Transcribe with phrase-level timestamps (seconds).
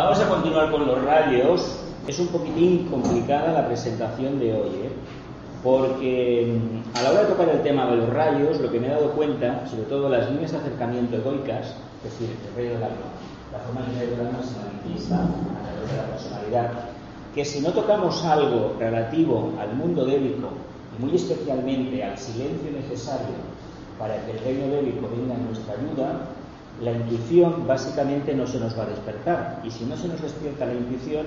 [0.00, 1.76] Vamos a continuar con los rayos.
[2.08, 4.90] Es un poquitín complicada la presentación de hoy, ¿eh?
[5.62, 8.86] porque mm, a la hora de tocar el tema de los rayos, lo que me
[8.86, 12.82] he dado cuenta, sobre todo las líneas de acercamiento egoicas, es decir, el rayo del
[12.82, 12.96] alma,
[13.52, 16.70] la forma que el alma se a través de la personalidad,
[17.34, 20.48] que si no tocamos algo relativo al mundo débico
[20.98, 23.36] y muy especialmente al silencio necesario
[23.98, 26.20] para que el reino débico venga en nuestra ayuda,
[26.82, 29.60] la intuición básicamente no se nos va a despertar.
[29.64, 31.26] Y si no se nos despierta la intuición,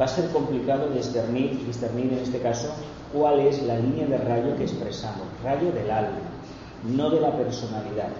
[0.00, 2.68] va a ser complicado discernir, discernir en este caso
[3.12, 5.22] cuál es la línea de rayo que expresamos.
[5.44, 6.18] Rayo del alma,
[6.84, 8.10] no de la personalidad.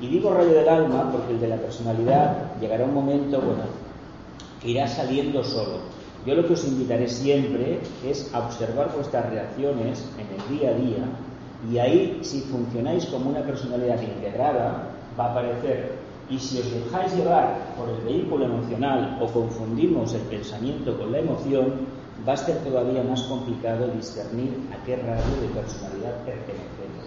[0.00, 3.62] Y digo rayo del alma porque el de la personalidad llegará un momento, bueno,
[4.60, 5.80] que irá saliendo solo.
[6.26, 10.74] Yo lo que os invitaré siempre es a observar vuestras reacciones en el día a
[10.74, 11.04] día
[11.70, 15.92] y ahí, si funcionáis como una personalidad integrada, va a aparecer.
[16.30, 21.18] Y si os dejáis llevar por el vehículo emocional o confundimos el pensamiento con la
[21.18, 21.86] emoción,
[22.26, 27.04] va a ser todavía más complicado discernir a qué radio de personalidad pertenecemos.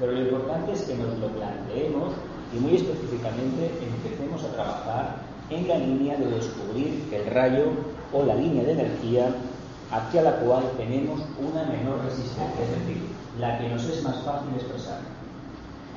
[0.00, 2.12] Pero lo importante es que nos lo planteemos
[2.54, 5.16] y muy específicamente empecemos a trabajar
[5.50, 7.64] en la línea de descubrir el rayo
[8.12, 9.28] o la línea de energía
[9.90, 13.02] hacia la cual tenemos una menor resistencia, es decir,
[13.38, 14.98] la que nos es más fácil expresar.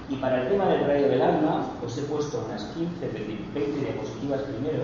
[0.09, 3.07] Y para el tema del rayo del alma, os he puesto unas 15,
[3.53, 4.83] 20 diapositivas primero,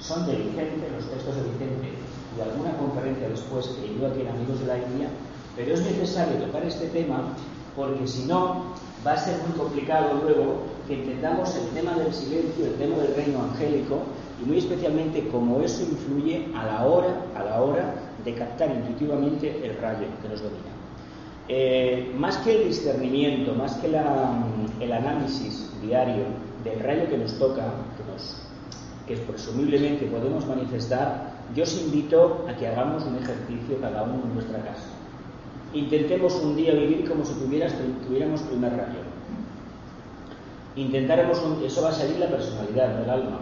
[0.00, 1.92] son de Vicente, los textos de Vicente,
[2.36, 5.08] y alguna conferencia después que yo aquí en Amigos de la India,
[5.56, 7.36] pero es necesario tocar este tema
[7.76, 8.74] porque si no,
[9.06, 13.14] va a ser muy complicado luego que entendamos el tema del silencio, el tema del
[13.14, 14.00] reino angélico,
[14.42, 19.64] y muy especialmente cómo eso influye a la hora, a la hora de captar intuitivamente
[19.64, 20.81] el rayo que nos domina.
[21.48, 26.24] Eh, más que el discernimiento, más que el análisis diario
[26.62, 27.64] del rayo que nos toca,
[29.06, 34.34] que, presumiblemente podemos manifestar, yo os invito a que hagamos un ejercicio cada uno en
[34.34, 34.88] nuestra casa.
[35.74, 39.00] Intentemos un día vivir como si tuviéramos primer rayo.
[40.76, 43.40] Intentáramos, eso va a salir la personalidad, del alma.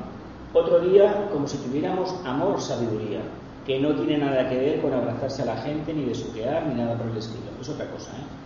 [0.55, 3.21] Otro día como si tuviéramos amor, sabiduría
[3.67, 6.97] que no tiene nada que ver con abrazarse a la gente, ni besuquear, ni nada
[6.97, 7.51] por el estilo.
[7.61, 8.11] Es otra cosa.
[8.13, 8.41] ¿eh?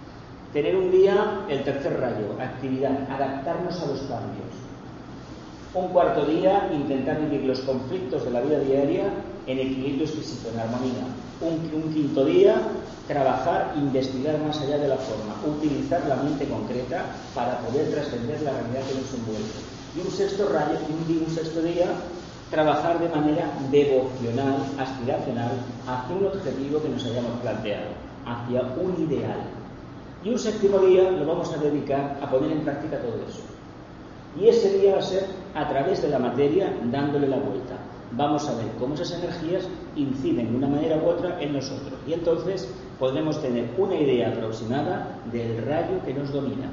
[0.52, 4.54] Tener un día el tercer rayo, actividad, adaptarnos a los cambios.
[5.74, 9.04] Un cuarto día, intentar vivir los conflictos de la vida diaria
[9.46, 11.04] en equilibrio exquisito, en armonía.
[11.40, 12.54] Un, quinto día,
[13.08, 17.04] trabajar, investigar más allá de la forma, utilizar la mente concreta
[17.34, 19.58] para poder trascender la realidad que nos envuelve.
[19.96, 21.88] Y un sexto rayo, un, un sexto día,
[22.54, 25.50] trabajar de manera devocional, aspiracional,
[25.88, 27.90] hacia un objetivo que nos hayamos planteado,
[28.24, 29.40] hacia un ideal.
[30.22, 33.42] Y un séptimo día lo vamos a dedicar a poner en práctica todo eso.
[34.40, 37.74] Y ese día va a ser a través de la materia dándole la vuelta.
[38.12, 39.66] Vamos a ver cómo esas energías
[39.96, 41.98] inciden de una manera u otra en nosotros.
[42.06, 46.70] Y entonces podremos tener una idea aproximada del rayo que nos domina.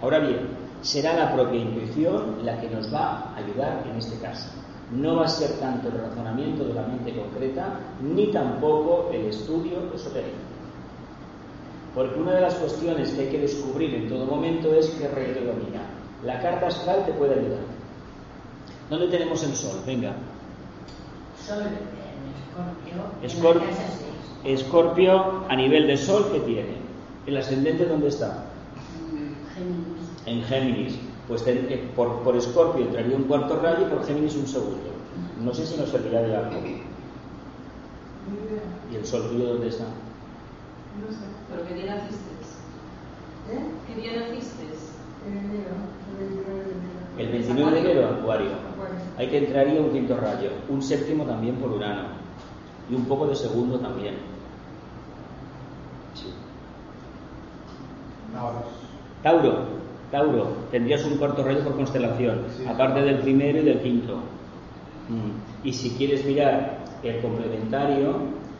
[0.00, 0.38] Ahora bien,
[0.82, 4.50] será la propia intuición la que nos va a ayudar en este caso
[4.92, 9.92] no va a ser tanto el razonamiento de la mente concreta, ni tampoco el estudio
[9.94, 10.36] esotérico.
[11.94, 15.32] Porque una de las cuestiones que hay que descubrir en todo momento es qué rey
[15.32, 15.80] te domina.
[16.24, 17.60] La carta astral te puede ayudar.
[18.90, 19.80] ¿Dónde tenemos el sol?
[19.86, 20.14] Venga.
[21.44, 23.62] Sol en Escorpio.
[24.44, 26.76] Escorpio a nivel de sol, ¿qué tiene?
[27.26, 28.44] ¿El ascendente dónde está?
[29.54, 30.26] Géminis.
[30.26, 34.46] En Géminis pues eh, por, por Escorpio entraría un cuarto rayo y por Géminis un
[34.46, 34.90] segundo.
[35.42, 36.56] No sé si nos servirá de algo.
[38.92, 39.84] ¿Y el Sol tuyo dónde está?
[39.84, 41.24] No sé.
[41.50, 42.30] ¿Pero qué día naciste?
[43.50, 43.60] ¿Eh?
[43.86, 44.64] ¿Qué día naciste?
[45.26, 45.74] En enero.
[47.18, 48.50] El 29 de enero, Acuario.
[49.18, 50.50] Ahí que entraría un quinto rayo.
[50.68, 52.08] Un séptimo también por Urano.
[52.88, 54.14] Y un poco de segundo también.
[56.14, 56.32] Sí.
[58.32, 58.62] Tauro.
[59.22, 59.64] Tauro,
[60.70, 64.16] tendrías un cuarto rayo por constelación, aparte del primero y del quinto.
[65.08, 65.66] Mm.
[65.66, 68.14] Y si quieres mirar el complementario,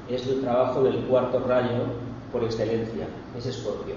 [0.09, 1.85] es el trabajo del cuarto rayo
[2.33, 3.07] por excelencia,
[3.37, 3.95] es Escorpio.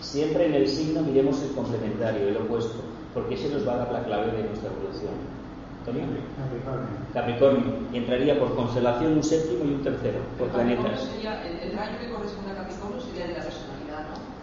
[0.00, 2.78] Siempre en el signo miremos el complementario, el opuesto,
[3.14, 5.38] porque ese nos va a dar la clave de nuestra evolución.
[5.80, 6.04] ¿Antonio?
[6.36, 6.88] Capricornio.
[7.14, 7.74] Capricornio.
[7.92, 11.00] Entraría por constelación un séptimo y un tercero, por planetas.
[11.00, 13.34] Sería, el, el rayo que corresponde a Capricornio sería de.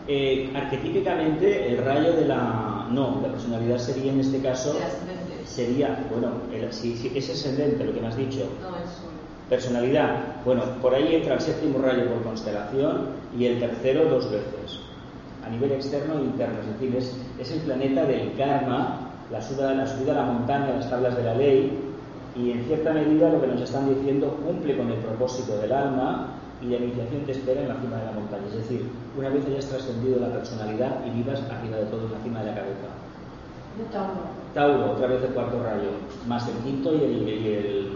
[0.07, 2.88] Eh, arquetípicamente, el rayo de la.
[2.92, 4.74] No, la personalidad sería en este caso.
[5.46, 8.48] Sería, bueno, el- si, si es ascendente lo que me has dicho.
[8.62, 8.92] No, es.
[9.50, 14.80] Personalidad, bueno, por ahí entra el séptimo rayo por constelación y el tercero dos veces,
[15.46, 16.60] a nivel externo e interno.
[16.62, 20.74] Es decir, es, es el planeta del karma, la subida, la subida a la montaña,
[20.75, 21.78] las tablas de la ley,
[22.36, 26.28] y en cierta medida lo que nos están diciendo cumple con el propósito del alma
[26.62, 28.48] y la iniciación te espera en la cima de la montaña.
[28.48, 28.86] Es decir,
[29.18, 32.46] una vez hayas trascendido la personalidad y vivas arriba de todo en la cima de
[32.46, 32.88] la cabeza.
[33.92, 34.13] Tauro.
[34.54, 35.90] Tauro, otra vez el cuarto rayo,
[36.28, 37.90] más el quinto y el, y el,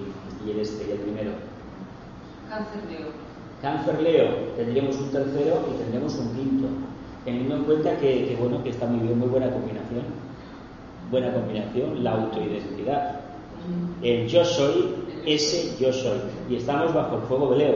[0.45, 1.31] y el este, y el primero.
[2.49, 3.07] Cáncer Leo.
[3.61, 4.27] Cáncer Leo,
[4.57, 6.67] tendríamos un tercero y tendremos un quinto.
[7.23, 10.03] Teniendo en cuenta que, que, bueno, que está muy bien, muy buena combinación.
[11.11, 13.19] Buena combinación, la autoidentidad.
[14.01, 14.95] El yo soy,
[15.25, 16.19] ese yo soy.
[16.49, 17.75] Y estamos bajo el fuego de Leo,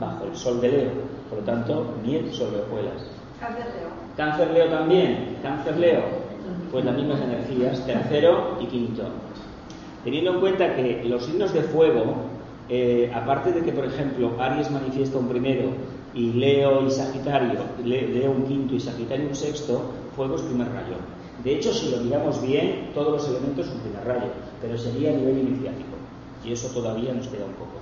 [0.00, 0.90] bajo el sol de Leo.
[1.28, 3.02] Por lo tanto, miel sobre hojuelas.
[3.40, 3.88] Cáncer Leo.
[4.16, 6.02] Cáncer Leo también, Cáncer Leo,
[6.72, 9.02] pues las mismas energías, tercero y quinto.
[10.04, 12.14] Teniendo en cuenta que los signos de fuego,
[12.68, 15.70] eh, aparte de que, por ejemplo, Aries manifiesta un primero
[16.14, 19.82] y Leo y Sagitario, Le- Leo un quinto y Sagitario un sexto,
[20.16, 20.96] fuego es primer rayo.
[21.44, 24.30] De hecho, si lo miramos bien, todos los elementos son primer rayo,
[24.60, 25.94] pero sería a nivel iniciático.
[26.44, 27.78] Y eso todavía nos queda un poco.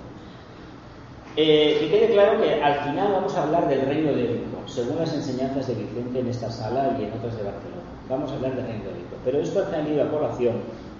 [1.39, 4.97] Eh, que quede claro que al final vamos a hablar del reino de Vico, según
[4.97, 7.85] las enseñanzas de Vicente en esta sala y en otras de Barcelona.
[8.09, 9.15] Vamos a hablar del reino de Vico.
[9.23, 10.55] Pero esto ha tenido a colación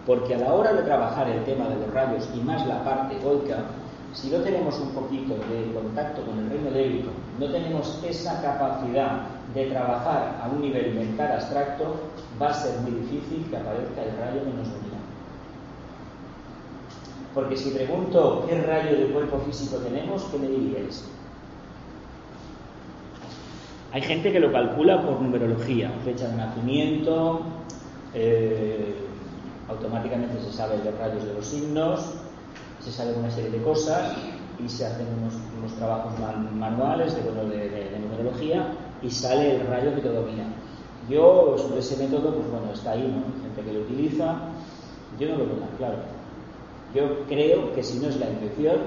[0.06, 3.18] porque a la hora de trabajar el tema de los rayos y más la parte
[3.18, 3.66] egoica,
[4.14, 8.40] si no tenemos un poquito de contacto con el reino de Vico, no tenemos esa
[8.40, 9.24] capacidad
[9.56, 11.96] de trabajar a un nivel mental abstracto,
[12.40, 14.87] va a ser muy difícil que aparezca el rayo que nos.
[17.38, 21.08] Porque si pregunto qué rayo de cuerpo físico tenemos, ¿qué me diríais?
[23.92, 27.42] Hay gente que lo calcula por numerología, fecha de nacimiento,
[28.16, 29.08] eh,
[29.68, 32.16] automáticamente se sabe los rayos de los signos,
[32.80, 34.16] se sabe una serie de cosas
[34.58, 38.74] y se hacen unos, unos trabajos man- manuales de, bueno, de- de- de numerología
[39.04, 40.48] y sale el rayo que te domina.
[41.08, 43.32] Yo, sobre ese método, pues bueno, está ahí, ¿no?
[43.32, 44.40] Hay gente que lo utiliza,
[45.20, 46.17] yo no lo veo tan claro.
[46.98, 48.78] Yo creo que si no es la intuición,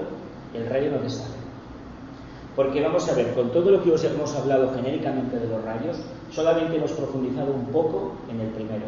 [0.53, 1.39] el rayo no te sale.
[2.57, 5.97] Porque vamos a ver, con todo lo que os hemos hablado genéricamente de los rayos,
[6.29, 8.83] solamente hemos profundizado un poco en el primero,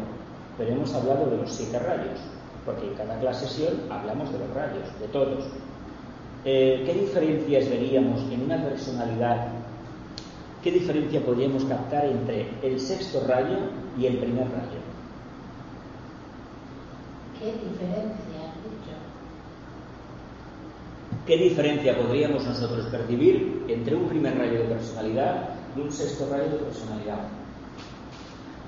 [0.58, 2.20] pero hemos hablado de los siete rayos,
[2.66, 5.44] porque en cada clase sesión hablamos de los rayos, de todos.
[6.44, 9.48] Eh, ¿Qué diferencias veríamos en una personalidad?
[10.62, 13.56] ¿Qué diferencia podríamos captar entre el sexto rayo
[13.98, 14.84] y el primer rayo?
[17.38, 18.33] ¿Qué diferencia?
[21.26, 26.50] ¿Qué diferencia podríamos nosotros percibir entre un primer rayo de personalidad y un sexto rayo
[26.50, 27.28] de personalidad?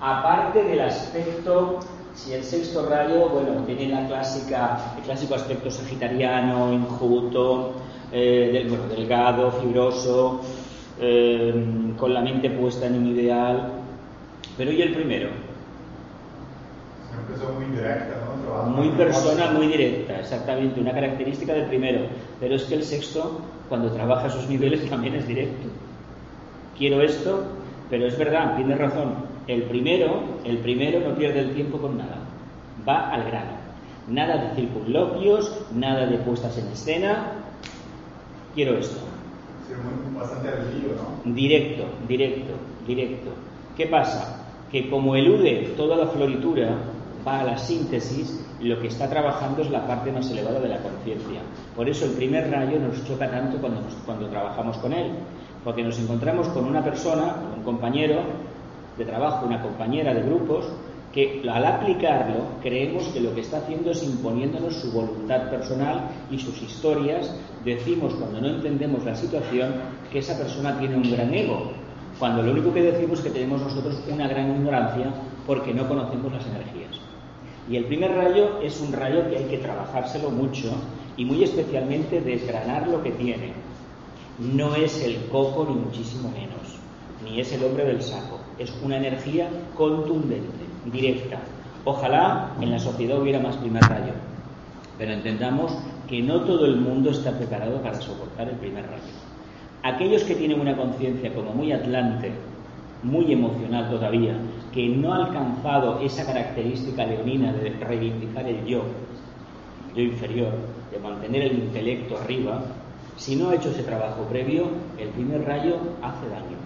[0.00, 1.81] Aparte del aspecto,
[2.14, 7.75] si el sexto rayo, bueno, tiene la clásica, el clásico aspecto sagitariano, enjuto,
[8.11, 10.41] eh, del, bueno, delgado, fibroso,
[10.99, 13.70] eh, con la mente puesta en un ideal.
[14.56, 15.29] Pero ¿y el primero?
[17.12, 18.25] Una persona muy directa,
[18.66, 22.00] Muy persona, muy directa, exactamente, una característica del primero.
[22.40, 25.69] Pero es que el sexto, cuando trabaja sus niveles, también es directo.
[26.78, 27.44] Quiero esto,
[27.90, 29.14] pero es verdad, tiene razón.
[29.46, 32.19] El primero, el primero no pierde el tiempo con nada.
[32.87, 33.52] Va al grano.
[34.08, 37.32] Nada de circunloquios, nada de puestas en escena.
[38.54, 39.00] Quiero esto.
[39.66, 39.75] Sí,
[40.16, 41.34] bastante lío, ¿no?
[41.34, 42.52] Directo, directo,
[42.87, 43.31] directo.
[43.76, 44.46] ¿Qué pasa?
[44.70, 46.76] Que como elude toda la floritura,
[47.26, 50.78] va a la síntesis, lo que está trabajando es la parte más elevada de la
[50.78, 51.40] conciencia.
[51.75, 55.12] Por eso el primer rayo nos choca tanto cuando, cuando trabajamos con él,
[55.65, 58.20] porque nos encontramos con una persona, un compañero
[58.96, 60.67] de trabajo, una compañera de grupos,
[61.12, 66.39] que al aplicarlo creemos que lo que está haciendo es imponiéndonos su voluntad personal y
[66.39, 67.34] sus historias.
[67.65, 69.74] Decimos cuando no entendemos la situación
[70.12, 71.72] que esa persona tiene un gran ego,
[72.19, 75.12] cuando lo único que decimos es que tenemos nosotros una gran ignorancia
[75.46, 77.06] porque no conocemos las energías.
[77.69, 80.70] Y el primer rayo es un rayo que hay que trabajárselo mucho
[81.17, 83.53] y muy especialmente desgranar lo que tiene.
[84.39, 86.79] No es el coco ni muchísimo menos,
[87.25, 88.39] ni es el hombre del saco.
[88.58, 91.39] Es una energía contundente, directa.
[91.85, 94.13] Ojalá en la sociedad hubiera más primer rayo,
[94.99, 95.77] pero entendamos
[96.08, 99.13] que no todo el mundo está preparado para soportar el primer rayo.
[99.82, 102.32] Aquellos que tienen una conciencia como muy atlante,
[103.03, 104.37] muy emocional todavía,
[104.76, 108.82] que no ha alcanzado esa característica leonina de reivindicar el yo,
[109.94, 110.52] yo inferior,
[110.92, 112.60] de mantener el intelecto arriba,
[113.16, 114.66] si no ha hecho ese trabajo previo,
[114.98, 116.58] el primer rayo hace daño.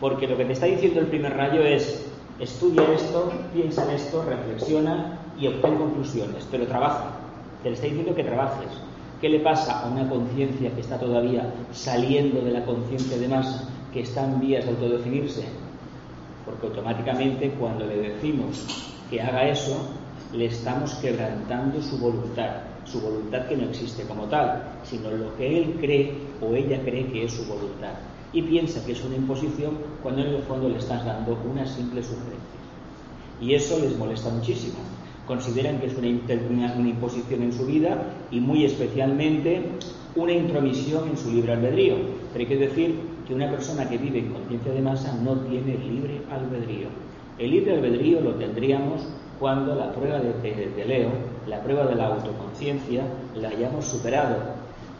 [0.00, 4.24] Porque lo que te está diciendo el primer rayo es, estudia esto, piensa en esto,
[4.24, 7.10] reflexiona y obtén conclusiones, pero trabaja.
[7.62, 8.70] Te está diciendo que trabajes.
[9.20, 13.68] ¿Qué le pasa a una conciencia que está todavía saliendo de la conciencia de masa,
[13.92, 15.67] que está en vías de autodefinirse?
[16.48, 18.64] Porque automáticamente cuando le decimos
[19.10, 19.76] que haga eso,
[20.32, 25.58] le estamos quebrantando su voluntad, su voluntad que no existe como tal, sino lo que
[25.58, 27.92] él cree o ella cree que es su voluntad.
[28.32, 32.02] Y piensa que es una imposición cuando en el fondo le estás dando una simple
[32.02, 32.38] sugerencia.
[33.40, 34.78] Y eso les molesta muchísimo.
[35.26, 39.62] Consideran que es una, una imposición en su vida y muy especialmente
[40.16, 41.96] una intromisión en su libre albedrío.
[42.32, 45.76] Pero hay que decir que una persona que vive en conciencia de masa no tiene
[45.76, 46.88] libre albedrío.
[47.38, 49.06] El libre albedrío lo tendríamos
[49.38, 51.10] cuando la prueba de, Leo,
[51.46, 53.02] la prueba de la autoconciencia,
[53.36, 54.36] la hayamos superado,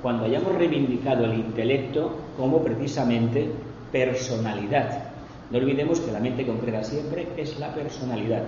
[0.02, 3.50] cuando hayamos reivindicado el intelecto como precisamente
[3.90, 5.04] personalidad.
[5.50, 8.42] No olvidemos que la mente concreta siempre es la personalidad.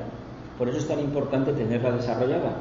[0.59, 2.55] Por eso es tan importante tenerla desarrollada.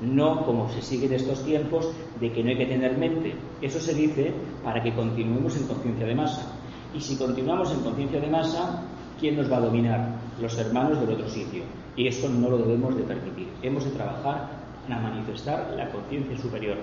[0.00, 1.90] No como se sigue en estos tiempos
[2.20, 3.34] de que no hay que tener mente.
[3.60, 6.52] Eso se dice para que continuemos en conciencia de masa.
[6.94, 8.82] Y si continuamos en conciencia de masa,
[9.18, 10.14] ¿quién nos va a dominar?
[10.40, 11.62] Los hermanos del otro sitio.
[11.96, 13.48] Y esto no lo debemos de permitir.
[13.62, 14.50] Hemos de trabajar
[14.88, 16.78] a manifestar la conciencia superior.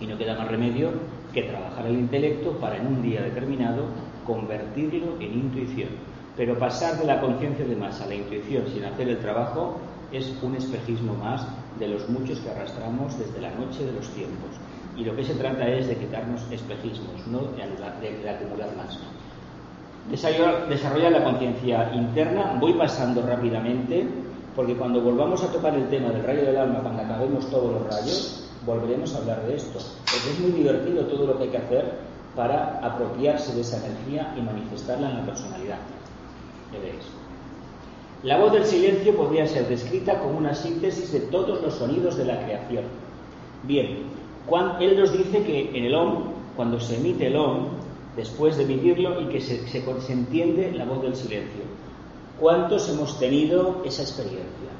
[0.00, 0.90] Y no queda más remedio
[1.32, 3.86] que trabajar el intelecto para en un día determinado
[4.26, 5.88] convertirlo en intuición.
[6.36, 9.78] Pero pasar de la conciencia de masa a la intuición sin hacer el trabajo
[10.12, 11.46] es un espejismo más
[11.78, 14.50] de los muchos que arrastramos desde la noche de los tiempos.
[14.96, 18.98] Y lo que se trata es de quitarnos espejismos, no de, acumular más.
[20.10, 24.06] Desarrollar la conciencia interna, voy pasando rápidamente,
[24.54, 27.86] porque cuando volvamos a tocar el tema del rayo del alma, cuando acabemos todos los
[27.86, 29.78] rayos, volveremos a hablar de esto.
[29.78, 34.34] Porque es muy divertido todo lo que hay que hacer para apropiarse de esa energía
[34.36, 35.78] y manifestarla en la personalidad.
[36.72, 37.21] veréis.
[38.22, 42.24] La voz del silencio podría ser descrita como una síntesis de todos los sonidos de
[42.24, 42.84] la creación.
[43.64, 44.04] Bien,
[44.80, 47.66] él nos dice que en el OM, cuando se emite el OM,
[48.16, 51.62] después de emitirlo y que se, se entiende la voz del silencio.
[52.38, 54.70] ¿Cuántos hemos tenido esa experiencia?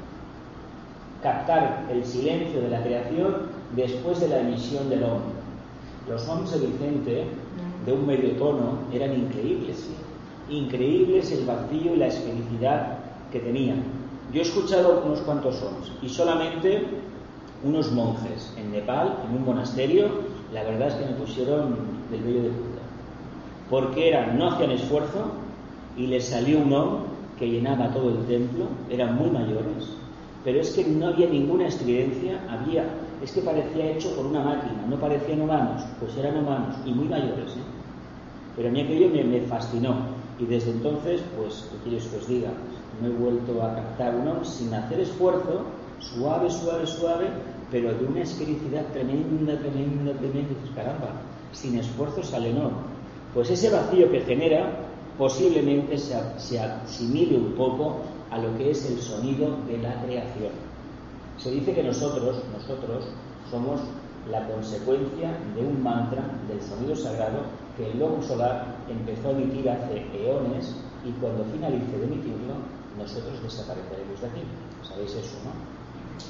[1.20, 3.36] Captar el silencio de la creación
[3.74, 5.20] después de la emisión del OM.
[6.08, 7.24] Los OMs de Vicente,
[7.86, 9.88] de un medio tono, eran increíbles.
[10.48, 13.01] Increíbles el vacío y la esfericidad
[13.32, 13.82] que tenían.
[14.32, 16.86] Yo he escuchado unos cuantos sons y solamente
[17.64, 20.06] unos monjes en Nepal, en un monasterio,
[20.52, 21.76] la verdad es que me pusieron
[22.10, 22.82] del vello de puta.
[23.70, 25.32] Porque eran, no hacían esfuerzo
[25.96, 26.88] y les salió un om
[27.38, 29.96] que llenaba todo el templo, eran muy mayores,
[30.44, 32.84] pero es que no había ninguna estridencia, había,
[33.22, 37.06] es que parecía hecho por una máquina, no parecían humanos, pues eran humanos y muy
[37.06, 37.52] mayores.
[37.52, 37.64] ¿eh?
[38.56, 39.94] Pero a mí aquello me, me fascinó
[40.38, 42.50] y desde entonces, pues, ¿qué quieres que os diga?
[43.02, 45.64] No he vuelto a captar uno sin hacer esfuerzo,
[45.98, 47.26] suave, suave, suave,
[47.70, 50.52] pero de una esfericidad tremenda, tremenda, tremenda.
[50.52, 51.08] Y dices, caramba,
[51.52, 52.70] sin esfuerzo sale no.
[53.34, 54.70] Pues ese vacío que genera
[55.18, 57.96] posiblemente se, se asimile un poco
[58.30, 60.52] a lo que es el sonido de la creación.
[61.38, 63.04] Se dice que nosotros, nosotros,
[63.50, 63.80] somos
[64.30, 67.40] la consecuencia de un mantra del sonido sagrado
[67.76, 72.54] que el lobo solar empezó a emitir hace eones y cuando finalice de emitirlo
[73.02, 74.42] nosotros desapareceremos de aquí.
[74.86, 75.52] Sabéis eso, ¿no?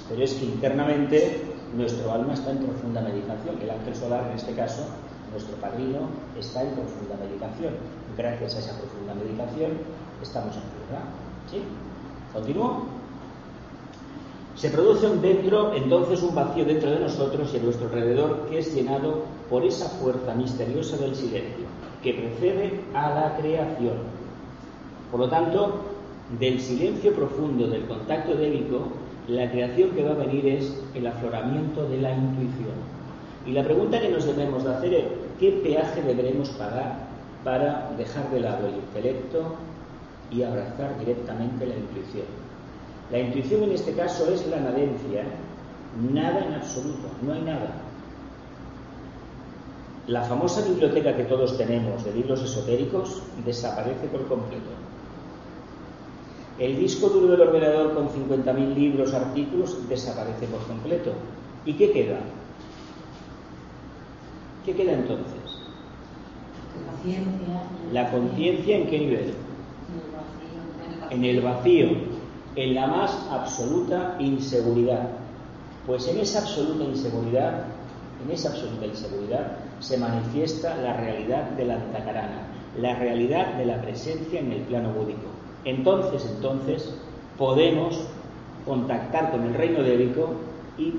[0.09, 1.45] Pero es que internamente
[1.76, 3.61] nuestro alma está en profunda meditación.
[3.61, 4.87] El ángel solar, en este caso,
[5.31, 7.75] nuestro padrino, está en profunda meditación.
[8.17, 9.79] Gracias a esa profunda meditación
[10.23, 11.05] estamos en ¿verdad?
[11.50, 11.62] ¿Sí?
[12.33, 12.87] ¿Continúo?
[14.55, 18.75] Se produce dentro, entonces, un vacío dentro de nosotros y a nuestro alrededor que es
[18.75, 21.67] llenado por esa fuerza misteriosa del silencio
[22.02, 23.97] que precede a la creación.
[25.11, 25.81] Por lo tanto,
[26.39, 28.89] del silencio profundo del contacto débico,
[29.29, 32.75] la creación que va a venir es el afloramiento de la intuición.
[33.47, 35.05] Y la pregunta que nos debemos de hacer es,
[35.39, 37.07] ¿qué peaje deberemos pagar
[37.45, 39.57] para dejar de lado el intelecto
[40.31, 42.27] y abrazar directamente la intuición?
[43.11, 45.25] La intuición en este caso es la nadencia,
[46.12, 47.73] nada en absoluto, no hay nada.
[50.07, 54.82] La famosa biblioteca que todos tenemos de libros esotéricos desaparece por completo.
[56.62, 61.11] El disco duro del ordenador con 50.000 libros, artículos, desaparece por completo.
[61.66, 62.21] ¿Y qué queda?
[64.64, 65.40] ¿Qué queda entonces?
[67.92, 69.35] La conciencia en qué nivel?
[71.11, 71.88] En el vacío,
[72.54, 75.09] en la más absoluta inseguridad.
[75.85, 77.64] Pues en esa absoluta inseguridad,
[78.25, 82.47] en esa absoluta inseguridad se manifiesta la realidad de la antacarana,
[82.81, 86.95] la realidad de la presencia en el plano búdico entonces, entonces
[87.38, 88.00] podemos
[88.66, 90.31] contactar con el reino débico
[90.78, 90.95] y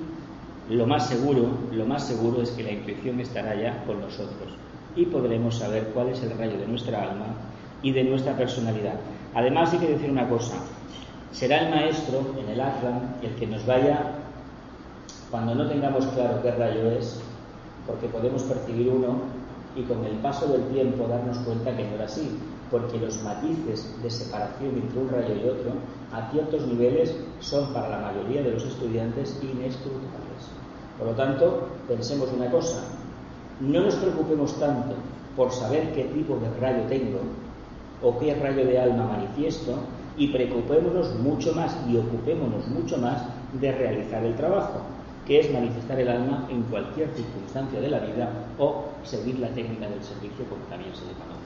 [0.70, 4.53] lo más seguro, lo más seguro es que la intuición estará ya con nosotros
[4.96, 7.25] y podremos saber cuál es el rayo de nuestra alma
[7.82, 8.96] y de nuestra personalidad.
[9.34, 10.55] Además hay que decir una cosa,
[11.32, 14.12] será el maestro en el Atlan el que nos vaya
[15.32, 17.20] cuando no tengamos claro qué rayo es,
[17.88, 19.15] porque podemos percibir uno
[19.75, 22.38] y con el paso del tiempo darnos cuenta que no era así,
[22.74, 25.74] porque los matices de separación entre un rayo y otro
[26.12, 30.50] a ciertos niveles son para la mayoría de los estudiantes inescrutables.
[30.98, 32.84] Por lo tanto, pensemos una cosa,
[33.60, 34.96] no nos preocupemos tanto
[35.38, 37.20] por saber qué tipo de rayo tengo
[38.01, 39.75] o qué rayo de alma manifiesto
[40.18, 43.22] y preocupémonos mucho más y ocupémonos mucho más
[43.53, 44.82] de realizar el trabajo,
[45.27, 49.88] que es manifestar el alma en cualquier circunstancia de la vida o seguir la técnica
[49.88, 51.43] del servicio como también se le conoce.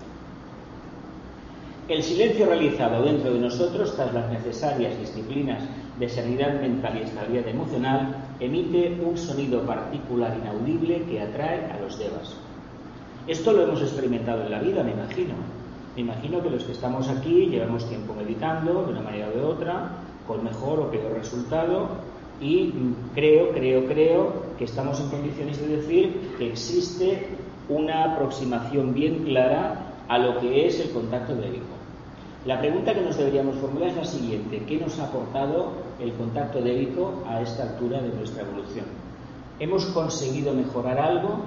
[1.87, 5.63] El silencio realizado dentro de nosotros, tras las necesarias disciplinas
[5.97, 11.97] de serenidad mental y estabilidad emocional, emite un sonido particular inaudible que atrae a los
[11.97, 12.35] devas.
[13.25, 15.35] Esto lo hemos experimentado en la vida, me imagino.
[15.95, 19.45] Me imagino que los que estamos aquí llevamos tiempo meditando de una manera o de
[19.45, 19.91] otra,
[20.27, 21.87] con mejor o peor resultado,
[22.41, 22.73] y
[23.15, 27.29] creo, creo, creo que estamos en condiciones de decir que existe
[27.69, 31.76] una aproximación bien clara a lo que es el contacto débico.
[32.47, 36.61] La pregunta que nos deberíamos formular es la siguiente: ¿qué nos ha aportado el contacto
[36.61, 38.85] débico a esta altura de nuestra evolución?
[39.59, 41.39] ¿Hemos conseguido mejorar algo?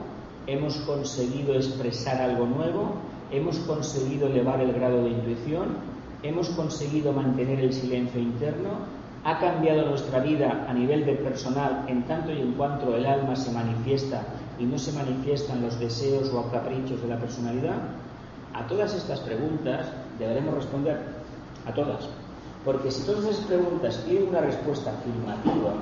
[0.47, 2.97] ¿Hemos conseguido expresar algo nuevo?
[3.33, 5.69] ¿Hemos conseguido elevar el grado de intuición?
[6.23, 9.01] ¿Hemos conseguido mantener el silencio interno?
[9.23, 13.37] ha cambiado nuestra vida a nivel de personal en tanto y en cuanto el alma
[13.37, 14.23] se manifiesta
[14.59, 17.77] y no se manifiestan los deseos o caprichos de la personalidad?
[18.55, 19.87] A todas estas preguntas
[20.21, 20.99] deberemos responder,
[21.67, 22.09] a todas.
[22.65, 25.75] Porque si todas esas preguntas tienen una respuesta afirmativa,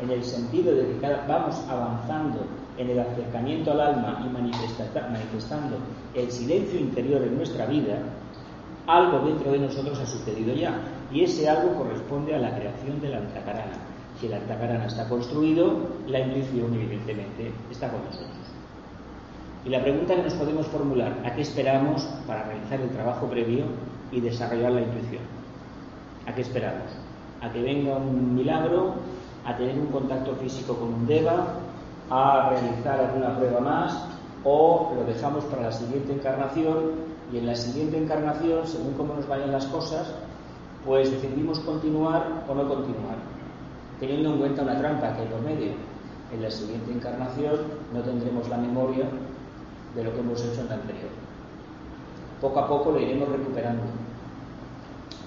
[0.00, 2.40] en el sentido de que vamos avanzando
[2.78, 5.76] en el acercamiento al alma y manifestando
[6.14, 7.98] el silencio interior en nuestra vida,
[8.86, 10.78] algo dentro de nosotros ha sucedido ya.
[11.12, 13.78] Y ese algo corresponde a la creación del antacarana.
[14.20, 15.76] Si el antacarana está construido,
[16.08, 18.33] la intuición evidentemente está con nosotros.
[19.64, 23.64] Y la pregunta que nos podemos formular, ¿a qué esperamos para realizar el trabajo previo
[24.12, 25.22] y desarrollar la intuición?
[26.26, 26.90] ¿A qué esperamos?
[27.40, 28.96] ¿A que venga un milagro?
[29.46, 31.46] ¿A tener un contacto físico con un deva?
[32.10, 34.06] ¿A realizar alguna prueba más?
[34.44, 39.26] ¿O lo dejamos para la siguiente encarnación y en la siguiente encarnación, según cómo nos
[39.26, 40.12] vayan las cosas,
[40.84, 43.16] pues decidimos continuar o no continuar,
[43.98, 45.72] teniendo en cuenta una trampa que hay por medio.
[46.34, 47.60] En la siguiente encarnación
[47.94, 49.06] no tendremos la memoria
[49.94, 51.10] de lo que hemos hecho en la anterior.
[52.40, 53.82] Poco a poco lo iremos recuperando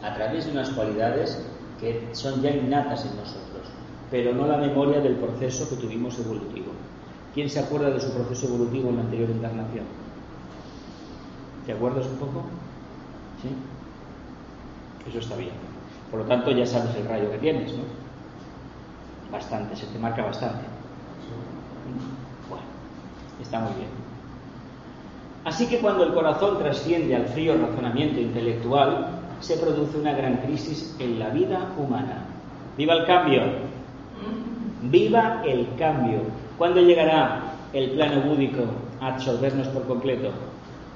[0.03, 1.43] a través de unas cualidades
[1.79, 3.67] que son ya innatas en nosotros,
[4.11, 6.71] pero no la memoria del proceso que tuvimos evolutivo.
[7.33, 9.85] ¿Quién se acuerda de su proceso evolutivo en la anterior encarnación?
[11.65, 12.43] ¿Te acuerdas un poco?
[13.41, 13.49] ¿Sí?
[15.09, 15.51] Eso está bien.
[16.09, 17.83] Por lo tanto, ya sabes el rayo que tienes, ¿no?
[19.31, 20.65] Bastante, se te marca bastante.
[22.49, 22.65] Bueno,
[23.41, 24.06] está muy bien.
[25.43, 29.07] Así que cuando el corazón trasciende al frío razonamiento intelectual,
[29.39, 32.25] se produce una gran crisis en la vida humana.
[32.77, 33.41] ¡Viva el cambio!
[34.83, 36.19] ¡Viva el cambio!
[36.57, 38.63] ¿Cuándo llegará el plano búdico
[38.99, 40.31] a absorbernos por completo?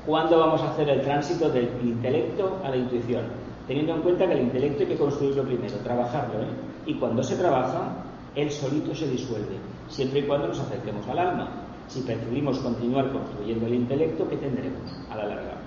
[0.05, 3.23] ¿Cuándo vamos a hacer el tránsito del intelecto a la intuición?
[3.67, 6.47] Teniendo en cuenta que el intelecto hay que construirlo primero, trabajarlo, ¿eh?
[6.87, 7.89] Y cuando se trabaja,
[8.35, 11.49] él solito se disuelve, siempre y cuando nos acerquemos al alma.
[11.91, 15.57] Si preferimos continuar construyendo el intelecto, ¿qué tendremos a la larga?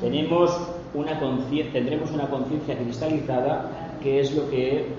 [0.00, 0.58] Tenemos
[0.94, 4.96] una tendremos una conciencia cristalizada que es lo que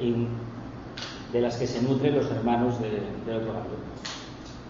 [1.33, 3.65] de las que se nutren los hermanos del otro lado.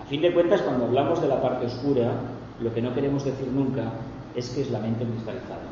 [0.01, 2.13] A fin de cuentas, cuando hablamos de la parte oscura,
[2.61, 3.91] lo que no queremos decir nunca
[4.33, 5.67] es que es la mente cristalizada.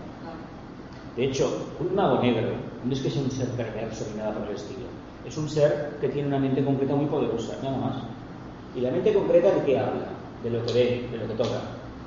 [1.16, 2.50] De hecho, un mago negro
[2.84, 5.05] no es que sea un ser perverso ni nada por el estilo.
[5.28, 7.96] Es un ser que tiene una mente concreta muy poderosa, nada más.
[8.76, 10.08] ¿Y la mente concreta de qué habla?
[10.44, 11.62] De lo que ve, de lo que toca.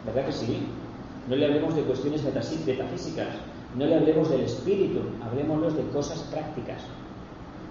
[0.07, 0.67] ¿Verdad que sí?
[1.29, 3.29] No le hablemos de cuestiones metafísicas,
[3.77, 6.83] no le hablemos del espíritu, hablemoslos de cosas prácticas.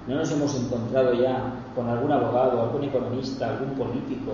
[0.07, 4.33] ¿No nos hemos encontrado ya con algún abogado, algún economista, algún político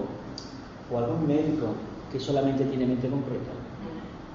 [0.91, 1.67] o algún médico
[2.11, 3.51] que solamente tiene mente concreta?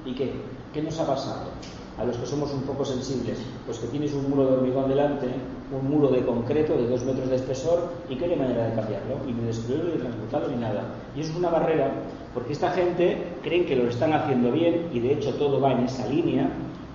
[0.04, 0.32] ¿Y qué?
[0.72, 1.50] ¿Qué nos ha pasado?
[1.98, 5.26] A los que somos un poco sensibles, pues que tienes un muro de hormigón delante,
[5.72, 9.16] un muro de concreto de dos metros de espesor y qué hay manera de cambiarlo,
[9.26, 10.94] y ni destruirlo, ni transmutarlo, ni nada.
[11.16, 11.90] Y eso es una barrera,
[12.34, 15.80] porque esta gente creen que lo están haciendo bien y de hecho todo va en
[15.80, 16.48] esa línea,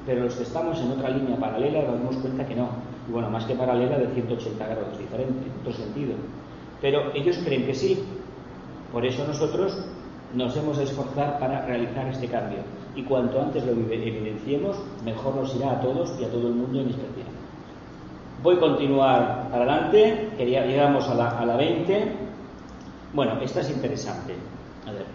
[0.06, 2.70] pero los que estamos en otra línea paralela nos damos cuenta que no,
[3.08, 6.14] y bueno, más que paralela de 180 grados diferente, en otro sentido.
[6.82, 8.04] Pero ellos creen que sí.
[8.92, 9.78] Por eso nosotros
[10.34, 12.60] nos hemos de esforzar para realizar este cambio.
[12.96, 16.80] Y cuanto antes lo evidenciemos, mejor nos irá a todos y a todo el mundo
[16.80, 17.28] en especial.
[18.44, 22.12] Voy a continuar adelante, quería, llegamos a la, a la 20.
[23.14, 24.36] Bueno, esta es interesante.
[24.86, 25.06] A ver.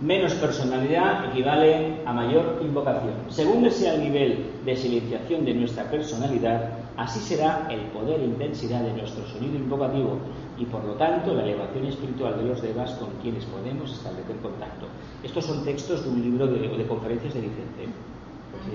[0.00, 3.14] Menos personalidad equivale a mayor invocación.
[3.30, 8.82] Según sea el nivel de silenciación de nuestra personalidad, así será el poder e intensidad
[8.82, 10.18] de nuestro sonido invocativo
[10.58, 14.86] y por lo tanto la elevación espiritual de los devas con quienes podemos establecer contacto.
[15.22, 17.86] Estos son textos de un libro de, conferencias de Vicente,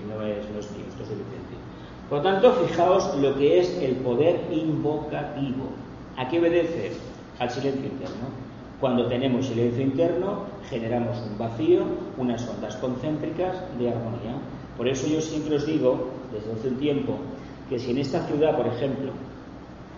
[0.08, 1.56] no es, no es mío, de Vicente.
[2.10, 5.66] Por lo tanto, fijaos lo que es el poder invocativo.
[6.16, 6.92] ¿A qué obedece?
[7.40, 8.28] Al silencio interno.
[8.80, 11.84] Cuando tenemos silencio interno, generamos un vacío,
[12.18, 14.36] unas ondas concéntricas de armonía.
[14.78, 17.18] Por eso yo siempre os digo, desde hace un tiempo,
[17.70, 19.12] que si en esta ciudad, por ejemplo,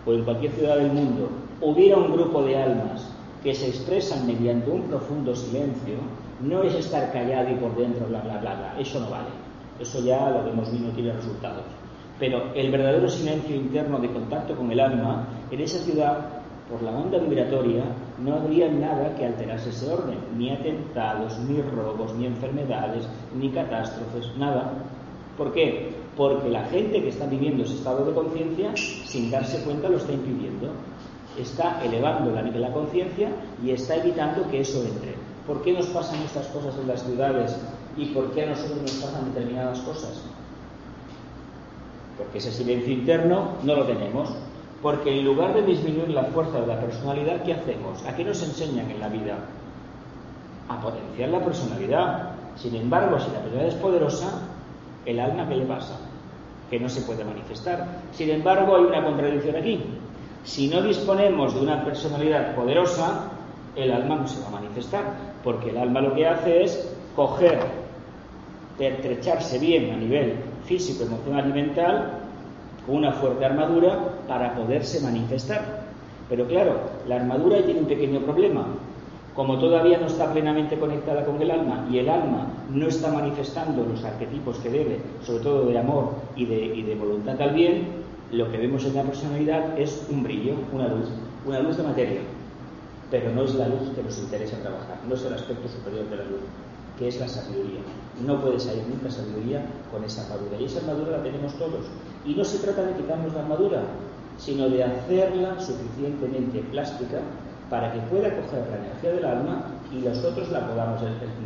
[0.05, 1.29] o en cualquier ciudad del mundo,
[1.61, 3.09] hubiera un grupo de almas
[3.43, 5.95] que se expresan mediante un profundo silencio,
[6.41, 8.75] no es estar callado y por dentro, bla, bla, bla, bla.
[8.79, 9.29] Eso no vale.
[9.79, 11.63] Eso ya lo hemos visto, no tiene resultados.
[12.19, 16.91] Pero el verdadero silencio interno de contacto con el alma, en esa ciudad por la
[16.91, 17.83] onda vibratoria
[18.23, 24.35] no habría nada que alterase ese orden, ni atentados, ni robos, ni enfermedades, ni catástrofes,
[24.37, 24.73] nada.
[25.37, 25.93] ¿Por qué?
[26.15, 30.13] Porque la gente que está viviendo ese estado de conciencia, sin darse cuenta, lo está
[30.13, 30.69] impidiendo.
[31.37, 33.29] Está elevando la, la conciencia
[33.63, 35.13] y está evitando que eso entre.
[35.45, 37.57] ¿Por qué nos pasan estas cosas en las ciudades
[37.97, 40.23] y por qué a nosotros nos pasan determinadas cosas?
[42.17, 44.29] Porque ese silencio interno no lo tenemos.
[44.81, 48.05] Porque en lugar de disminuir la fuerza de la personalidad, ¿qué hacemos?
[48.05, 49.35] ¿A qué nos enseñan en la vida?
[50.69, 52.31] A potenciar la personalidad.
[52.55, 54.41] Sin embargo, si la personalidad es poderosa,
[55.05, 55.97] el alma, ¿qué le pasa?
[56.69, 57.87] Que no se puede manifestar.
[58.11, 59.83] Sin embargo, hay una contradicción aquí.
[60.43, 63.31] Si no disponemos de una personalidad poderosa,
[63.75, 65.03] el alma no se va a manifestar,
[65.43, 67.59] porque el alma lo que hace es coger,
[68.77, 72.21] pertrecharse bien a nivel físico, emocional y mental
[72.87, 75.85] una fuerte armadura para poderse manifestar.
[76.29, 78.67] Pero claro, la armadura tiene un pequeño problema.
[79.35, 83.83] Como todavía no está plenamente conectada con el alma y el alma no está manifestando
[83.83, 88.05] los arquetipos que debe, sobre todo de amor y de, y de voluntad al bien,
[88.31, 91.09] lo que vemos en la personalidad es un brillo, una luz,
[91.45, 92.21] una luz de materia.
[93.11, 96.15] Pero no es la luz que nos interesa trabajar, no es el aspecto superior de
[96.15, 96.41] la luz,
[96.97, 97.81] que es la sabiduría.
[98.25, 100.61] No puede salir nunca sabiduría con esa armadura.
[100.61, 101.85] Y esa armadura la tenemos todos.
[102.25, 103.83] Y no se trata de quitarnos la armadura,
[104.37, 107.19] sino de hacerla suficientemente plástica
[107.69, 111.01] para que pueda coger la energía del alma y nosotros la podamos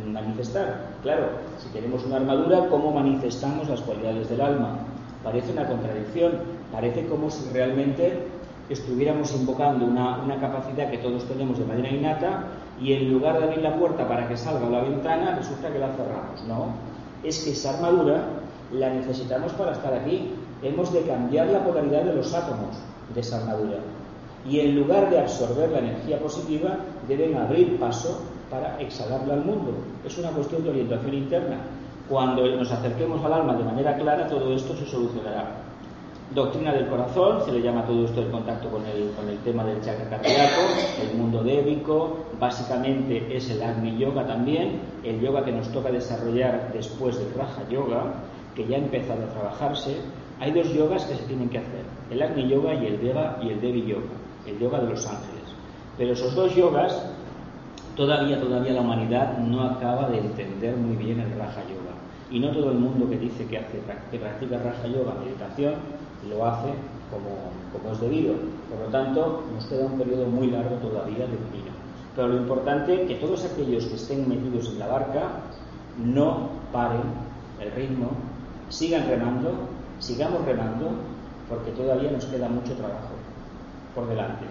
[0.06, 0.88] manifestar.
[1.02, 1.28] Claro,
[1.58, 4.78] si tenemos una armadura, ¿cómo manifestamos las cualidades del alma?
[5.24, 6.32] Parece una contradicción,
[6.72, 8.26] parece como si realmente
[8.68, 12.44] estuviéramos invocando una, una capacidad que todos tenemos de manera innata
[12.80, 15.88] y en lugar de abrir la puerta para que salga la ventana, resulta que la
[15.88, 16.42] cerramos.
[16.46, 16.66] No,
[17.22, 18.24] es que esa armadura
[18.72, 20.32] la necesitamos para estar aquí.
[20.62, 22.76] Hemos de cambiar la polaridad de los átomos
[23.14, 23.78] de esa armadura.
[24.48, 26.76] Y en lugar de absorber la energía positiva,
[27.06, 29.72] deben abrir paso para exhalarla al mundo.
[30.04, 31.58] Es una cuestión de orientación interna.
[32.08, 35.70] Cuando nos acerquemos al alma de manera clara, todo esto se solucionará.
[36.34, 39.64] Doctrina del corazón, se le llama todo esto el contacto con el, con el tema
[39.64, 40.60] del chakra cardíaco,
[41.02, 46.72] el mundo débico, básicamente es el Agni Yoga también, el yoga que nos toca desarrollar
[46.72, 48.14] después del Raja Yoga,
[48.54, 49.96] que ya ha empezado a trabajarse.
[50.38, 53.48] Hay dos yogas que se tienen que hacer, el Agni Yoga y el Deva y
[53.48, 54.14] el Devi Yoga,
[54.50, 55.40] el yoga de los ángeles.
[55.96, 57.02] Pero esos dos yogas,
[57.96, 61.94] todavía, todavía la humanidad no acaba de entender muy bien el Raja Yoga.
[62.30, 65.74] Y no todo el mundo que dice que, hace, que practica Raja Yoga, meditación,
[66.28, 66.68] lo hace
[67.10, 68.34] como, como es debido.
[68.70, 71.72] Por lo tanto, nos queda un periodo muy largo todavía de camino.
[72.14, 75.22] Pero lo importante es que todos aquellos que estén metidos en la barca
[75.98, 77.02] no paren
[77.60, 78.10] el ritmo,
[78.68, 79.52] sigan remando,
[79.98, 80.92] sigamos remando,
[81.48, 83.19] porque todavía nos queda mucho trabajo
[83.94, 84.44] por delante.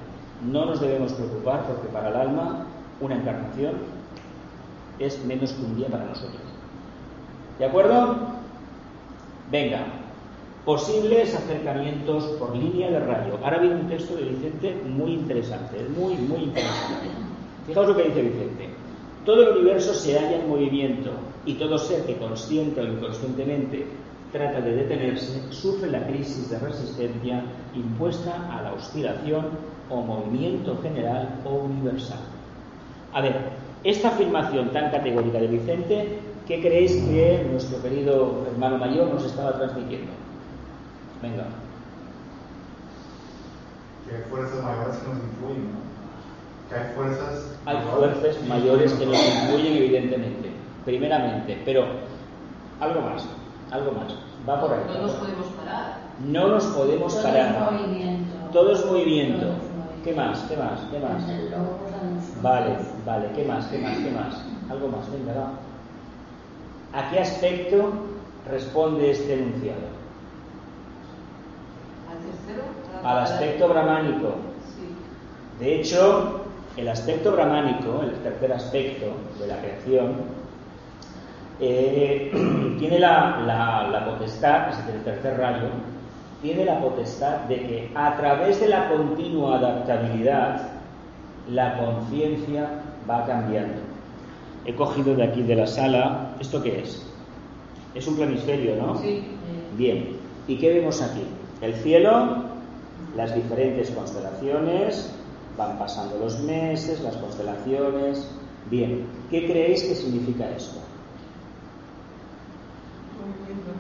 [0.50, 2.66] No nos debemos preocupar porque para el alma
[3.02, 3.74] una encarnación
[5.00, 6.42] es menos que un día para nosotros.
[7.58, 8.18] ¿De acuerdo?
[9.52, 9.86] Venga,
[10.70, 13.40] Posibles acercamientos por línea de rayo.
[13.44, 17.08] Ahora viene un texto de Vicente muy interesante, muy, muy interesante.
[17.66, 18.70] Fijaos lo que dice Vicente.
[19.26, 21.12] Todo el universo se halla en movimiento
[21.46, 23.88] y todo ser que consciente o inconscientemente
[24.32, 29.48] trata de detenerse sufre la crisis de resistencia impuesta a la oscilación
[29.90, 32.20] o movimiento general o universal.
[33.14, 33.36] A ver,
[33.84, 39.58] esta afirmación tan categórica de Vicente, ¿qué creéis que nuestro querido hermano mayor nos estaba
[39.58, 40.12] transmitiendo?
[41.22, 41.46] Venga.
[44.08, 45.90] Que hay fuerzas mayores que nos influyen, ¿no?
[46.70, 47.58] Que hay fuerzas.
[47.66, 50.50] Hay fuerzas mayores que nos influyen, evidentemente,
[50.86, 51.62] primeramente.
[51.66, 51.86] Pero
[52.80, 53.26] algo más,
[53.72, 54.14] algo más.
[54.48, 54.80] Va por ahí.
[54.88, 55.98] No nos podemos parar.
[56.26, 57.56] No nos podemos Todo parar.
[57.56, 58.36] es movimiento.
[58.52, 59.40] Todo es movimiento.
[59.40, 59.70] Todo es movimiento.
[60.04, 60.40] ¿Qué más?
[60.50, 60.80] ¿Qué más?
[60.92, 62.42] ¿Qué más?
[62.42, 63.30] Vale, vale.
[63.36, 63.66] ¿Qué más?
[63.68, 63.98] ¿Qué más?
[63.98, 64.44] ¿Qué más?
[64.72, 65.12] Algo más.
[65.12, 67.00] Venga, va.
[67.00, 67.92] ¿A qué aspecto
[68.50, 69.82] responde este enunciado?
[72.10, 72.64] Al tercero.
[73.04, 74.36] Al aspecto brahmánico.
[74.76, 75.64] Sí.
[75.64, 76.42] De hecho,
[76.78, 79.06] el aspecto brahmánico, el tercer aspecto
[79.40, 80.14] de la creación,
[81.60, 82.32] eh,
[82.80, 85.68] tiene la, la- la potestad, es decir, el tercer rayo,
[86.42, 90.62] tiene la potestad de que a través de la continua adaptabilidad,
[91.50, 92.70] la conciencia
[93.10, 93.82] va cambiando.
[94.66, 97.06] He cogido de aquí de la sala, ¿esto qué es?
[97.96, 98.98] Es un planisferio, ¿no?
[98.98, 99.24] Sí.
[99.78, 100.18] Bien,
[100.48, 101.24] ¿y qué vemos aquí?
[101.62, 102.44] El cielo,
[103.18, 105.14] las diferentes constelaciones,
[105.58, 108.30] van pasando los meses, las constelaciones.
[108.70, 110.80] Bien, ¿qué creéis que significa esto?
[113.20, 113.72] Movimiento.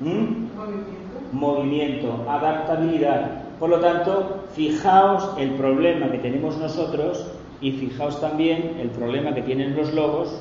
[0.00, 0.56] ¿Mm?
[0.56, 1.00] Movimiento.
[1.32, 3.42] Movimiento, adaptabilidad.
[3.58, 7.26] Por lo tanto, fijaos el problema que tenemos nosotros
[7.60, 10.34] y fijaos también el problema que tienen los lobos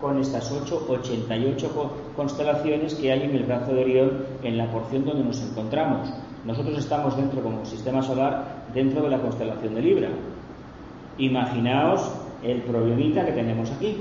[0.00, 4.66] con estas 8, 88 co- constelaciones que hay en el brazo de Orión en la
[4.70, 6.08] porción donde nos encontramos.
[6.44, 10.08] Nosotros estamos dentro, como sistema solar, dentro de la constelación de Libra.
[11.18, 12.10] Imaginaos
[12.42, 13.96] el problemita que tenemos aquí.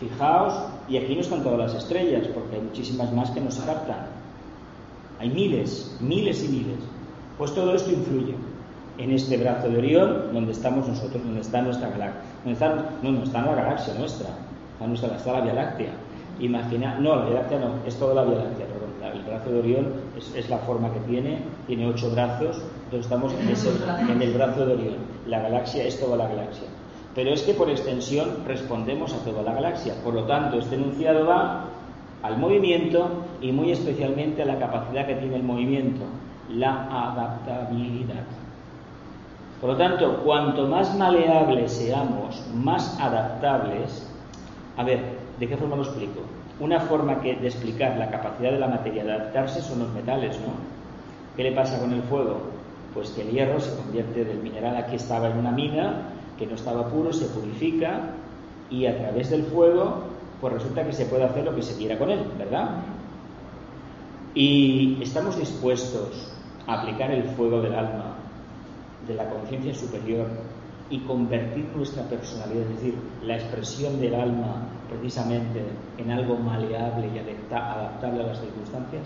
[0.00, 0.54] Fijaos,
[0.88, 3.62] y aquí no están todas las estrellas, porque hay muchísimas más que no se.
[5.20, 6.78] Hay miles, miles y miles.
[7.36, 8.34] Pues todo esto influye
[8.98, 12.20] en este brazo de Orión, donde estamos nosotros, donde está nuestra galaxia.
[12.44, 14.28] Donde está, no, no está la galaxia nuestra,
[14.72, 15.92] está, nuestra, está la Vía Láctea.
[16.40, 18.66] Imagina, no, la Vía Láctea no, es toda la Vía Láctea,
[19.12, 19.86] el brazo de Orión
[20.34, 24.94] es, la forma que tiene, tiene ocho brazos, entonces estamos en el brazo de Orión.
[25.26, 26.68] La galaxia es toda la galaxia.
[27.18, 29.92] Pero es que por extensión respondemos a toda la galaxia.
[30.04, 31.64] Por lo tanto, este enunciado va
[32.22, 33.08] al movimiento
[33.40, 36.04] y muy especialmente a la capacidad que tiene el movimiento,
[36.48, 38.22] la adaptabilidad.
[39.60, 44.08] Por lo tanto, cuanto más maleables seamos, más adaptables,
[44.76, 45.00] a ver,
[45.40, 46.20] ¿de qué forma lo explico?
[46.60, 50.38] Una forma que, de explicar la capacidad de la materia de adaptarse son los metales,
[50.38, 50.52] ¿no?
[51.36, 52.42] ¿Qué le pasa con el fuego?
[52.94, 56.54] Pues que el hierro se convierte del mineral aquí estaba en una mina, que no
[56.54, 58.10] estaba puro, se purifica
[58.70, 60.02] y a través del fuego,
[60.40, 62.70] pues resulta que se puede hacer lo que se quiera con él, ¿verdad?
[64.34, 66.28] Y estamos dispuestos
[66.66, 68.14] a aplicar el fuego del alma,
[69.06, 70.26] de la conciencia superior
[70.90, 75.62] y convertir nuestra personalidad, es decir, la expresión del alma precisamente
[75.98, 79.02] en algo maleable y adapta- adaptable a las circunstancias?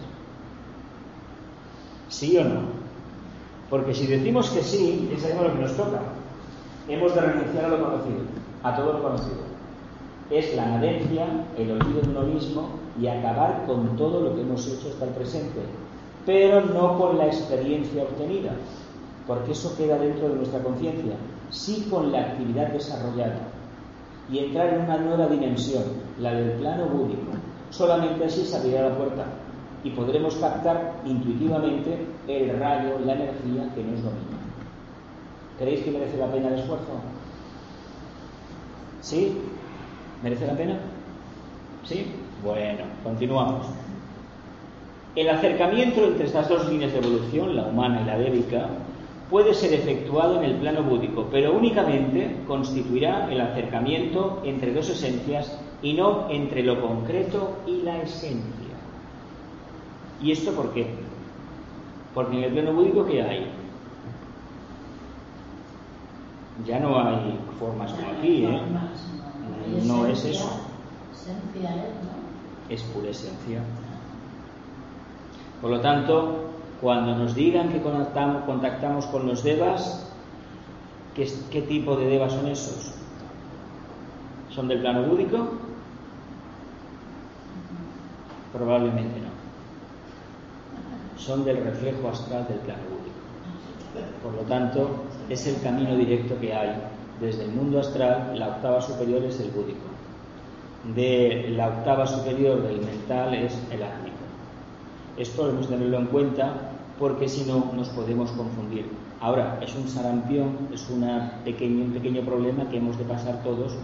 [2.09, 2.61] ¿Sí o no?
[3.71, 6.01] Porque si decimos que sí, ya sabemos lo que nos toca.
[6.88, 8.21] Hemos de renunciar a lo conocido,
[8.64, 9.42] a todo lo conocido.
[10.31, 12.68] Es la nadencia, el olvido de uno mismo
[13.01, 15.61] y acabar con todo lo que hemos hecho hasta el presente,
[16.27, 18.53] pero no con la experiencia obtenida,
[19.27, 21.14] porque eso queda dentro de nuestra conciencia,
[21.51, 23.49] sí con la actividad desarrollada
[24.31, 25.85] y entrar en una nueva dimensión,
[26.18, 27.33] la del plano búdico.
[27.71, 29.25] Solamente así se abrirá la puerta
[29.85, 34.42] y podremos captar intuitivamente el rayo, la energía que nos domina.
[35.62, 36.90] ¿Creéis que merece la pena el esfuerzo?
[39.01, 39.38] ¿Sí?
[40.20, 40.77] ¿Merece la pena?
[41.85, 42.07] ¿Sí?
[42.42, 43.66] Bueno, continuamos.
[45.14, 48.66] El acercamiento entre estas dos líneas de evolución, la humana y la védica,
[49.31, 55.57] puede ser efectuado en el plano búdico, pero únicamente constituirá el acercamiento entre dos esencias
[55.81, 58.75] y no entre lo concreto y la esencia.
[60.20, 60.88] ¿Y esto por qué?
[62.14, 63.62] Porque en el plano búdico, ¿qué hay?
[66.67, 68.61] Ya no hay formas como aquí, ¿eh?
[69.85, 70.51] No es eso.
[72.69, 73.62] Es, pura esencia.
[75.61, 80.09] Por lo tanto, cuando nos digan que contactamos, con los devas,
[81.15, 82.93] ¿qué, qué tipo de devas son esos?
[84.51, 85.49] ¿Son del plano búdico?
[88.53, 89.33] Probablemente no.
[91.19, 93.12] Son del reflejo astral del plano búdico.
[94.23, 96.74] Por lo tanto, es el camino directo que hay.
[97.20, 99.92] Desde el mundo astral, la octava superior es el búdico
[100.94, 104.16] de la octava superior del mental es el átmico.
[105.16, 106.54] Esto debemos tenerlo en cuenta
[106.98, 108.87] porque si no nos podemos confundir.
[109.20, 113.74] Ahora, es un sarampión, es una pequeño, un pequeño problema que hemos de pasar todos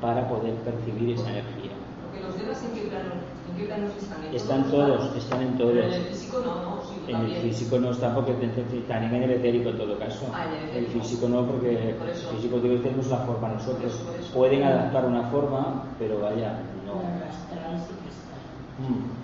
[0.00, 1.72] para poder percibir esa energía.
[2.02, 3.10] Porque los devas en qué plano,
[3.50, 4.24] en qué planos están.
[4.24, 5.84] ¿En Están los todos, están en Pero todos.
[5.84, 9.78] en el físico no, En el físico no está porque también en el etérico en
[9.78, 10.26] todo caso.
[10.32, 13.78] Ah, en el físico no porque Por el físico tiene que tenemos la forma nosotros.
[13.78, 14.34] Por eso, por eso.
[14.34, 17.00] Pueden adaptar una forma, pero vaya, no.
[17.00, 18.36] El astral sí que está.
[18.84, 19.18] Mm.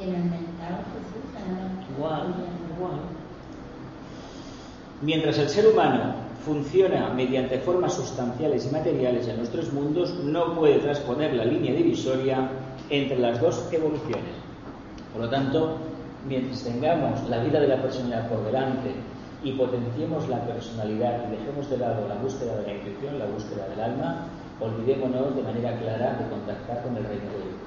[0.00, 1.20] Y en el mental, Jesús,
[1.96, 2.34] igual.
[5.02, 6.14] Mientras el ser humano
[6.44, 11.74] funciona mediante formas sustanciales y materiales en los tres mundos, no puede transponer la línea
[11.74, 12.50] divisoria
[12.88, 14.40] entre las dos evoluciones.
[15.12, 15.76] Por lo tanto,
[16.26, 18.94] mientras tengamos la vida de la personalidad por delante
[19.42, 23.68] y potenciemos la personalidad y dejemos de lado la búsqueda de la intuición, la búsqueda
[23.68, 24.26] del alma,
[24.60, 27.60] olvidémonos de manera clara de contactar con el reino de Dios.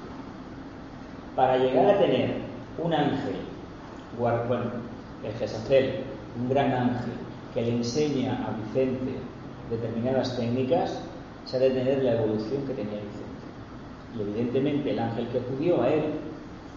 [1.34, 2.36] Para llegar a tener
[2.82, 3.36] un ángel,
[4.16, 4.64] bueno,
[5.24, 6.04] el Jesancel,
[6.40, 7.12] un gran ángel,
[7.52, 9.14] que le enseña a Vicente
[9.70, 11.00] determinadas técnicas,
[11.44, 13.34] se ha de tener la evolución que tenía Vicente.
[14.16, 16.04] Y evidentemente el ángel que acudió a él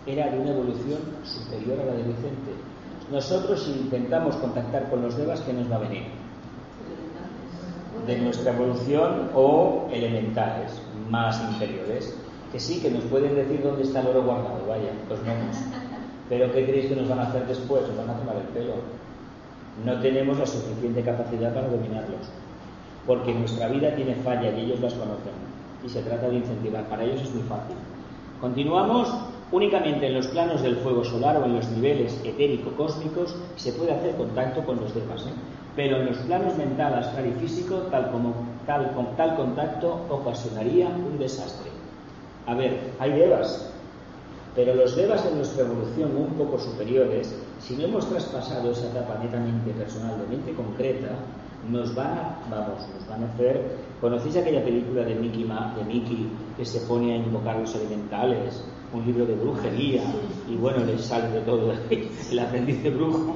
[0.08, 2.52] era de una evolución superior a la de Vicente.
[3.12, 6.04] Nosotros si intentamos contactar con los devas, ¿qué nos va a venir?
[8.06, 12.18] De nuestra evolución o elementales más inferiores,
[12.52, 15.58] que sí, que nos pueden decir dónde está el oro guardado, vaya, los gnomos.
[16.30, 17.84] Pero ¿qué creéis que nos van a hacer después?
[17.88, 18.76] Nos van a tomar el pelo.
[19.86, 22.28] No tenemos la suficiente capacidad para dominarlos,
[23.06, 25.34] porque nuestra vida tiene fallas y ellos las conocen.
[25.86, 26.86] Y se trata de incentivar.
[26.86, 27.76] Para ellos es muy fácil.
[28.42, 29.10] Continuamos.
[29.52, 34.16] Únicamente en los planos del fuego solar o en los niveles etérico-cósmicos se puede hacer
[34.16, 35.22] contacto con los demás.
[35.22, 35.34] ¿eh?
[35.76, 38.34] Pero en los planos mental, astral y físico, tal, como,
[38.66, 41.72] tal, con, tal contacto ocasionaría un desastre.
[42.46, 43.72] A ver, hay devas,
[44.54, 49.20] pero los devas en nuestra evolución un poco superiores, si no hemos traspasado esa etapa
[49.24, 51.10] netamente personal, de mente concreta,
[51.70, 53.78] nos van a, vamos, nos van a hacer.
[54.02, 58.64] ¿Conocéis aquella película de Mickey, de Mickey que se pone a invocar los elementales?
[58.94, 60.02] Un libro de brujería
[60.50, 61.74] y bueno, le sale de todo
[62.32, 63.36] el aprendiz de brujo.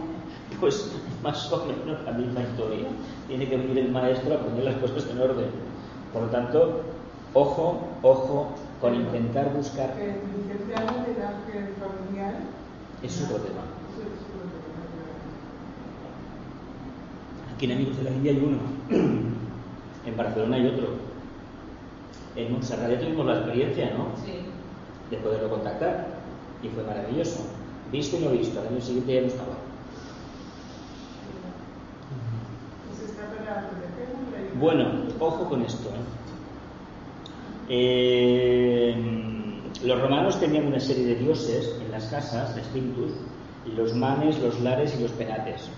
[0.60, 0.92] Pues
[1.24, 2.88] más o menos la misma historia.
[3.28, 5.48] Tiene que venir el maestro a poner las cosas en orden.
[6.14, 6.82] Por lo tanto,
[7.34, 9.94] ojo, ojo con intentar buscar.
[13.04, 13.62] Es otro tema.
[17.56, 18.58] Aquí en Amigos de la India hay uno.
[20.04, 20.88] En Barcelona hay otro.
[22.36, 24.08] En Montserrat ya tuvimos la experiencia, ¿no?
[24.26, 24.40] Sí.
[25.12, 26.08] De poderlo contactar.
[26.63, 27.41] Y fue maravilloso.
[27.91, 28.60] Visto y no visto.
[28.60, 29.71] Al año siguiente ya no estaba.
[34.60, 34.86] Bueno,
[35.19, 35.89] ojo con esto.
[35.89, 36.21] ¿eh?
[37.69, 38.95] Eh,
[39.84, 43.12] los romanos tenían una serie de dioses en las casas, de espíritus,
[43.76, 45.69] los manes, los lares y los penates.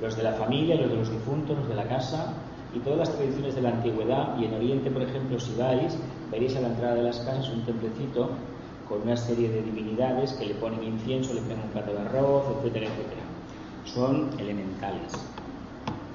[0.00, 2.34] Los de la familia, los de los difuntos, los de la casa,
[2.74, 4.38] y todas las tradiciones de la antigüedad.
[4.38, 5.96] Y en Oriente, por ejemplo, si vais,
[6.30, 8.30] veréis a la entrada de las casas un templecito
[8.88, 12.44] con una serie de divinidades que le ponen incienso, le ponen un plato de arroz,
[12.58, 13.22] etcétera, etcétera.
[13.84, 15.12] Son elementales.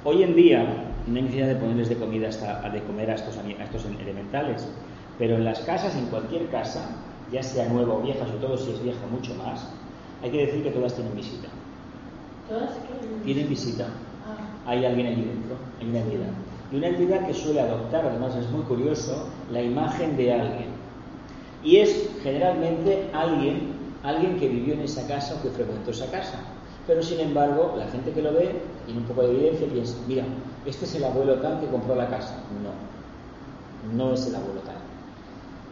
[0.04, 0.64] Hoy en día
[1.08, 4.68] no hay necesidad de ponerles de comida hasta, de comer a estos, a estos elementales,
[5.18, 6.90] pero en las casas, en cualquier casa,
[7.32, 9.68] ya sea nueva o vieja, sobre todo si es vieja mucho más,
[10.24, 11.48] hay que decir que todas tienen visita.
[12.50, 12.72] ¿Todas?
[13.24, 13.88] Tienen visita.
[14.26, 16.30] Ah, Hay alguien allí dentro, hay una entidad.
[16.72, 20.81] Y una entidad que suele adoptar, además es muy curioso, la imagen de alguien.
[21.64, 26.40] Y es generalmente alguien, alguien que vivió en esa casa o que frecuentó esa casa.
[26.88, 30.24] Pero sin embargo, la gente que lo ve tiene un poco de evidencia piensa, mira,
[30.66, 32.36] este es el abuelo tal que compró la casa.
[32.64, 34.76] No, no es el abuelo tal.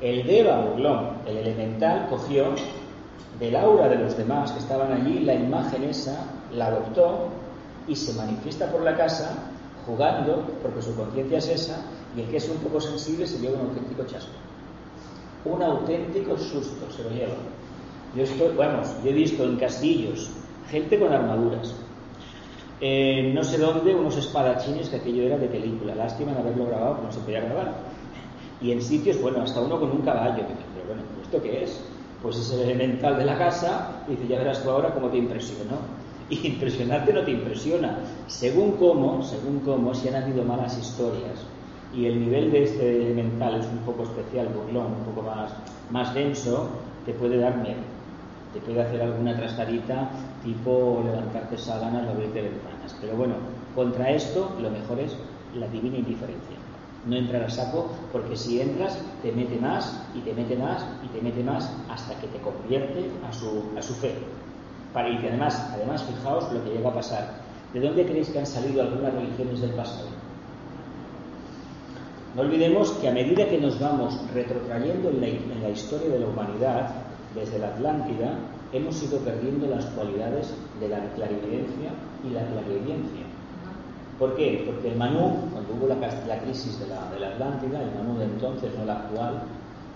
[0.01, 2.53] El Deva Burlón, el elemental, cogió
[3.39, 7.29] del aura de los demás que estaban allí la imagen esa, la adoptó
[7.87, 9.35] y se manifiesta por la casa
[9.85, 11.81] jugando, porque su conciencia es esa,
[12.15, 14.31] y el que es un poco sensible se lleva un auténtico chasco.
[15.45, 17.35] Un auténtico susto se lo lleva.
[18.15, 20.29] Yo estoy, vamos, yo he visto en castillos
[20.69, 21.73] gente con armaduras.
[22.81, 25.95] Eh, no sé dónde, unos espadachines que aquello era de película.
[25.95, 27.75] Lástima en haberlo grabado, no se podía grabar.
[28.61, 30.43] Y en sitios, bueno, hasta uno con un caballo.
[30.43, 31.79] Pero bueno, ¿esto qué es?
[32.21, 34.03] Pues es el elemental de la casa.
[34.07, 35.77] Y dice, ya verás tú ahora cómo te impresionó.
[36.31, 37.97] Y impresionarte no te impresiona.
[38.27, 41.39] Según cómo, según cómo, si han habido malas historias
[41.93, 45.51] y el nivel de este elemental es un poco especial, burlón, un poco más,
[45.89, 46.69] más denso,
[47.05, 47.81] te puede dar miedo.
[48.53, 50.09] Te puede hacer alguna trastarita
[50.43, 52.95] tipo levantarte sábanas o abrirte ventanas.
[53.01, 53.35] Pero bueno,
[53.75, 55.15] contra esto lo mejor es
[55.55, 56.57] la divina indiferencia.
[57.05, 61.07] No entrar a saco porque si entras te mete más y te mete más y
[61.07, 64.13] te mete más hasta que te convierte a su, a su fe.
[64.93, 67.33] Para, y además, además, fijaos lo que llega a pasar.
[67.73, 70.07] ¿De dónde creéis que han salido algunas religiones del pasado?
[72.35, 76.19] No olvidemos que a medida que nos vamos retrotrayendo en la, en la, historia de
[76.19, 76.91] la humanidad,
[77.33, 78.37] desde la Atlántida,
[78.71, 81.91] hemos ido perdiendo las cualidades de la clarividencia
[82.23, 83.25] y la clarividencia.
[84.19, 84.63] ¿Por qué?
[84.65, 88.71] Porque el Manú, cuando hubo la, la crisis de la, Atlántida, el Manú de entonces,
[88.75, 89.41] no el actual,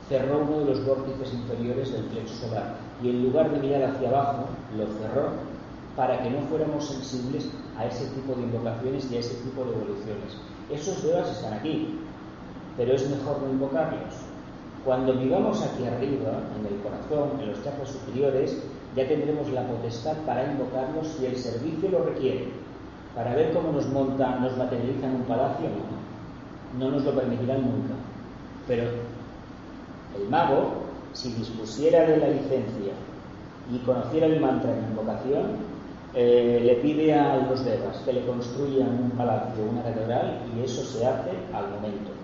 [0.09, 4.09] cerró uno de los vórtices inferiores del plexo solar y en lugar de mirar hacia
[4.09, 4.45] abajo,
[4.77, 5.31] lo cerró
[5.95, 9.71] para que no fuéramos sensibles a ese tipo de invocaciones y a ese tipo de
[9.71, 10.37] evoluciones.
[10.71, 11.99] Esos devas están aquí,
[12.77, 14.13] pero es mejor no invocarlos.
[14.85, 18.61] Cuando vivamos aquí arriba, en el corazón, en los chakras superiores,
[18.95, 22.49] ya tendremos la potestad para invocarlos si el servicio lo requiere,
[23.15, 27.93] para ver cómo nos monta, nos materializan un palacio, no, no nos lo permitirán nunca.
[28.67, 28.83] Pero
[30.19, 32.93] el mago, si dispusiera de la licencia
[33.71, 35.73] y conociera el mantra de invocación,
[36.15, 40.83] eh, le pide a los devas que le construyan un palacio, una catedral, y eso
[40.83, 42.22] se hace al momento.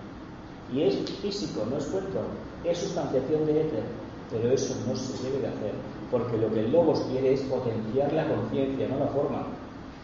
[0.72, 2.20] Y es físico, no es cuento,
[2.64, 3.82] es sustanciación de éter,
[4.30, 5.72] pero eso no se debe de hacer,
[6.10, 9.46] porque lo que el Logos quiere es potenciar la conciencia, no la forma.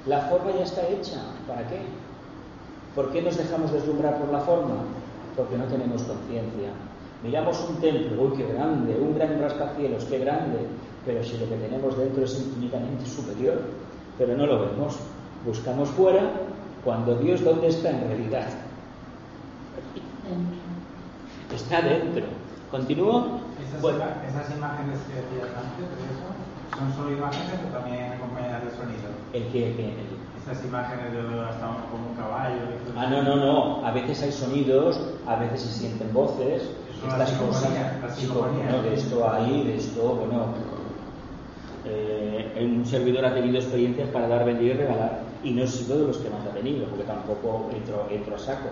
[0.07, 1.81] La forma ya está hecha, ¿para qué?
[2.95, 4.85] ¿Por qué nos dejamos deslumbrar por la forma?
[5.37, 6.71] Porque no tenemos conciencia.
[7.23, 10.59] Miramos un templo, uy, qué grande, un gran rascacielos, qué grande,
[11.05, 13.61] pero si lo que tenemos dentro es infinitamente superior,
[14.19, 14.97] pero no lo vemos.
[15.45, 16.31] Buscamos fuera
[16.85, 18.49] cuando Dios, ¿dónde está en realidad?
[21.55, 22.24] Está dentro.
[22.70, 23.41] ¿Continúo?
[23.62, 24.05] Esas, Bueno.
[24.29, 26.27] esas imágenes que decías antes, de eso,
[26.77, 29.09] ¿son solo imágenes o también acompañadas de sonido?
[29.33, 32.57] El el el- Esas imágenes de hasta uno como un caballo.
[32.57, 33.87] y Ah, no, no, no.
[33.87, 36.62] A veces hay sonidos, a veces se sienten voces.
[36.62, 37.70] Eso, Estas las cosas.
[38.70, 40.47] no, de esto hay, de esto, bueno.
[41.85, 45.99] eh, un servidor ha tenido experiencias para dar, vender y regalar, y no he sido
[46.01, 48.68] de los que más ha tenido, porque tampoco entro, entro a saco.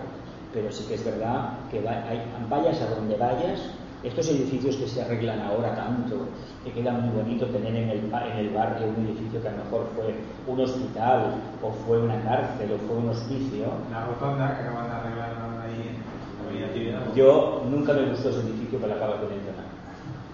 [0.55, 3.59] Pero sí que es verdad que vayas a donde vayas,
[4.03, 6.15] estos edificios que se arreglan ahora tanto,
[6.63, 9.65] que queda muy bonito tener en el, en el barrio un edificio que a lo
[9.65, 10.15] mejor fue
[10.47, 14.95] un hospital, o fue una cárcel, o fue un hospicio, La rotonda que acaban de
[14.95, 17.13] arreglar ahí la Tibidabo.
[17.13, 19.74] Yo nunca me gustó ese edificio que lo acaba de mencionar.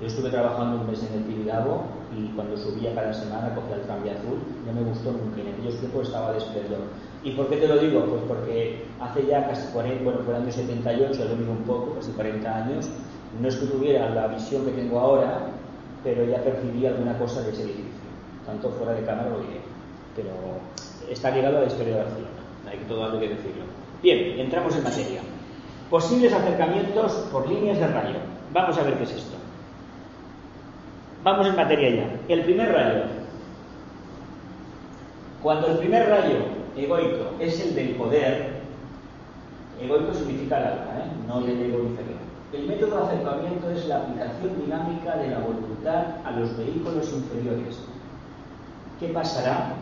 [0.01, 1.83] Yo estuve trabajando un mes en el Tibidabo
[2.17, 5.41] y cuando subía cada semana cogía el tranvía azul, no me gustó nunca.
[5.41, 6.79] En aquellos tiempos estaba de esplendor.
[7.23, 8.03] ¿Y por qué te lo digo?
[8.05, 11.93] Pues porque hace ya casi 40, bueno, fue el año 78, lo digo un poco,
[11.93, 12.89] casi 40 años,
[13.39, 15.51] no es que tuviera la visión que tengo ahora,
[16.03, 18.09] pero ya percibí alguna cosa de ese edificio.
[18.47, 19.61] Tanto fuera de cámara lo diré.
[20.15, 20.31] Pero
[21.11, 23.65] está ligado a la historia de Barcelona, hay que todo hay que decirlo.
[24.01, 25.21] Bien, entramos en materia.
[25.91, 28.17] Posibles acercamientos por líneas de rayo.
[28.51, 29.40] Vamos a ver qué es esto.
[31.23, 32.33] Vamos en materia ya.
[32.33, 33.03] El primer rayo.
[35.43, 36.37] Cuando el primer rayo
[36.75, 38.61] egoico es el del poder,
[39.79, 41.11] egoico significa el alma, ¿eh?
[41.27, 42.17] no el ego inferior.
[42.53, 47.79] El método de acercamiento es la aplicación dinámica de la voluntad a los vehículos inferiores.
[48.99, 49.73] ¿Qué pasará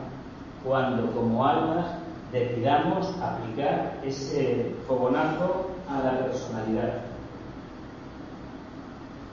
[0.66, 1.86] cuando como almas
[2.34, 7.02] decidamos aplicar ese fogonazo a la personalidad?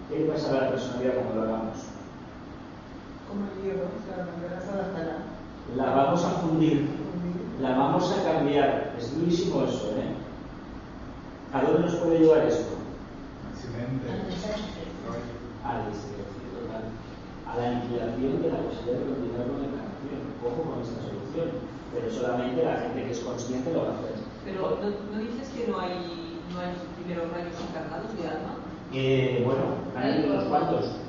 [0.08, 1.95] ¿Qué le pasa a la personalidad cuando lo hagamos?
[3.28, 4.24] Como el hierro, o sea,
[5.04, 5.36] la.
[5.74, 6.86] La vamos a fundir,
[7.60, 8.94] la vamos a cambiar.
[8.96, 10.14] Es durísimo eso, ¿eh?
[11.52, 12.76] ¿A dónde nos puede llevar esto?
[13.50, 14.06] Accidente.
[15.64, 16.84] Al total.
[17.46, 20.20] A la aniquilación de la posibilidad de continuar con la encarnación.
[20.46, 21.48] Ojo con esta solución.
[21.92, 24.14] Pero solamente la gente que es consciente lo va a hacer.
[24.44, 26.72] Pero ¿no, no dices que no hay, no hay
[27.02, 28.54] primeros rayos encarnados de alma?
[28.92, 31.05] Eh, bueno, han habido unos cuantos.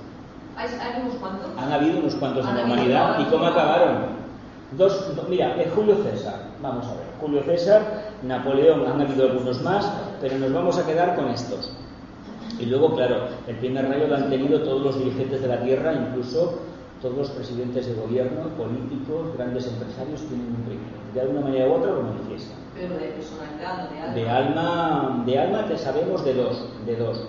[0.57, 1.49] ¿Hay, hay unos cuantos?
[1.57, 3.19] Han habido unos cuantos en la humanidad.
[3.19, 4.17] ¿Y cómo acabaron?
[4.71, 7.03] Dos, do- mira, eh, Julio César, vamos a ver.
[7.21, 7.81] Julio César,
[8.23, 9.89] Napoleón, han habido algunos más,
[10.19, 11.71] pero nos vamos a quedar con estos.
[12.59, 15.93] Y luego, claro, el primer rayo lo han tenido todos los dirigentes de la Tierra,
[15.93, 16.59] incluso
[17.01, 20.97] todos los presidentes de gobierno, políticos, grandes empresarios tienen un primero.
[21.13, 22.57] De alguna manera u otra lo manifiestan.
[22.75, 24.13] Pero de personalidad, de alma.
[24.15, 27.23] De alma, de alma te sabemos de dos, de dos.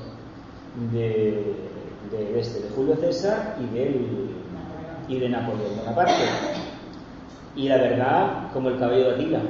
[0.93, 1.55] De,
[2.13, 4.29] de este, de Julio César y del
[5.09, 6.25] y de Napoleón Bonaparte.
[7.57, 9.41] Y la verdad, como el cabello de Atila,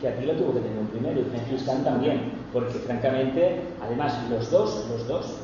[0.00, 4.50] que Atila tuvo que tener un primero y Gengis Khan también, porque francamente, además los
[4.50, 5.36] dos, los dos,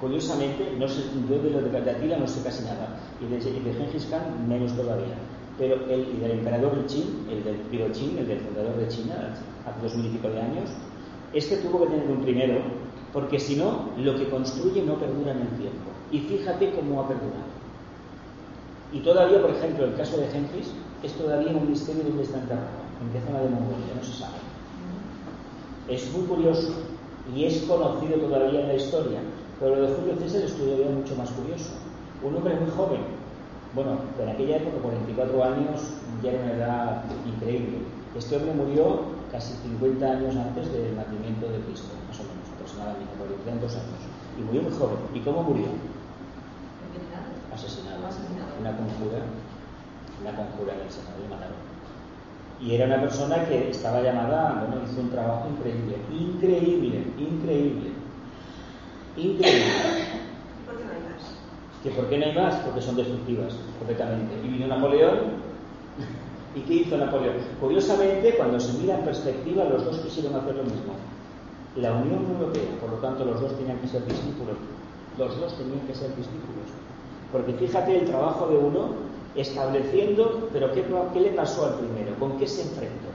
[0.00, 3.36] curiosamente, no sé, yo de lo de de Atila no sé casi nada, y de,
[3.38, 5.14] y de Gengis Khan menos todavía.
[5.56, 9.14] Pero el y del emperador de el del Piro Qin, el del fundador de China,
[9.64, 10.70] hace dos mil y pico de años,
[11.32, 12.58] este tuvo que tener un primero,
[13.14, 15.88] porque si no, lo que construye no perdura en el tiempo.
[16.10, 17.54] Y fíjate cómo ha perdurado.
[18.92, 22.40] Y todavía, por ejemplo, el caso de Gengis es todavía un misterio de dónde está
[22.40, 24.34] enterrado, en qué zona de Mongolia, no se sabe.
[25.88, 26.74] Es muy curioso
[27.34, 29.20] y es conocido todavía en la historia,
[29.60, 31.70] pero lo de Julio César es todavía mucho más curioso.
[32.22, 33.00] Un hombre muy joven,
[33.74, 35.80] bueno, en aquella época, 44 años,
[36.22, 37.78] ya era una edad increíble.
[38.16, 42.33] Este hombre murió casi 50 años antes del nacimiento de Cristo, más o menos,
[42.84, 44.02] aproximadamente, por 200 años.
[44.38, 44.98] Y murió muy joven.
[45.14, 45.66] ¿Y cómo murió?
[47.52, 48.06] Asesinado.
[48.06, 48.50] Asesinado.
[48.60, 49.18] Una conjura.
[50.20, 51.56] Una conjura en el Senado y mataron.
[52.60, 55.96] Y era una persona que estaba llamada, bueno, hizo un trabajo increíble.
[56.12, 57.90] Increíble, increíble.
[59.16, 59.72] Increíble.
[60.64, 61.22] ¿Por qué no hay más?
[61.82, 62.54] ¿Que por qué no hay más?
[62.56, 64.34] Porque son destructivas, completamente.
[64.42, 65.44] Y vino Napoleón.
[66.54, 67.36] ¿Y qué hizo Napoleón?
[67.60, 70.94] Curiosamente, cuando se mira en perspectiva, los dos quisieron hacer lo mismo.
[71.76, 74.56] La Unión Europea, por lo tanto, los dos tenían que ser discípulos.
[75.18, 76.70] Los dos tenían que ser discípulos.
[77.32, 78.90] Porque fíjate el trabajo de uno
[79.34, 82.14] estableciendo, pero ¿qué, qué le pasó al primero?
[82.20, 83.08] ¿Con qué se enfrentó?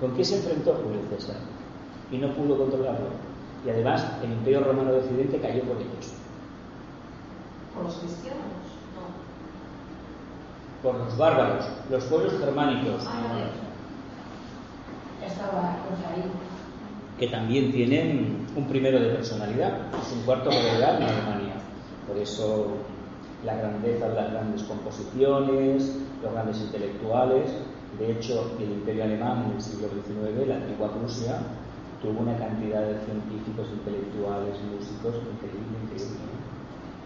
[0.00, 1.36] ¿Con qué se enfrentó Julio César?
[2.12, 3.08] Y no pudo controlarlo.
[3.66, 6.12] Y además el Imperio Romano de Occidente cayó por ellos.
[7.74, 8.38] ¿Con los cristianos?
[8.94, 9.08] No.
[10.88, 13.50] Por los bárbaros, los pueblos germánicos, Ah.
[15.28, 15.76] Estaba
[17.18, 21.54] que también tienen un primero de personalidad, es un cuarto general en Alemania.
[22.06, 22.68] Por eso
[23.44, 27.50] la grandeza de las grandes composiciones, los grandes intelectuales.
[27.98, 31.40] De hecho, el imperio alemán en el siglo XIX, la antigua Prusia,
[32.00, 36.22] tuvo una cantidad de científicos, intelectuales, músicos increíble, increíble.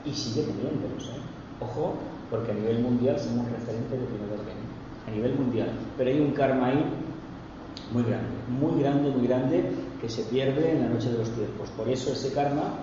[0.05, 1.09] Y sigue teniéndolos.
[1.09, 1.21] ¿eh?
[1.61, 1.95] Ojo,
[2.29, 4.61] porque a nivel mundial somos referentes de primer orden.
[5.09, 5.71] A nivel mundial.
[5.97, 6.85] Pero hay un karma ahí
[7.93, 11.69] muy grande, muy grande, muy grande, que se pierde en la noche de los tiempos.
[11.71, 12.75] Por eso ese karma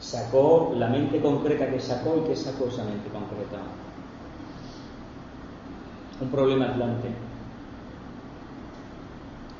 [0.00, 3.58] sacó la mente concreta que sacó y que sacó esa mente concreta.
[6.20, 7.08] Un problema atlante.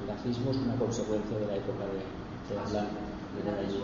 [0.01, 3.01] El nazismo es una consecuencia de la época de, de Atlante.
[3.37, 3.81] Viene de allí.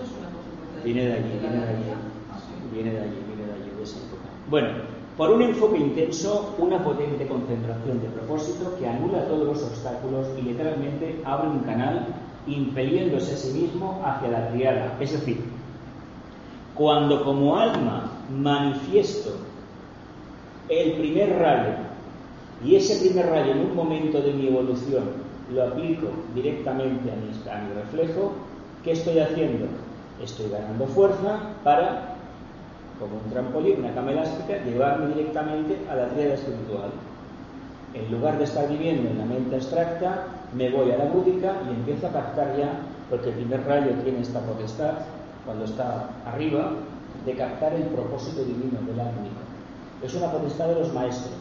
[0.85, 1.85] Viene de allí, viene de allí.
[2.31, 2.39] Ah.
[2.73, 4.29] Viene de allí, viene de allí, de esa época.
[4.51, 4.69] Bueno,
[5.17, 10.43] por un enfoque intenso, una potente concentración de propósito que anula todos los obstáculos y
[10.43, 12.07] literalmente abre un canal
[12.47, 14.97] impeliéndose a sí mismo hacia la triada.
[15.01, 15.43] Es decir,
[16.75, 19.31] cuando como alma manifiesto
[20.69, 21.75] el primer rayo
[22.65, 25.05] y ese primer rayo en un momento de mi evolución
[25.53, 28.33] lo aplico directamente a mi, a mi reflejo,
[28.85, 29.67] ¿qué estoy haciendo?
[30.23, 32.16] Estoy ganando fuerza para,
[32.99, 36.91] como un trampolín, una cama elástica, llevarme directamente a la tríada espiritual.
[37.95, 41.75] En lugar de estar viviendo en la mente abstracta, me voy a la búdica y
[41.75, 42.81] empiezo a captar ya,
[43.11, 44.93] porque el primer rayo tiene esta potestad,
[45.45, 46.73] cuando está arriba,
[47.25, 49.29] de captar el propósito divino del átomo.
[50.03, 51.35] Es una potestad de los maestros.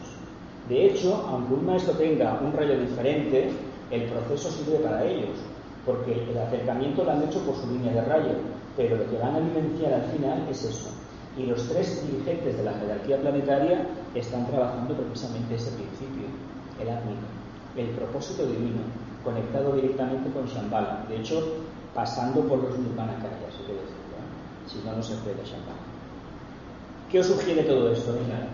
[0.68, 3.50] De hecho, aunque un maestro tenga un rayo diferente,
[3.90, 5.38] el proceso sirve para ellos,
[5.84, 8.32] porque el acercamiento lo han hecho por su línea de rayo,
[8.76, 10.90] pero lo que van a vivenciar al final es eso.
[11.36, 16.28] Y los tres dirigentes de la jerarquía planetaria están trabajando precisamente ese principio,
[16.80, 17.26] el átmico,
[17.76, 18.80] el propósito divino,
[19.22, 21.04] conectado directamente con Shambhala.
[21.08, 21.58] De hecho,
[21.94, 24.66] pasando por los Nirmanakayas, hay que decirlo, ¿eh?
[24.66, 25.84] si no, no se puede Shambhala.
[27.10, 28.12] ¿Qué os sugiere todo esto?
[28.12, 28.48] Mira,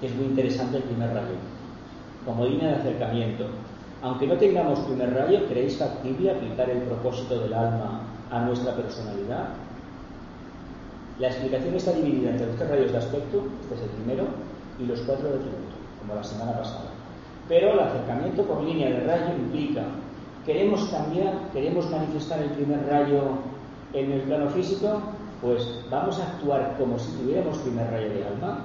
[0.00, 1.36] que es muy interesante el primer rayo,
[2.24, 3.46] como línea de acercamiento.
[4.02, 9.50] Aunque no tengamos primer rayo, ¿creéis factible aplicar el propósito del alma a nuestra personalidad?
[11.20, 14.24] La explicación está dividida entre los tres rayos de aspecto, este es el primero,
[14.80, 16.88] y los cuatro de tributo, como la semana pasada.
[17.46, 19.82] Pero el acercamiento por línea de rayo implica,
[20.46, 23.20] ¿queremos cambiar, queremos manifestar el primer rayo
[23.92, 25.02] en el plano físico?
[25.42, 28.60] Pues vamos a actuar como si tuviéramos primer rayo de alma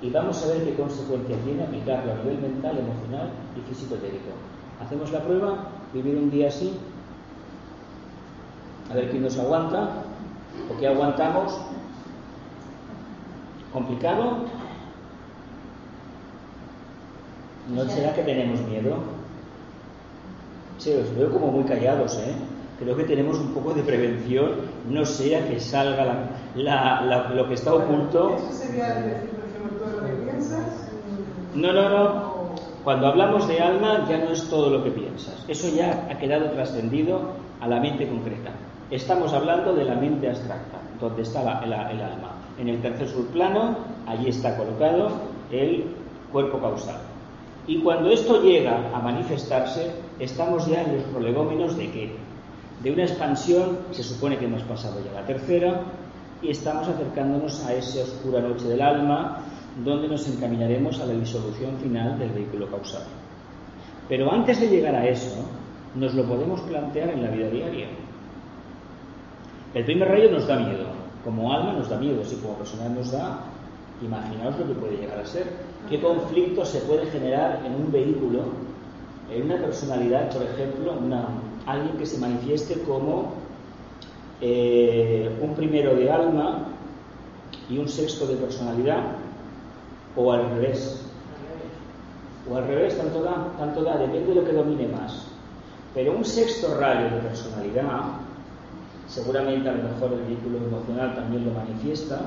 [0.00, 3.28] y vamos a ver qué consecuencia tiene aplicarlo a nivel mental, emocional
[3.58, 4.30] y físico-etérico.
[4.82, 6.72] Hacemos la prueba, vivir un día así,
[8.90, 10.02] a ver quién nos aguanta
[10.74, 11.60] o qué aguantamos.
[13.72, 14.36] ¿Complicado?
[17.74, 18.96] ¿No será que tenemos miedo?
[20.78, 22.32] Sí, os veo como muy callados, ¿eh?
[22.80, 24.52] Creo que tenemos un poco de prevención,
[24.88, 26.24] no sea que salga la-
[26.56, 28.36] la- la- lo que está oculto.
[28.36, 30.88] Eso sería decir, por ejemplo, todo lo que piensas.
[31.54, 32.30] No, no, no.
[32.82, 35.44] Cuando hablamos de alma ya no es todo lo que piensas.
[35.46, 37.20] Eso ya ha quedado trascendido
[37.60, 38.50] a la mente concreta.
[38.90, 42.30] Estamos hablando de la mente abstracta, donde está la- la- el alma.
[42.58, 43.76] En el tercer subplano,
[44.06, 45.10] allí está colocado
[45.50, 45.84] el
[46.32, 47.00] cuerpo causal.
[47.66, 52.12] Y cuando esto llega a manifestarse, estamos ya en los prolegómenos de qué?
[52.82, 55.82] De una expansión, se supone que hemos pasado ya la tercera,
[56.42, 59.42] y estamos acercándonos a esa oscura noche del alma,
[59.84, 63.02] donde nos encaminaremos a la disolución final del vehículo causal.
[64.08, 65.44] Pero antes de llegar a eso,
[65.94, 67.86] nos lo podemos plantear en la vida diaria.
[69.74, 70.86] El primer rayo nos da miedo,
[71.24, 73.40] como alma nos da miedo, si como persona nos da,
[74.02, 75.46] imaginaos lo que puede llegar a ser.
[75.88, 78.44] ¿Qué conflicto se puede generar en un vehículo
[79.30, 81.28] en una personalidad, por ejemplo, una,
[81.66, 83.32] alguien que se manifieste como
[84.40, 86.66] eh, un primero de alma
[87.68, 89.02] y un sexto de personalidad,
[90.16, 91.06] o al revés.
[92.50, 95.26] O al revés, tanto da, tanto da, depende de lo que domine más.
[95.94, 97.84] Pero un sexto rayo de personalidad,
[99.10, 102.20] seguramente a lo mejor el vínculo emocional también lo manifiesta,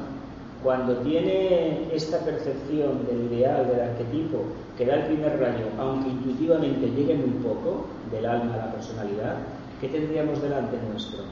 [0.64, 4.44] cuando tiene esta percepción del ideal, del arquetipo,
[4.78, 9.38] que da el primer rayo, aunque intuitivamente llegue muy poco del alma a la personalidad,
[9.82, 11.24] ¿qué tendríamos delante nuestro?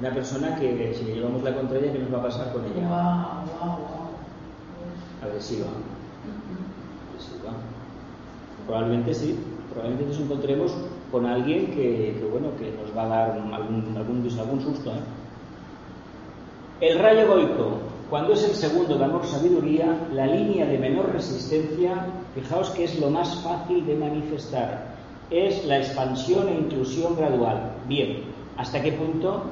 [0.00, 2.86] Una persona que si le llevamos la contraria, ¿qué nos va a pasar con ella?
[2.86, 5.28] Wow, wow, wow.
[5.28, 5.68] Agresiva.
[7.08, 7.52] Agresiva.
[8.66, 9.38] Probablemente sí.
[9.72, 10.72] Probablemente nos encontremos
[11.10, 13.52] con alguien que, bueno que nos va a dar algún,
[13.96, 14.90] algún, susto.
[14.90, 15.00] ¿eh?
[16.80, 17.78] El rayo egoico,
[18.10, 23.00] cuando es el segundo de amor sabiduría, la línea de menor resistencia, fijaos que es
[23.00, 24.96] lo más fácil de manifestar,
[25.30, 27.72] es la expansión e inclusión gradual.
[27.88, 28.24] Bien,
[28.56, 29.42] ¿hasta qué punto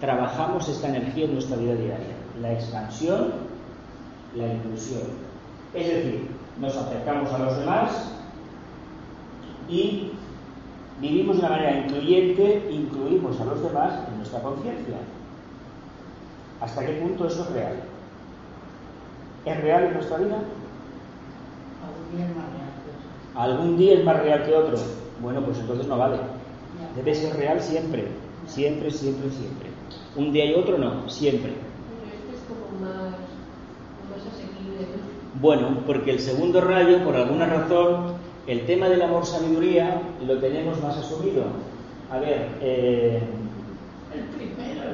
[0.00, 2.16] trabajamos esta energía en nuestra vida diaria?
[2.40, 3.32] La expansión,
[4.34, 5.02] la inclusión.
[5.74, 6.28] Es decir,
[6.60, 8.12] nos acercamos a los demás
[9.68, 10.10] y
[11.00, 14.96] vivimos de una manera incluyente, incluimos a los demás en nuestra conciencia.
[16.60, 17.76] ¿Hasta qué punto eso es real?
[19.46, 20.38] ¿Es real en nuestra vida?
[22.14, 23.40] Algún día es más real que otro.
[23.40, 24.78] ¿Algún día es más real que otro?
[25.22, 26.18] Bueno, pues entonces no vale.
[26.96, 28.08] Debe ser real siempre,
[28.46, 29.70] siempre, siempre, siempre.
[30.16, 31.52] Un día y otro no, siempre.
[31.52, 33.12] Pero este es como más,
[34.10, 34.80] más asequible.
[34.80, 35.40] ¿no?
[35.40, 38.14] Bueno, porque el segundo rayo, por alguna razón,
[38.50, 41.44] el tema del amor-sabiduría lo tenemos más asumido.
[42.10, 43.22] A ver, eh,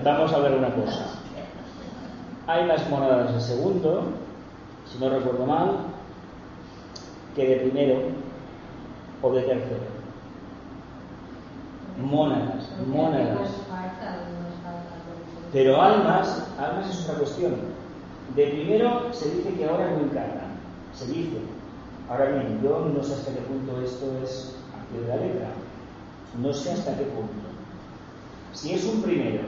[0.04, 1.07] vamos a ver una cosa.
[2.46, 4.02] Hay más monadas de segundo,
[4.84, 5.70] si no recuerdo mal,
[7.34, 7.96] que de primero
[9.22, 9.96] o de tercero.
[11.98, 13.52] Mónadas, mónadas.
[15.54, 17.54] Pero almas, almas es otra cuestión.
[18.34, 20.59] De primero se dice que ahora no encarnan,
[20.92, 21.38] se dice.
[22.09, 25.48] Ahora bien, yo no sé hasta qué punto esto es a pie de la letra.
[26.40, 27.32] No sé hasta qué punto.
[28.52, 29.42] Si es un primero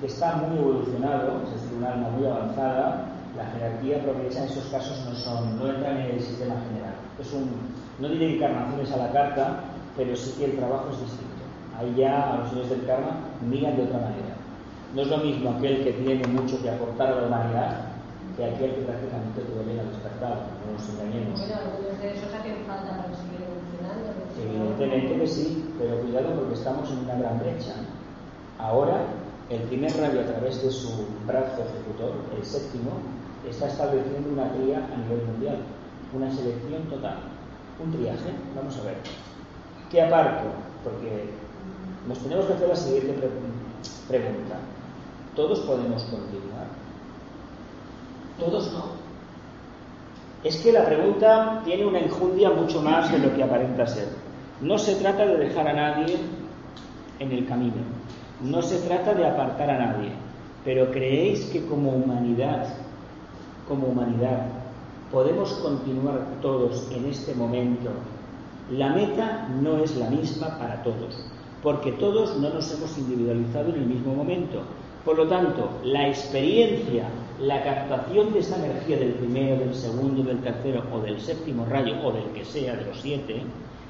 [0.00, 4.66] que está muy evolucionado, es decir, un alma muy avanzada, la jerarquía aprovecha en esos
[4.66, 6.94] casos no son, no entran en el sistema general.
[7.18, 7.50] Es un,
[7.98, 9.60] no diré encarnaciones a la carta,
[9.96, 11.42] pero sí que el trabajo es distinto.
[11.76, 14.36] Ahí ya a los señores del karma miran de otra manera.
[14.94, 17.87] No es lo mismo aquel que tiene mucho que aportar a la humanidad
[18.38, 20.46] que aquel que prácticamente todavía ha despertado.
[20.62, 21.40] No nos engañemos.
[21.42, 24.14] Bueno, algunos de esos hacen falta para seguir evolucionando.
[24.38, 27.74] Evidentemente que sí, pero cuidado porque estamos en una gran brecha.
[28.62, 29.10] Ahora,
[29.50, 33.02] el primer rayo a través de su brazo ejecutor, el séptimo,
[33.42, 35.58] está estableciendo una tría a nivel mundial,
[36.14, 37.18] una selección total,
[37.82, 38.30] un triaje.
[38.54, 38.98] Vamos a ver.
[39.90, 40.46] ¿Qué aparto?
[40.84, 41.34] Porque
[42.06, 43.30] nos tenemos que hacer la siguiente pre
[44.06, 44.62] pregunta.
[45.34, 46.87] ¿Todos podemos continuar?
[48.38, 48.84] Todos no.
[50.44, 54.08] Es que la pregunta tiene una enjundia mucho más de lo que aparenta ser.
[54.60, 56.16] No se trata de dejar a nadie
[57.18, 57.82] en el camino,
[58.42, 60.10] no se trata de apartar a nadie,
[60.64, 62.68] pero ¿creéis que como humanidad,
[63.66, 64.46] como humanidad,
[65.10, 67.90] podemos continuar todos en este momento?
[68.70, 71.24] La meta no es la misma para todos,
[71.62, 74.62] porque todos no nos hemos individualizado en el mismo momento.
[75.04, 77.08] Por lo tanto, la experiencia,
[77.40, 81.94] la captación de esa energía del primero, del segundo, del tercero o del séptimo rayo
[82.04, 83.42] o del que sea de los siete,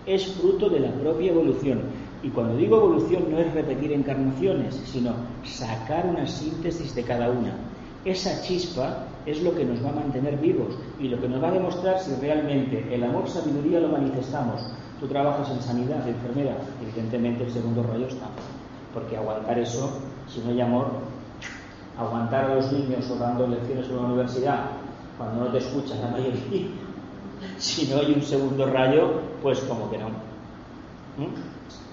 [0.07, 1.83] es fruto de la propia evolución.
[2.23, 5.13] Y cuando digo evolución no es repetir encarnaciones, sino
[5.45, 7.55] sacar una síntesis de cada una.
[8.05, 11.49] Esa chispa es lo que nos va a mantener vivos y lo que nos va
[11.49, 14.63] a demostrar si realmente el amor sabiduría lo manifestamos.
[15.01, 18.27] Tú trabajas en sanidad, enfermera, evidentemente el segundo rayo está.
[18.95, 20.87] Porque aguantar eso, si no hay amor,
[21.99, 24.61] aguantar a los niños o dando lecciones en la universidad,
[25.17, 26.69] cuando no te escuchan la mayoría,
[27.59, 30.09] si no hay un segundo rayo, pues como que no.
[30.09, 31.35] ¿Mm?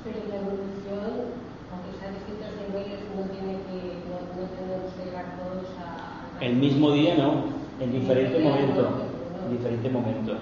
[0.03, 1.33] Pero la evolución,
[1.73, 6.43] aunque sean distintos niveles, no tiene que, no, no tenemos que llegar todos a...
[6.43, 7.45] El mismo día no,
[7.79, 8.89] en diferente momento.
[9.45, 10.33] En diferente momento.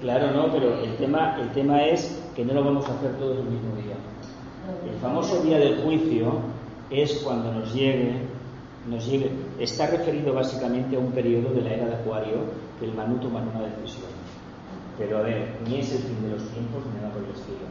[0.00, 3.38] Claro, no, pero el tema, el tema es que no lo vamos a hacer todos
[3.38, 3.96] el mismo día.
[4.88, 6.32] El famoso día del juicio
[6.90, 8.16] es cuando nos llegue,
[8.88, 12.36] nos llegue, está referido básicamente a un periodo de la era de Acuario
[12.78, 14.08] que el Manu toma una decisión.
[14.98, 17.66] Pero a ver, ni es el fin de los tiempos ni nada por el estilo.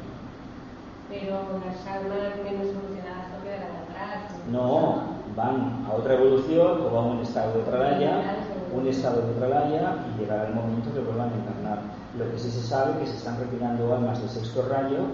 [1.09, 4.33] pero las almas menos evolucionadas no quedarán atrás.
[4.51, 5.03] No,
[5.35, 8.37] van a otra evolución o van a un estado de tralaya,
[8.73, 11.79] un estado de tralaya y llegará el momento que vuelvan a encarnar.
[12.17, 15.07] Lo que sí se sabe es que se están retirando almas del sexto rayo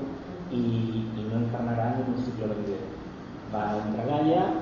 [0.51, 2.87] y, y no encarnarán en un ciclo venidero.
[3.51, 4.53] Van a un tralaya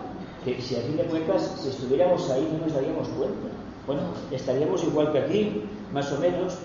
[0.43, 3.49] que si a fin de cuentas, si estuviéramos ahí no nos daríamos cuenta.
[3.85, 5.63] Bueno, estaríamos igual que aquí,
[5.93, 6.57] más o menos,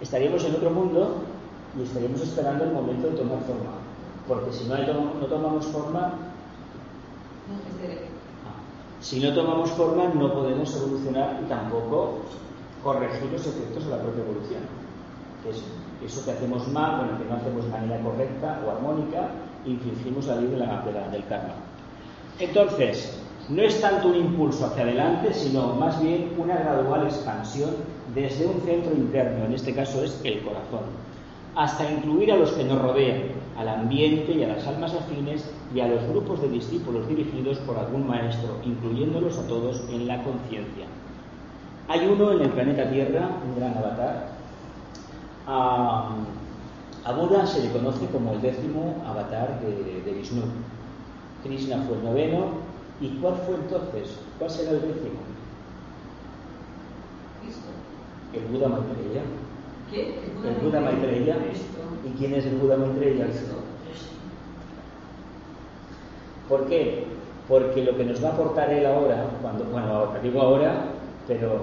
[0.00, 1.22] estaríamos en otro mundo
[1.78, 3.72] y estaríamos esperando el momento de tomar forma.
[4.28, 6.14] Porque si no, no tomamos forma,
[9.00, 12.20] si no tomamos forma no podemos evolucionar y tampoco
[12.84, 14.81] corregir los efectos de la propia evolución.
[15.50, 15.62] Es
[16.04, 19.28] eso que hacemos mal, bueno, que no hacemos de manera correcta o armónica,
[19.66, 21.54] infringimos la ley de la, del karma.
[22.38, 27.70] Entonces, no es tanto un impulso hacia adelante, sino más bien una gradual expansión
[28.14, 30.82] desde un centro interno, en este caso es el corazón,
[31.54, 35.80] hasta incluir a los que nos rodean, al ambiente y a las almas afines y
[35.80, 40.86] a los grupos de discípulos dirigidos por algún maestro, incluyéndolos a todos en la conciencia.
[41.88, 44.41] Hay uno en el planeta Tierra, un gran avatar.
[45.46, 46.16] A,
[47.16, 50.42] Buda se le conoce como el décimo avatar de, de Vishnu.
[51.42, 52.72] Krishna fue el noveno.
[53.00, 54.16] ¿Y cuál fue entonces?
[54.38, 55.20] ¿Cuál será el décimo?
[58.32, 59.22] El Buda Maitreya.
[59.90, 60.14] ¿Qué?
[60.48, 61.36] El Buda Maitreya.
[62.04, 63.26] ¿Y quién es el Buda Maitreya?
[66.48, 67.04] ¿Por qué?
[67.48, 70.84] Porque lo que nos va a aportar él ahora, cuando, bueno, ahora, digo ahora,
[71.26, 71.60] pero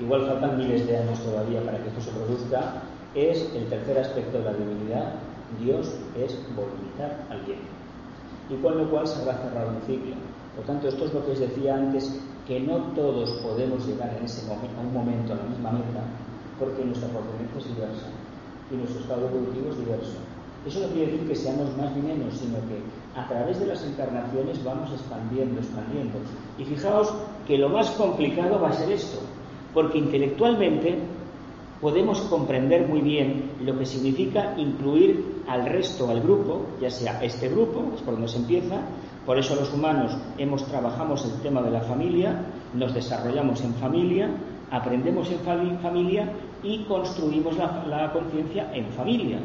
[0.00, 2.82] igual faltan miles de años todavía para que esto se produzca,
[3.14, 5.14] es el tercer aspecto de la divinidad.
[5.60, 7.60] Dios es voluntad al bien.
[8.50, 10.16] Y con lo cual se habrá cerrado un ciclo.
[10.56, 14.24] Por tanto, esto es lo que os decía antes, que no todos podemos llegar en
[14.24, 16.02] ese momento, a un momento a la misma meta,
[16.58, 18.06] porque nuestra procedencia es diversa
[18.70, 20.18] y nuestro estado evolutivo es diverso.
[20.66, 22.80] Eso no quiere decir que seamos más ni menos, sino que
[23.18, 26.18] a través de las encarnaciones vamos expandiendo, expandiendo.
[26.58, 27.12] Y fijaos
[27.46, 29.18] que lo más complicado va a ser esto,
[29.74, 30.98] porque intelectualmente
[31.80, 37.48] podemos comprender muy bien lo que significa incluir al resto, al grupo, ya sea este
[37.50, 38.80] grupo, es por donde se empieza,
[39.26, 44.30] por eso los humanos hemos trabajamos el tema de la familia, nos desarrollamos en familia,
[44.70, 49.38] aprendemos en familia y construimos la, conciencia en familia.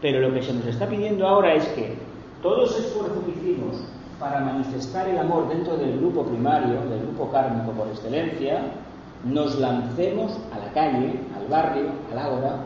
[0.00, 1.96] Pero lo que se nos está pidiendo ahora es que
[2.42, 3.84] todo ese esfuerzo que hicimos
[4.18, 8.62] para manifestar el amor dentro del grupo primario, del grupo kármico por excelencia,
[9.24, 12.56] nos lancemos a la calle, al barrio, al aula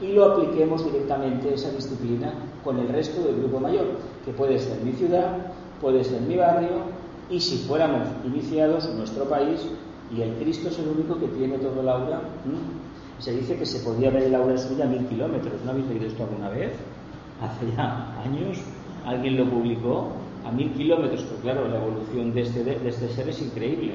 [0.00, 2.32] y lo apliquemos directamente esa disciplina
[2.62, 3.86] con el resto del grupo mayor,
[4.24, 9.66] que puede ser mi ciudad, puede ser mi barrio y si fuéramos iniciados nuestro país
[10.14, 12.20] y el Cristo es el único que tiene todo el aura.
[13.18, 15.54] Se dice que se podía ver el aura suya a mil kilómetros.
[15.64, 16.72] ¿No habéis leído esto alguna vez?
[17.40, 18.58] Hace ya años
[19.06, 20.08] alguien lo publicó
[20.44, 21.22] a mil kilómetros.
[21.22, 23.94] Pero claro, la evolución de este, de este ser es increíble.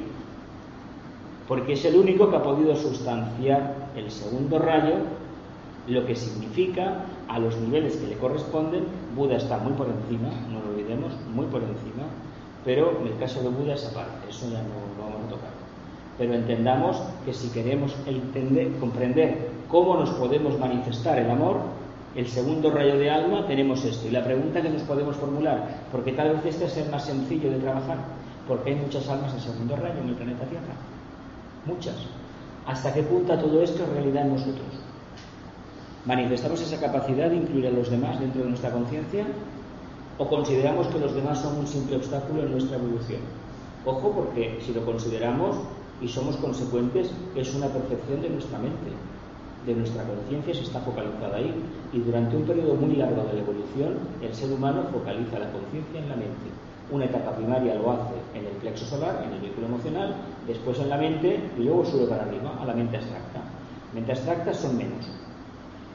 [1.50, 4.97] Porque es el único que ha podido sustanciar el segundo rayo,
[5.88, 8.84] lo que significa a los niveles que le corresponden.
[9.16, 12.06] Buda está muy por encima, no lo olvidemos, muy por encima.
[12.64, 15.50] Pero en el caso de Buda es aparte, eso ya no lo vamos a tocar.
[16.20, 21.62] Pero entendamos que si queremos entender, comprender cómo nos podemos manifestar el amor,
[22.16, 24.08] el segundo rayo de alma tenemos esto.
[24.08, 27.50] Y la pregunta que nos podemos formular, porque tal vez este es el más sencillo
[27.50, 27.97] de trabajar,
[28.47, 30.99] porque hay muchas almas de segundo rayo en el planeta Tierra.
[31.66, 31.95] Muchas.
[32.66, 34.68] ¿Hasta qué punto todo esto es realidad en nosotros?
[36.05, 39.26] ¿Manifestamos esa capacidad de incluir a los demás dentro de nuestra conciencia?
[40.18, 43.22] ¿O consideramos que los demás son un simple obstáculo en nuestra evolución?
[43.86, 45.57] Ojo, porque si lo consideramos,
[46.01, 48.91] y somos consecuentes, es una percepción de nuestra mente,
[49.66, 51.53] de nuestra conciencia se está focalizada ahí.
[51.91, 55.99] Y durante un periodo muy largo de la evolución, el ser humano focaliza la conciencia
[55.99, 56.49] en la mente.
[56.92, 60.16] Una etapa primaria lo hace en el plexo solar, en el vehículo emocional,
[60.48, 63.42] después en la mente y luego sube para arriba, a la mente abstracta.
[63.94, 65.08] Mente abstracta son menos.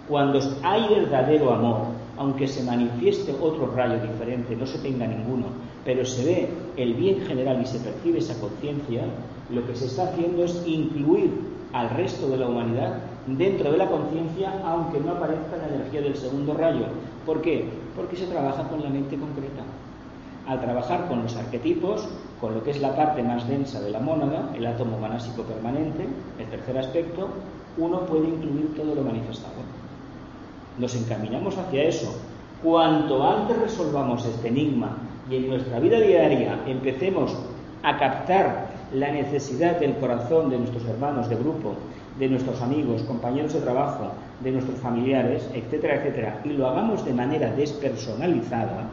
[0.08, 1.78] Cuando hay verdadero amor,
[2.16, 5.46] aunque se manifieste otro rayo diferente, no se tenga ninguno,
[5.84, 9.02] pero se ve el bien general y se percibe esa conciencia,
[9.50, 11.30] lo que se está haciendo es incluir
[11.72, 16.16] al resto de la humanidad dentro de la conciencia, aunque no aparezca la energía del
[16.16, 16.86] segundo rayo.
[17.26, 17.68] ¿Por qué?
[17.96, 19.62] Porque se trabaja con la mente concreta.
[20.46, 22.06] Al trabajar con los arquetipos,
[22.40, 26.06] con lo que es la parte más densa de la mónada, el átomo manásico permanente,
[26.38, 27.28] el tercer aspecto,
[27.78, 29.54] uno puede incluir todo lo manifestado.
[30.78, 32.14] Nos encaminamos hacia eso.
[32.62, 34.96] Cuanto antes resolvamos este enigma
[35.30, 37.34] y en nuestra vida diaria empecemos
[37.82, 41.74] a captar la necesidad del corazón de nuestros hermanos de grupo,
[42.18, 47.12] de nuestros amigos, compañeros de trabajo, de nuestros familiares, etcétera, etcétera, y lo hagamos de
[47.12, 48.88] manera despersonalizada,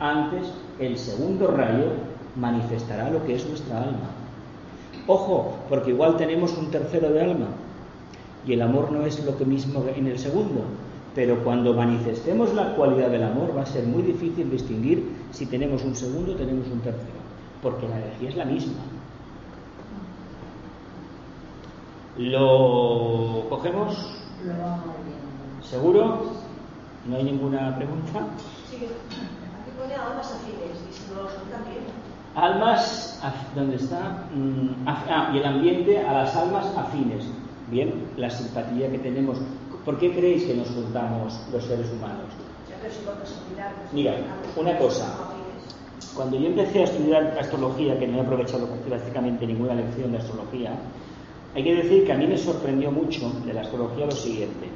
[0.00, 1.92] antes el segundo rayo
[2.36, 4.10] manifestará lo que es nuestra alma.
[5.06, 7.46] Ojo, porque igual tenemos un tercero de alma
[8.46, 10.62] y el amor no es lo que mismo en el segundo,
[11.14, 15.84] pero cuando manifestemos la cualidad del amor va a ser muy difícil distinguir si tenemos
[15.84, 17.18] un segundo o tenemos un tercero,
[17.62, 18.82] porque la energía es la misma.
[22.18, 23.94] ¿Lo cogemos?
[24.44, 25.66] Lo vamos viendo.
[25.66, 26.22] ¿Seguro?
[27.06, 28.26] ¿No hay ninguna pregunta?
[28.70, 28.86] Sí,
[29.86, 31.84] almas afines y si no lo son también.
[32.34, 33.20] Almas,
[33.54, 34.26] ¿dónde está?
[34.34, 37.24] Mm, ah, y el ambiente a las almas afines.
[37.70, 39.38] Bien, la simpatía que tenemos.
[39.84, 42.26] ¿Por qué creéis que nos juntamos los seres humanos?
[42.80, 42.94] Pues,
[43.92, 44.14] Mira,
[44.56, 45.06] una cosa.
[46.14, 50.72] Cuando yo empecé a estudiar astrología, que no he aprovechado prácticamente ninguna lección de astrología,
[51.54, 54.68] hay que decir que a mí me sorprendió mucho de la astrología lo siguiente.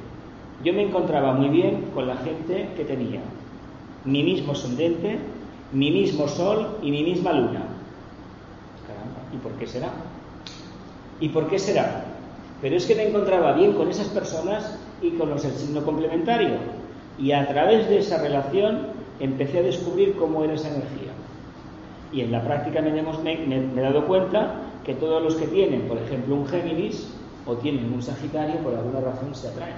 [0.63, 3.21] Yo me encontraba muy bien con la gente que tenía
[4.05, 5.19] mi mismo ascendente,
[5.71, 7.63] mi mismo sol y mi misma luna.
[8.87, 9.89] Caramba, ¿y por qué será?
[11.19, 12.05] ¿Y por qué será?
[12.61, 16.57] Pero es que me encontraba bien con esas personas y con los del signo complementario.
[17.17, 18.87] Y a través de esa relación
[19.19, 21.11] empecé a descubrir cómo era esa energía.
[22.11, 25.97] Y en la práctica me, me he dado cuenta que todos los que tienen, por
[25.97, 27.07] ejemplo, un Géminis
[27.45, 29.75] o tienen un Sagitario, por alguna razón se atraen.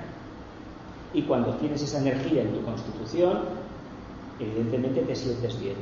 [1.14, 3.40] Y cuando tienes esa energía en tu constitución,
[4.40, 5.76] evidentemente te sientes bien.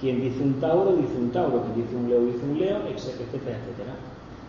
[0.00, 1.62] Quien dice un Tauro, dice un Tauro.
[1.62, 3.94] Quien dice un Leo, dice un Leo, etcétera, etcétera.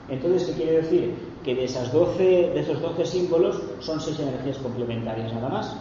[0.10, 1.14] Entonces, ¿qué quiere decir?
[1.44, 5.76] Que de, esas 12, de esos 12 símbolos son seis energías complementarias nada más.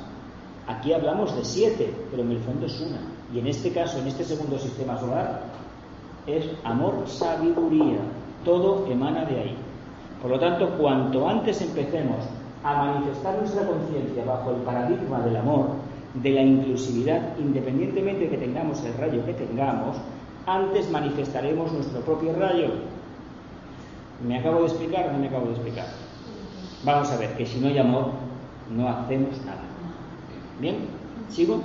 [0.66, 3.00] Aquí hablamos de siete, pero en el fondo es una.
[3.34, 5.42] Y en este caso, en este segundo sistema solar,
[6.26, 7.98] es amor, sabiduría.
[8.44, 9.56] Todo emana de ahí.
[10.22, 12.18] Por lo tanto, cuanto antes empecemos
[12.62, 15.66] a manifestar nuestra conciencia bajo el paradigma del amor,
[16.14, 19.96] de la inclusividad, independientemente de que tengamos el rayo que tengamos,
[20.46, 22.68] antes manifestaremos nuestro propio rayo.
[24.26, 25.86] ¿Me acabo de explicar o no me acabo de explicar?
[26.84, 28.06] Vamos a ver que si no hay amor,
[28.70, 29.62] no hacemos nada.
[30.60, 30.76] ¿Bien?
[31.28, 31.60] ¿Sigo?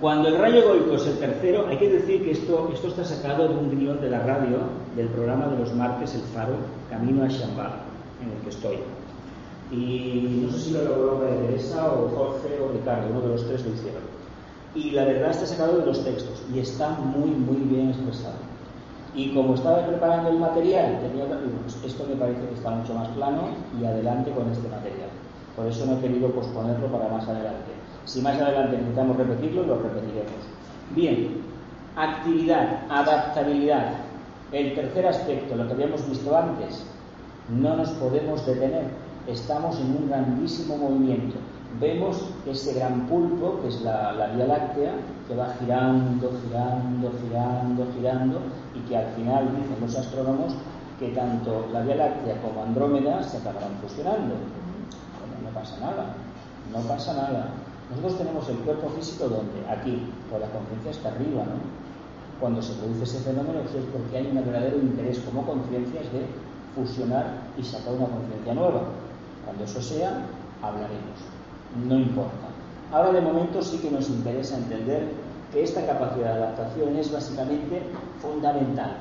[0.00, 3.48] Cuando el rayo egoico es el tercero, hay que decir que esto, esto está sacado
[3.48, 4.58] de un guion de la radio,
[4.96, 6.56] del programa de los martes El Faro,
[6.90, 7.78] Camino a Shambhala,
[8.20, 8.78] en el que estoy.
[9.72, 13.46] Y no sé si lo logró María Teresa o Jorge o Ricardo, uno de los
[13.46, 14.02] tres lo hicieron.
[14.74, 18.36] Y la verdad está sacado de los textos y está muy, muy bien expresado.
[19.14, 22.94] Y como estaba preparando el material, tenía digo, pues esto me parece que está mucho
[22.94, 23.48] más plano
[23.80, 25.10] y adelante con este material.
[25.56, 27.72] Por eso no he querido posponerlo para más adelante.
[28.06, 30.32] Si más adelante necesitamos repetirlo, lo repetiremos.
[30.94, 31.42] Bien,
[31.96, 33.94] actividad, adaptabilidad.
[34.50, 36.86] El tercer aspecto, lo que habíamos visto antes,
[37.50, 38.84] no nos podemos detener.
[39.26, 41.36] Estamos en un grandísimo movimiento.
[41.80, 44.94] Vemos ese gran pulpo, que es la, Vía Láctea,
[45.28, 48.38] que va girando, girando, girando, girando,
[48.74, 50.54] y que al final dicen los astrónomos
[50.98, 54.34] que tanto la Vía Láctea como Andrómeda se acabarán fusionando.
[54.34, 56.14] Bueno, no pasa nada,
[56.72, 57.50] no pasa nada.
[57.90, 61.62] Nosotros tenemos el cuerpo físico donde, aquí, por la conciencia está arriba, ¿no?
[62.40, 66.26] Cuando se produce ese fenómeno eso es porque hay un verdadero interés como conciencias de
[66.74, 68.82] fusionar y sacar una conciencia nueva.
[69.52, 70.24] Cuando eso sea,
[70.62, 71.18] hablaremos.
[71.86, 72.48] No importa.
[72.90, 75.08] Ahora de momento sí que nos interesa entender
[75.52, 77.82] que esta capacidad de adaptación es básicamente
[78.22, 78.96] fundamental.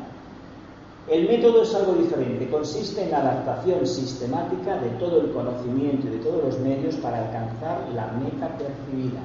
[1.08, 6.12] El método es algo diferente, consiste en la adaptación sistemática de todo el conocimiento y
[6.12, 9.22] de todos los medios para alcanzar la meta percibida.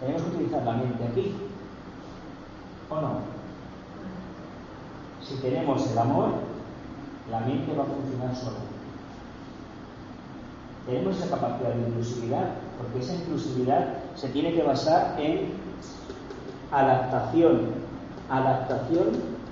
[0.00, 1.34] Tenemos que utilizar la mente aquí,
[2.88, 3.18] ¿o no?
[5.22, 6.30] Si tenemos el amor,
[7.30, 8.73] la mente va a funcionar sola.
[10.86, 15.52] Tenemos esa capacidad de inclusividad, porque esa inclusividad se tiene que basar en
[16.70, 17.60] adaptación,
[18.28, 19.08] adaptación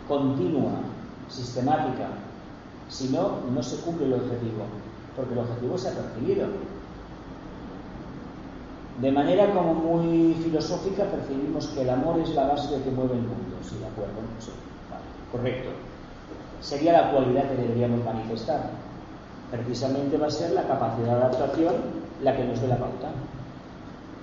[0.06, 0.72] continua,
[1.28, 2.08] sistemática.
[2.88, 4.64] Si no, no se cumple el objetivo,
[5.16, 6.48] porque el objetivo se ha percibido.
[9.00, 13.22] De manera como muy filosófica percibimos que el amor es la base que mueve el
[13.22, 13.56] mundo.
[13.62, 14.12] Sí, de acuerdo.
[14.38, 14.50] Sí,
[15.32, 15.70] correcto.
[16.60, 18.81] Sería la cualidad que deberíamos manifestar.
[19.52, 21.74] Precisamente va a ser la capacidad de adaptación
[22.22, 23.12] la que nos dé la pauta.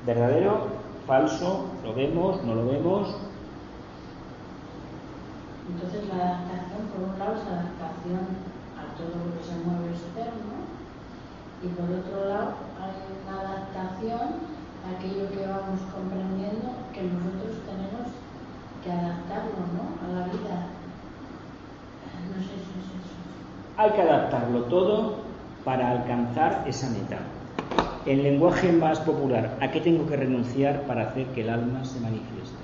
[0.03, 0.67] ¿Verdadero?
[1.05, 1.65] ¿Falso?
[1.83, 2.43] ¿Lo vemos?
[2.43, 3.15] ¿No lo vemos?
[5.69, 8.25] Entonces la adaptación, por un lado, es adaptación
[8.73, 10.65] a todo lo que se mueve externo
[11.61, 14.49] y por otro lado hay una adaptación
[14.81, 18.17] a aquello que vamos comprendiendo que nosotros tenemos
[18.81, 19.93] que adaptarlo, ¿no?
[19.93, 20.73] A la vida.
[22.17, 22.98] No sé si.
[23.79, 25.19] Hay que adaptarlo todo
[25.63, 27.17] para alcanzar esa meta.
[28.05, 32.01] En lenguaje más popular, ¿a qué tengo que renunciar para hacer que el alma se
[32.01, 32.57] manifieste?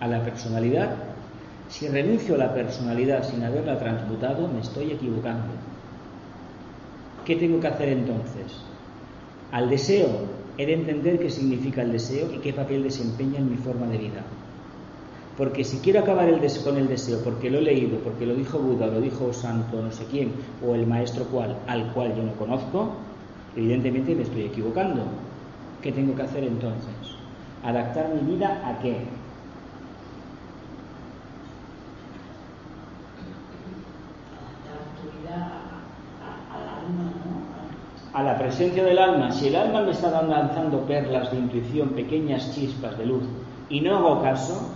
[0.00, 0.90] A la personalidad.
[1.68, 5.54] Si renuncio a la personalidad sin haberla transmutado, me estoy equivocando.
[7.24, 8.60] ¿Qué tengo que hacer entonces?
[9.52, 10.08] Al deseo,
[10.56, 13.98] he de entender qué significa el deseo y qué papel desempeña en mi forma de
[13.98, 14.24] vida.
[15.38, 18.58] Porque si quiero acabar el con el deseo, porque lo he leído, porque lo dijo
[18.58, 20.32] Buda, lo dijo Santo no sé quién,
[20.66, 22.90] o el maestro cual, al cual yo no conozco,
[23.54, 25.02] evidentemente me estoy equivocando.
[25.80, 26.90] ¿Qué tengo que hacer entonces?
[27.62, 28.96] ¿Adaptar mi vida a qué?
[38.12, 42.52] A la presencia del alma, si el alma me está lanzando perlas de intuición, pequeñas
[42.56, 43.22] chispas de luz,
[43.70, 44.74] y no hago caso,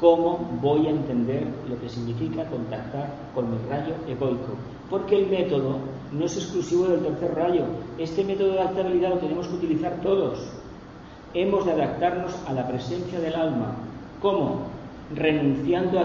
[0.00, 4.54] ¿cómo voy a entender lo que significa contactar con mi rayo egoico?
[4.90, 5.78] Porque el método
[6.12, 7.64] no es exclusivo del tercer rayo.
[7.98, 10.38] Este método de adaptabilidad lo tenemos que utilizar todos.
[11.32, 13.76] Hemos de adaptarnos a la presencia del alma.
[14.20, 14.62] ¿Cómo?
[15.14, 16.04] Renunciando a,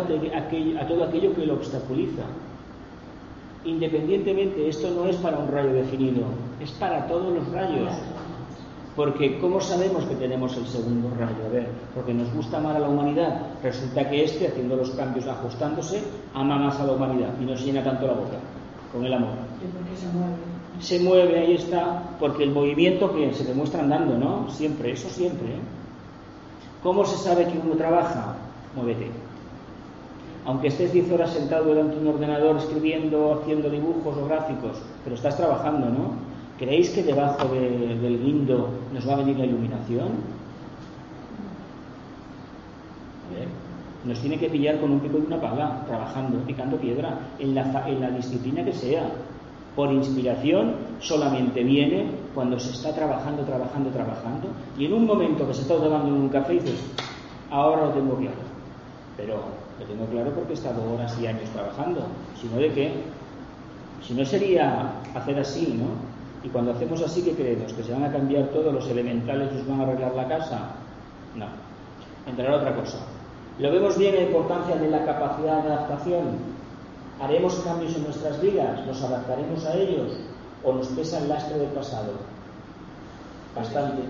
[0.87, 2.23] todo aquello que lo obstaculiza.
[3.65, 6.23] Independientemente, esto no es para un rayo definido,
[6.61, 7.91] es para todos los rayos.
[8.99, 11.45] Porque ¿cómo sabemos que tenemos el segundo rayo?
[11.45, 13.43] A ver, porque nos gusta amar a la humanidad.
[13.63, 17.81] Resulta que este, haciendo los cambios, ajustándose, ama más a la humanidad y nos llena
[17.81, 18.35] tanto la boca
[18.91, 19.35] con el amor.
[19.63, 20.35] ¿Y por qué se mueve?
[20.81, 24.49] Se mueve, ahí está, porque el movimiento que se demuestra andando, ¿no?
[24.49, 25.47] Siempre, eso siempre.
[25.47, 25.61] ¿eh?
[26.83, 28.35] ¿Cómo se sabe que uno trabaja?
[28.75, 29.11] Muévete.
[30.43, 34.75] Aunque estés 10 horas sentado delante de un ordenador escribiendo, haciendo dibujos o gráficos,
[35.05, 36.28] pero estás trabajando, ¿no?
[36.60, 40.10] ¿Creéis que debajo de- del guindo nos va a venir la iluminación?
[44.05, 47.66] Nos tiene que pillar con un pico y una pala, trabajando, picando piedra, en la,
[47.66, 49.10] fa- en la disciplina que sea.
[49.76, 54.47] Por inspiración solamente viene cuando se está trabajando, trabajando, trabajando,
[54.78, 56.80] y en un momento que se está tomando un café dices,
[57.51, 58.38] ahora lo tengo claro.
[59.18, 59.36] Pero
[59.80, 62.01] lo tengo claro porque he estado horas y años trabajando.
[62.41, 62.91] Si no, ¿de qué?
[64.05, 66.09] Si no sería hacer así, ¿no?
[66.43, 67.73] Y cuando hacemos así, ¿qué creemos?
[67.73, 70.71] ¿Que se van a cambiar todos los elementales y nos van a arreglar la casa?
[71.35, 71.47] No.
[72.25, 72.99] Entrará otra cosa.
[73.59, 76.37] ¿Lo vemos bien la importancia de la capacidad de adaptación?
[77.21, 78.85] ¿Haremos cambios en nuestras vidas?
[78.85, 80.13] ¿Nos adaptaremos a ellos?
[80.63, 82.13] ¿O nos pesa el lastre del pasado?
[83.55, 84.03] Bastante.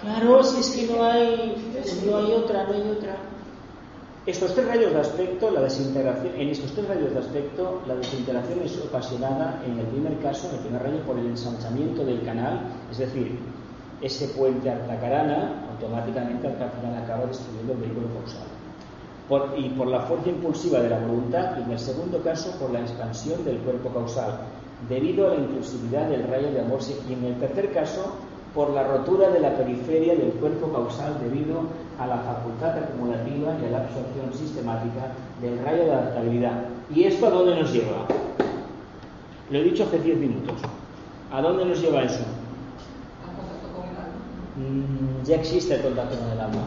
[0.00, 1.72] Claro, si es que no hay,
[2.04, 3.16] no hay otra, no hay otra.
[4.24, 8.60] Estos tres rayos de aspecto, la desintegración, en estos tres rayos de aspecto, la desintegración
[8.62, 12.60] es ocasionada en el primer caso, en el primer rayo, por el ensanchamiento del canal,
[12.92, 13.36] es decir,
[14.00, 18.46] ese puente Artacarana automáticamente final acaba destruyendo el vehículo causal.
[19.28, 22.70] Por- y por la fuerza impulsiva de la voluntad, y en el segundo caso por
[22.72, 24.38] la expansión del cuerpo causal,
[24.88, 28.14] debido a la inclusividad del rayo de amor, y en el tercer caso
[28.54, 31.62] por la rotura de la periferia del cuerpo causal debido
[31.98, 36.64] a la facultad acumulativa y a la absorción sistemática del rayo de adaptabilidad.
[36.94, 38.06] ¿Y esto a dónde nos lleva?
[39.50, 40.56] Lo he dicho hace 10 minutos.
[41.32, 42.24] ¿A dónde nos lleva eso?
[44.56, 46.62] Mm, ya existe el contacto con el alma.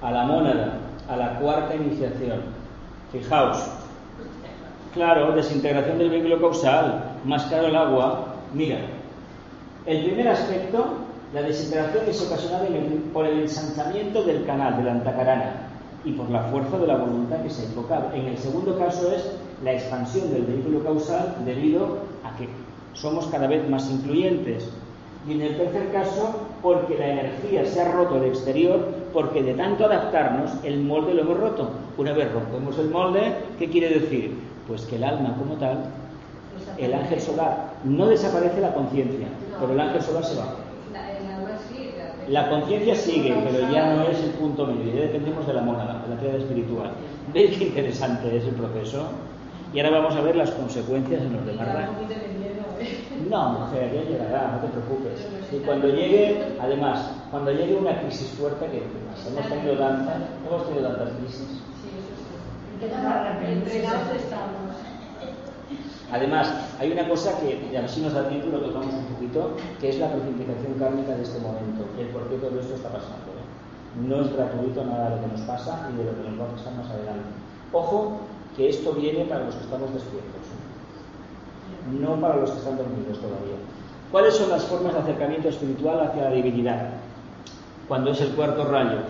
[0.00, 2.40] A la mónada, a la cuarta iniciación.
[3.10, 3.58] Fijaos.
[4.94, 8.26] Claro, desintegración del vehículo causal, más caro el agua.
[8.52, 8.78] Mira,
[9.86, 10.84] el primer aspecto,
[11.34, 12.66] la desintegración es ocasionada
[13.12, 15.68] por el ensanchamiento del canal de la antacarana
[16.04, 18.10] y por la fuerza de la voluntad que se invoca.
[18.14, 19.30] En el segundo caso es
[19.64, 22.48] la expansión del vehículo causal debido a que
[22.92, 24.68] somos cada vez más influyentes.
[25.26, 29.54] Y en el tercer caso, porque la energía se ha roto del exterior, porque de
[29.54, 31.70] tanto adaptarnos, el molde lo hemos roto.
[31.96, 34.36] Una vez rompemos el molde, ¿qué quiere decir?
[34.66, 35.78] Pues que el alma como tal
[36.78, 39.26] el ángel solar no desaparece la conciencia,
[39.60, 40.56] pero el ángel solar se va.
[42.28, 46.02] La, conciencia sigue, pero ya no es el punto medio, ya dependemos de la mónada,
[46.02, 46.90] de la teoría espiritual.
[47.32, 49.08] ¿Veis qué interesante es el proceso?
[49.74, 52.12] Y ahora vamos a ver las consecuencias en los demás ¿eh?
[53.28, 55.26] No, mujer, ya llegará, no te preocupes.
[55.52, 58.82] Y cuando llegue, además, cuando llegue una crisis fuerte, que
[59.28, 60.16] hemos tenido tantas,
[60.46, 61.48] hemos tenido tantas crisis.
[61.80, 62.74] Sí, eso sí.
[62.74, 63.76] Empiezan a arrepentirse.
[63.78, 64.62] Entregados estamos.
[66.12, 69.06] Además, hay una cosa que, y a ver si nos da tiempo lo tocamos un
[69.14, 72.90] poquito, que es la precipitación kármica de este momento, el por qué todo esto está
[72.90, 73.32] pasando.
[73.32, 74.06] ¿eh?
[74.06, 76.44] No es gratuito nada de lo que nos pasa y de lo que nos va
[76.44, 77.28] a pasar más adelante.
[77.72, 78.20] Ojo,
[78.56, 80.44] que esto viene para los que estamos despiertos,
[81.90, 83.56] no para los que están dormidos todavía.
[84.10, 86.90] ¿Cuáles son las formas de acercamiento espiritual hacia la divinidad?
[87.92, 89.00] cuando es el cuarto rayo.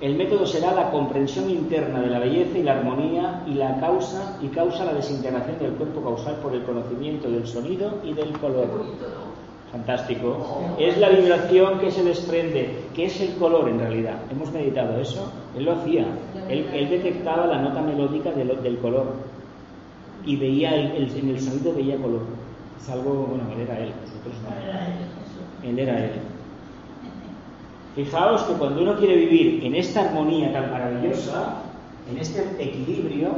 [0.00, 4.36] El método será la comprensión interna de la belleza y la armonía y la causa
[4.42, 8.68] y causa la desintegración del cuerpo causal por el conocimiento del sonido y del color.
[9.72, 10.36] Fantástico.
[10.78, 14.16] Es la vibración que se desprende, que es el color en realidad.
[14.30, 15.32] Hemos meditado eso.
[15.56, 16.06] Él lo hacía.
[16.48, 19.06] Él, él detectaba la nota melódica del, del color
[20.24, 22.20] y veía el, el- en el sonido veía color.
[22.80, 25.68] Es algo, bueno, él era él, nosotros no.
[25.70, 26.10] Él era él.
[27.96, 31.62] Fijaos que cuando uno quiere vivir en esta armonía tan maravillosa,
[32.10, 33.30] en este equilibrio,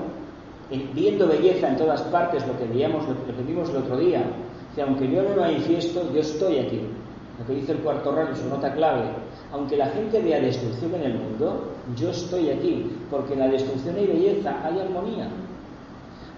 [0.71, 4.23] en- viendo belleza en todas partes, lo que veíamos, lo que vimos el otro día,
[4.75, 6.81] que aunque yo no manifiesto, yo estoy aquí.
[7.39, 9.05] Lo que dice el cuarto rayo, su nota clave.
[9.53, 13.95] Aunque la gente vea destrucción en el mundo, yo estoy aquí, porque en la destrucción
[13.97, 15.29] hay belleza, hay armonía.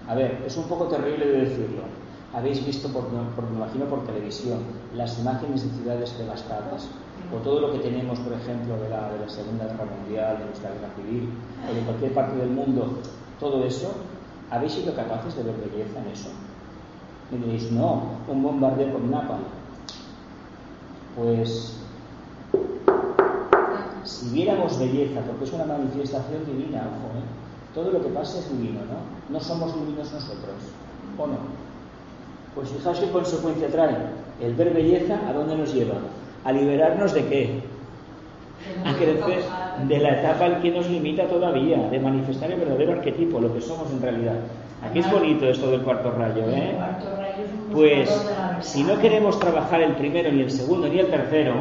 [0.07, 1.81] A ver, es un poco terrible de decirlo.
[2.33, 3.03] Habéis visto, por,
[3.35, 4.59] por- me imagino por televisión,
[4.95, 6.87] las imágenes de ciudades devastadas,
[7.33, 10.45] o todo lo que tenemos, por ejemplo, de la, de la Segunda Guerra Mundial, de
[10.45, 11.29] nuestra guerra civil,
[11.69, 12.99] o de cualquier parte del mundo,
[13.39, 13.91] todo eso,
[14.49, 16.29] ¿habéis sido capaces de ver belleza en eso?
[17.31, 19.43] Me diréis, no, un bombardeo con napalm.
[21.15, 21.77] Pues,
[24.03, 27.23] si viéramos belleza, porque es una manifestación divina, ojo, ¿eh?
[27.73, 29.33] todo lo que pasa es divino, ¿no?
[29.33, 30.55] No somos divinos nosotros,
[31.17, 31.37] ¿o no?
[32.53, 33.95] Pues fijaos qué consecuencia trae.
[34.41, 35.95] El ver belleza, ¿a dónde nos lleva?
[36.43, 37.59] ¿A liberarnos de qué?
[38.85, 39.43] A crecer
[39.87, 43.61] de la etapa al que nos limita todavía, de manifestar el verdadero arquetipo, lo que
[43.61, 44.35] somos en realidad.
[44.83, 46.75] Aquí es bonito esto del cuarto rayo, ¿eh?
[47.71, 48.09] Pues
[48.61, 51.53] si no queremos trabajar el primero, ni el segundo, ni el tercero,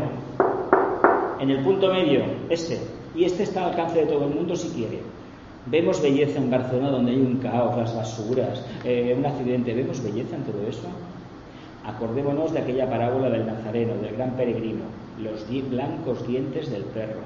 [1.39, 2.81] en el punto medio, este,
[3.15, 5.01] y este está al alcance de todo el mundo si quiere.
[5.67, 10.37] Vemos belleza en Barcelona donde hay un caos, las basuras, eh, un accidente, vemos belleza
[10.37, 10.89] en todo eso.
[11.95, 14.85] Acordémonos de aquella parábola del Nazareno, del gran peregrino,
[15.23, 17.21] los di- blancos dientes del perro.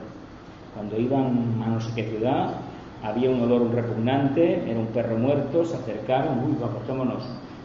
[0.74, 2.54] Cuando iban a no sé qué ciudad,
[3.02, 7.22] había un olor repugnante, era un perro muerto, se acercaron, uy, apartémonos.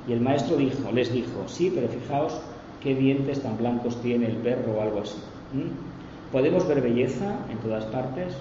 [0.07, 2.37] Y el maestro dijo, les dijo, sí, pero fijaos
[2.81, 5.17] qué dientes tan blancos tiene el perro o algo así.
[5.53, 6.31] ¿Mm?
[6.33, 8.33] ¿Podemos ver belleza en todas partes?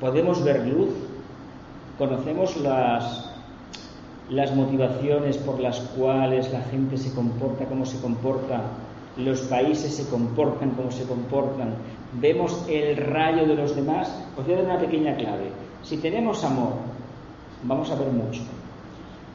[0.00, 0.90] ¿Podemos ver luz?
[1.98, 3.25] ¿Conocemos las,
[4.30, 8.62] las motivaciones por las cuales la gente se comporta como se comporta,
[9.16, 11.74] los países se comportan como se comportan,
[12.20, 14.10] vemos el rayo de los demás.
[14.36, 15.50] Os voy a dar una pequeña clave.
[15.82, 16.72] Si tenemos amor,
[17.62, 18.42] vamos a ver mucho.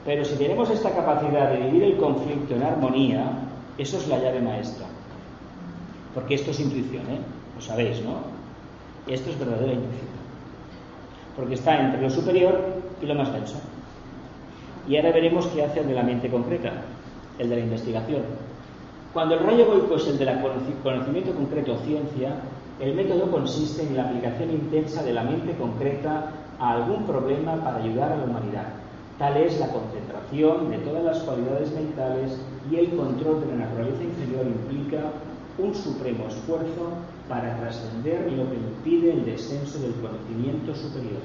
[0.05, 3.31] Pero si tenemos esta capacidad de vivir el conflicto en armonía,
[3.77, 4.87] eso es la llave maestra.
[6.13, 7.19] Porque esto es intuición, ¿eh?
[7.55, 8.15] Lo sabéis, ¿no?
[9.07, 10.09] Esto es verdadera intuición.
[11.35, 12.59] Porque está entre lo superior
[13.01, 13.59] y lo más denso.
[14.87, 16.71] Y ahora veremos qué hace el de la mente concreta,
[17.37, 18.23] el de la investigación.
[19.13, 22.35] Cuando el rayo goico es el de la conoci- conocimiento concreto ciencia,
[22.79, 27.77] el método consiste en la aplicación intensa de la mente concreta a algún problema para
[27.83, 28.67] ayudar a la humanidad.
[29.19, 34.03] Tal es la concentración de todas las cualidades mentales y el control de la naturaleza
[34.03, 35.11] inferior implica
[35.59, 36.89] un supremo esfuerzo
[37.29, 41.21] para trascender lo que impide el descenso del conocimiento superior.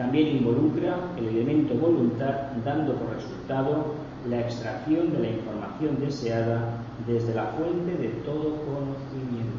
[0.00, 3.84] También involucra el elemento voluntad, dando por resultado
[4.30, 9.58] la extracción de la información deseada desde la fuente de todo conocimiento.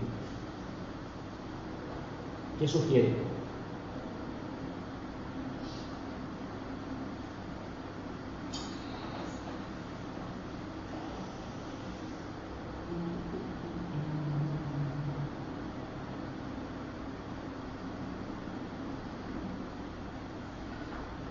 [2.57, 3.13] ¿Qué sugiere?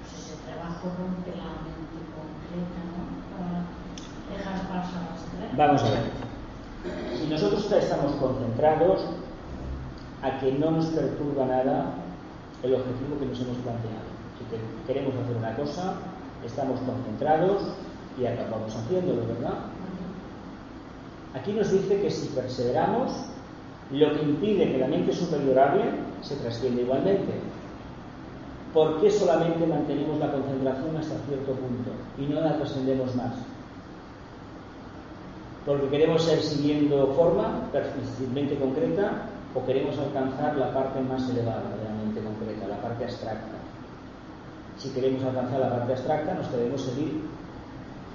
[0.01, 3.03] Pues ese trabajo rompe la mente concreta, ¿no?
[3.37, 3.59] Para
[4.31, 5.57] dejar pasar las tres.
[5.57, 6.05] Vamos a ver.
[7.19, 9.07] Si nosotros estamos concentrados
[10.23, 11.95] a que no nos perturba nada
[12.63, 14.09] el objetivo que nos hemos planteado.
[14.39, 15.95] Si que- queremos hacer una cosa,
[16.45, 17.63] estamos concentrados
[18.19, 19.55] y acabamos haciéndolo, ¿verdad?
[21.35, 23.13] Aquí nos dice que si perseveramos,
[23.93, 25.85] lo que impide que la mente superior hable
[26.23, 27.33] se trasciende igualmente.
[28.75, 33.33] ¿Por qué solamente mantenemos la concentración hasta cierto punto y no la trascendemos más?
[35.67, 37.63] Porque queremos ser siguiendo forma,
[38.33, 39.23] mente concreta,
[39.55, 43.59] o queremos alcanzar la parte más elevada de la mente concreta, la parte abstracta.
[44.79, 47.21] Si queremos alcanzar la parte abstracta, nos debemos seguir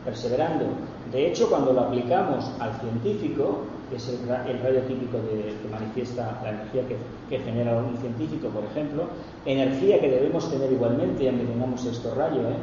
[0.06, 0.66] perseverando.
[1.12, 5.68] De hecho, cuando lo aplicamos al científico, que es el, el rayo típico de- que
[5.70, 6.84] manifiesta la energía
[7.30, 9.06] que, genera un científico, por ejemplo,
[9.46, 12.58] energía que debemos tener igualmente, aunque tengamos esto rayo, ¿eh?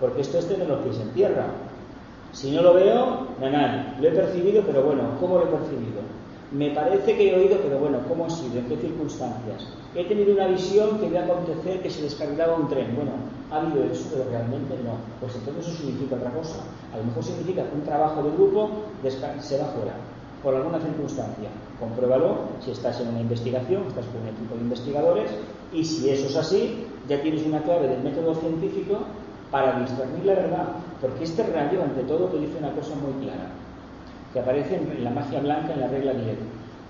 [0.00, 1.46] porque esto es tener los pies en tierra.
[2.32, 6.00] Si no lo veo, nanay, lo he percibido, pero bueno, ¿cómo lo he percibido?
[6.54, 8.60] Me parece que he oído, pero bueno, ¿cómo ha sido?
[8.60, 9.66] ¿En qué circunstancias?
[9.92, 12.94] He tenido una visión que iba a acontecer que se descarrilaba un tren.
[12.94, 13.10] Bueno,
[13.50, 14.06] ¿ha habido eso?
[14.12, 14.94] Pero realmente no.
[15.18, 16.62] Pues entonces eso significa otra cosa.
[16.94, 18.70] A lo mejor significa que un trabajo de grupo
[19.02, 19.94] se va fuera,
[20.44, 21.48] por alguna circunstancia.
[21.80, 25.30] Compruébalo si estás en una investigación, estás con un equipo de investigadores,
[25.72, 28.98] y si eso es así, ya tienes una clave del método científico
[29.50, 30.68] para discernir la verdad.
[31.00, 33.63] Porque este rayo, ante todo, te dice una cosa muy clara
[34.34, 36.36] que aparece en la magia blanca en la regla 10.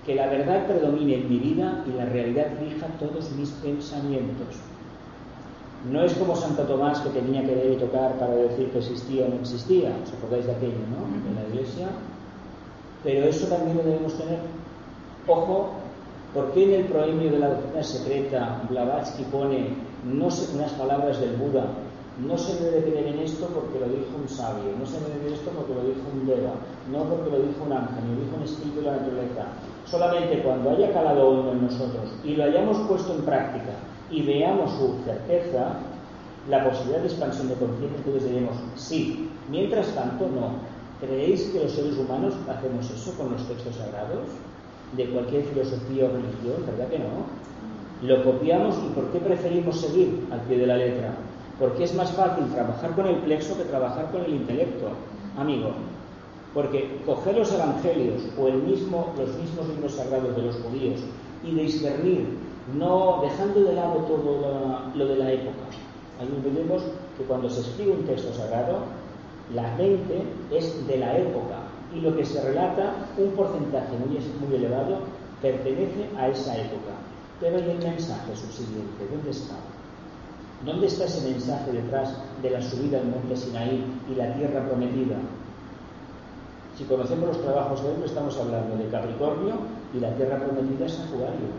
[0.03, 4.55] Que la verdad predomine en mi vida y la realidad rija todos mis pensamientos.
[5.91, 9.25] No es como Santo Tomás que tenía que ver y tocar para decir que existía
[9.25, 9.95] o no existía.
[10.03, 11.29] ¿Os acordáis de aquello, no?
[11.29, 11.87] En la iglesia.
[13.03, 14.39] Pero eso también lo debemos tener.
[15.27, 15.69] Ojo,
[16.33, 19.69] ¿por qué en el proemio de la doctrina secreta Blavatsky pone
[20.03, 21.67] no unas palabras del Buda
[22.23, 25.33] no se debe creer en esto porque lo dijo un sabio, no se debe creer
[25.33, 26.55] esto porque lo dijo un deva,
[26.91, 29.43] no porque lo dijo un ángel, ni lo dijo un espíritu de la naturaleza.
[29.85, 33.75] Solamente cuando haya calado uno en nosotros y lo hayamos puesto en práctica
[34.09, 35.75] y veamos su certeza,
[36.49, 39.29] la posibilidad de expansión de conciencia, entonces diremos sí.
[39.49, 40.75] Mientras tanto, no.
[41.01, 44.25] ¿Creéis que los seres humanos hacemos eso con los textos sagrados?
[44.95, 47.27] De cualquier filosofía o religión, ¿verdad que no?
[48.01, 51.15] Lo copiamos y ¿por qué preferimos seguir al pie de la letra?
[51.59, 54.89] Porque es más fácil trabajar con el plexo que trabajar con el intelecto,
[55.37, 55.71] amigo.
[56.53, 61.01] Porque coger los evangelios o el mismo, los mismos libros sagrados de los judíos
[61.43, 62.27] y discernir,
[62.77, 65.65] no dejando de lado todo lo de la época.
[66.21, 66.81] Un vemos
[67.17, 68.79] que cuando se escribe un texto sagrado,
[69.53, 71.59] la mente es de la época
[71.93, 74.99] y lo que se relata, un porcentaje muy, elevado,
[75.41, 76.91] pertenece a esa época.
[77.39, 79.55] Pero hay el mensaje subsiguiente, ¿dónde está?
[80.65, 85.17] ¿Dónde está ese mensaje detrás de la subida al monte Sinaí y la tierra prometida?
[86.75, 89.53] Si conocemos los trabajos de él, estamos hablando de Capricornio
[89.93, 91.53] y la tierra prometida es Acuario.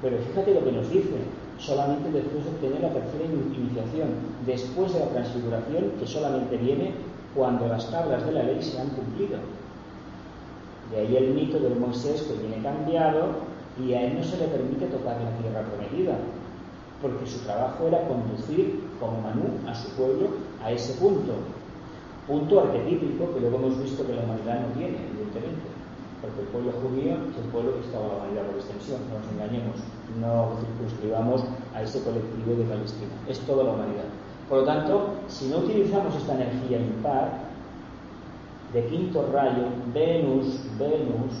[0.00, 1.26] Pero fíjate lo que nos dice,
[1.58, 4.08] solamente después de obtener la tercera iniciación,
[4.46, 6.94] después de la transfiguración que solamente viene
[7.34, 9.38] cuando las tablas de la ley se han cumplido.
[10.92, 13.50] De ahí el mito del Moisés que viene cambiado
[13.84, 16.14] y a él no se le permite tocar la tierra prometida,
[17.02, 20.28] porque su trabajo era conducir como Manú a su pueblo
[20.64, 21.34] a ese punto.
[22.26, 25.66] Punto arquetípico que luego hemos visto que la humanidad no tiene, evidentemente.
[26.22, 29.28] Porque el pueblo judío es el pueblo que estaba la humanidad por extensión, no nos
[29.34, 29.76] engañemos,
[30.22, 31.42] no circunscribamos
[31.74, 34.06] a ese colectivo de Palestina, es toda la humanidad.
[34.48, 37.50] Por lo tanto, si no utilizamos esta energía impar
[38.72, 41.34] de quinto rayo, Venus, Venus,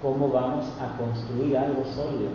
[0.00, 2.30] ¿cómo vamos a construir algo sólido?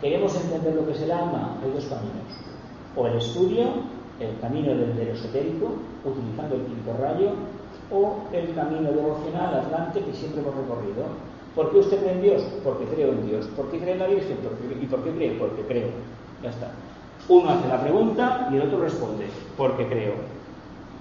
[0.00, 2.30] Queremos entender lo que es el alma, hay dos caminos.
[2.96, 3.66] O el estudio,
[4.18, 5.72] el camino del, esotérico,
[6.04, 7.30] utilizando el quinto rayo,
[7.90, 11.04] o el camino devocional atlante que siempre hemos recorrido.
[11.54, 12.42] ¿Por qué usted cree en Dios?
[12.62, 13.46] Porque creo en Dios.
[13.56, 14.38] ¿Por qué cree en la Virgen?
[14.80, 15.32] ¿Y por qué cree?
[15.32, 15.88] Porque creo.
[16.42, 16.70] Ya está.
[17.28, 20.14] Uno hace la pregunta y el otro responde, porque creo.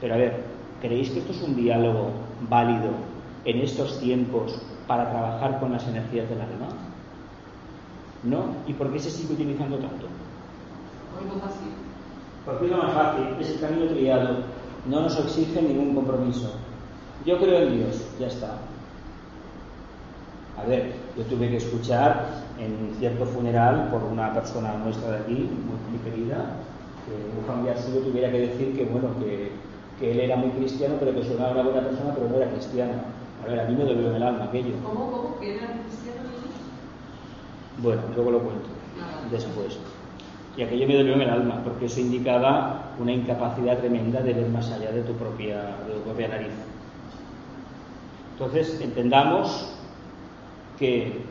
[0.02, 0.44] Pero a ver,
[0.82, 2.10] ¿creéis que esto es un diálogo
[2.50, 2.90] válido
[3.46, 6.89] en estos tiempos para trabajar con las energías del alma?
[8.24, 8.56] ¿No?
[8.68, 10.08] ¿Y por qué se sigue utilizando tanto?
[12.46, 14.38] Porque es lo más fácil, es el camino triado,
[14.86, 16.54] no nos exige ningún compromiso.
[17.26, 18.58] Yo creo en Dios, ya está.
[20.58, 25.34] A ver, yo tuve que escuchar en cierto funeral por una persona nuestra de aquí,
[25.34, 26.56] muy, querida,
[27.06, 29.52] que un familiar suyo tuviera que decir que, bueno, que,
[30.00, 32.94] que él era muy cristiano, pero que sonaba una buena persona, pero no era cristiano.
[33.44, 34.74] A ver, a mí me dolió en el alma aquello.
[34.84, 35.40] ¿Cómo, cómo?
[35.40, 36.29] ¿Que era cristiano?
[37.82, 38.70] Bueno, luego lo cuento
[39.32, 39.78] después.
[40.58, 44.50] Y aquello me dolió en el alma, porque eso indicaba una incapacidad tremenda de ver
[44.50, 45.76] más allá de tu propia,
[46.28, 46.52] nariz.
[48.34, 49.70] Entonces, entendamos
[50.78, 51.22] que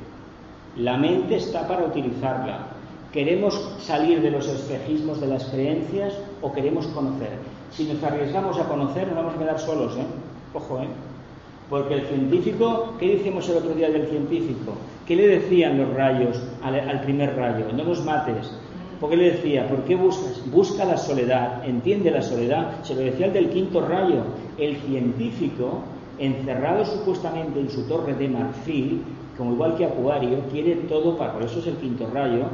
[0.77, 2.69] la mente está para utilizarla.
[3.13, 7.39] ¿Queremos salir de los espejismos de las creencias o queremos conocer?
[7.71, 10.07] Si nos arriesgamos a conocer, nos vamos a quedar solos, ¿eh?
[10.55, 10.89] Ojo, ¿eh?
[11.71, 14.73] Porque el científico, ¿qué decimos el otro día del científico?
[15.07, 17.67] ¿Qué le decían los rayos al, primer rayo?
[17.77, 18.51] No los mates.
[18.99, 19.69] ¿Por qué le decía?
[19.69, 20.43] ¿Por qué buscas?
[20.51, 22.83] Busca la soledad, entiende la soledad.
[22.83, 24.23] Se lo decía el del quinto rayo.
[24.57, 25.83] El científico,
[26.19, 29.03] encerrado supuestamente en su torre de marfil,
[29.37, 32.47] como igual que Acuario, quiere todo para, por eso es el quinto rayo,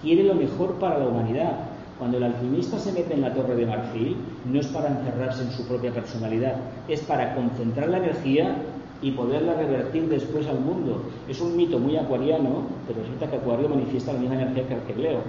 [0.00, 1.69] quiere lo mejor para la humanidad.
[2.00, 4.16] Cuando el alquimista se mete en la torre de marfil,
[4.46, 6.54] no es para encerrarse en su propia personalidad,
[6.88, 8.56] es para concentrar la energía
[9.02, 11.02] y poderla revertir después al mundo.
[11.28, 15.20] Es un mito muy acuariano, pero resulta que Acuario manifiesta la misma energía que Arquegleo.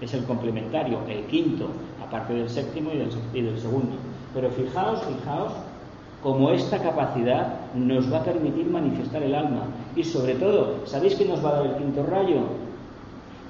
[0.00, 1.70] Es el complementario, el quinto,
[2.00, 3.96] aparte del séptimo y del, y del segundo.
[4.32, 5.54] Pero fijaos, fijaos
[6.22, 9.64] como esta capacidad nos va a permitir manifestar el alma.
[9.96, 12.65] Y sobre todo, ¿sabéis qué nos va a dar el quinto rayo?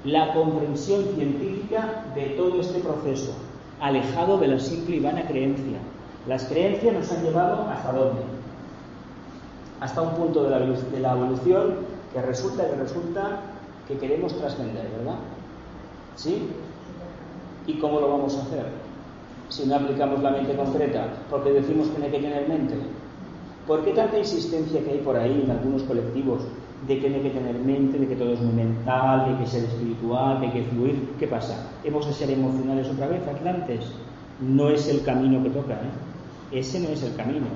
[0.07, 3.33] La comprensión científica de todo este proceso,
[3.81, 5.79] alejado de la simple y vana creencia.
[6.29, 8.21] Las creencias nos han llevado hasta dónde?
[9.81, 11.75] Hasta un punto de la, de evolución
[12.13, 13.41] que resulta que resulta
[13.85, 15.17] que queremos trascender, ¿verdad?
[16.15, 16.51] ¿Sí?
[17.67, 18.65] ¿Y cómo lo vamos a hacer?
[19.49, 22.75] Si no aplicamos la mente concreta, porque decimos que no hay que tener mente.
[23.67, 26.43] ¿Por qué tanta insistencia que hay por ahí en algunos colectivos
[26.85, 29.31] de que no hay que tener mente, de que todo es muy mental, de que
[29.31, 31.09] hay que ser espiritual, de que hay que fluir?
[31.17, 31.69] ¿Qué pasa?
[31.83, 33.91] ¿Hemos de ser emocionales otra vez, atlantes?
[34.39, 36.59] No es el camino que toca, ¿eh?
[36.59, 37.47] Ese no es el camino.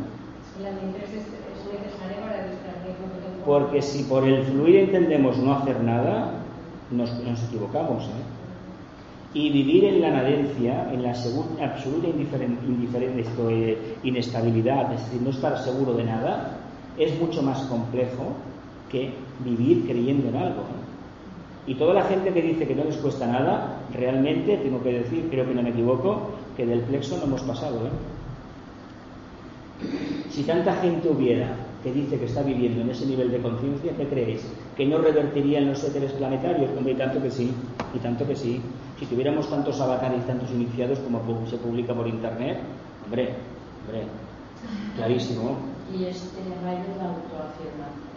[0.62, 1.26] La mente es, es
[1.72, 6.32] necesaria para distraer Porque si por el fluir entendemos no hacer nada,
[6.90, 8.42] nos, nos equivocamos, ¿eh?
[9.34, 15.94] y vivir en la nadencia, en la absoluta indiferencia, inestabilidad, es decir, no estar seguro
[15.94, 16.58] de nada,
[16.98, 18.36] es mucho más complejo
[18.92, 19.12] que
[19.44, 20.64] vivir creyendo en algo.
[21.68, 25.28] Y toda la gente que dice que no les cuesta nada, realmente tengo que decir,
[25.30, 27.88] creo que no me equivoco, que del plexo no hemos pasado.
[27.88, 27.92] ¿eh?
[30.30, 34.08] Si tanta gente hubiera que dice que está viviendo en ese nivel de conciencia, ¿qué
[34.08, 34.46] creéis?
[34.76, 36.70] ¿Que no revertiría en los éteres planetarios?
[36.78, 37.52] Hombre, y tanto que sí,
[37.94, 38.62] y tanto que sí.
[39.00, 42.60] Si tuviéramos tantos avatares, tantos iniciados como se publica por internet,
[43.06, 43.30] hombre,
[43.86, 44.04] hombre,
[44.96, 45.58] clarísimo.
[45.92, 48.11] Y este rayo de autoafirmación.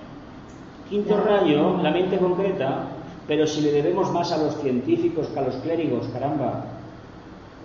[0.94, 2.84] Quinto rayo, la mente concreta,
[3.26, 6.66] pero si le debemos más a los científicos que a los clérigos, caramba,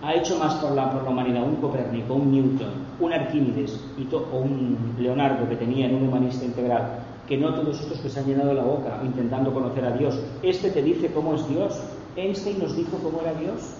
[0.01, 3.79] ha hecho más por la, humanidad un Copérnico, un Newton, un Arquímedes
[4.33, 8.19] o un Leonardo que tenía en un humanista integral, que no todos estos que se
[8.19, 10.19] han llenado la boca intentando conocer a Dios.
[10.41, 11.79] Este te dice cómo es Dios.
[12.15, 13.75] Einstein nos dijo cómo era Dios.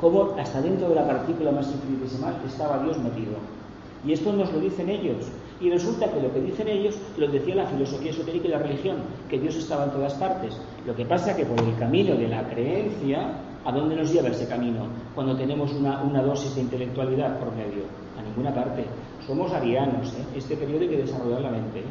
[0.00, 3.34] Cómo hasta dentro de la partícula más infinitesimal estaba Dios metido.
[4.04, 5.24] Y esto nos lo dicen ellos.
[5.60, 8.98] Y resulta que lo que dicen ellos lo decía la filosofía esotérica y la religión,
[9.28, 10.56] que Dios estaba en todas partes.
[10.86, 13.32] Lo que pasa que por el camino de la creencia,
[13.64, 14.86] ¿a dónde nos lleva ese camino?
[15.14, 17.82] Cuando tenemos una, dosis de intelectualidad por medio.
[18.18, 18.84] A ninguna parte.
[19.26, 20.12] Somos arianos.
[20.14, 20.24] ¿eh?
[20.36, 21.82] Este periodo hay que desarrollar la mente.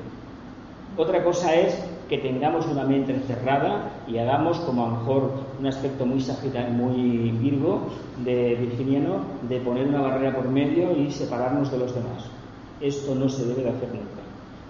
[0.98, 1.77] Otra cosa es
[2.10, 6.72] que tengamos una mente encerrada y hagamos como a lo mejor un aspecto muy sagitario,
[6.73, 7.89] muy virgo
[8.23, 12.36] de virginiano, de poner una barrera por medio y separarnos de los demás.
[12.81, 14.21] Esto no se debe de hacer nunca.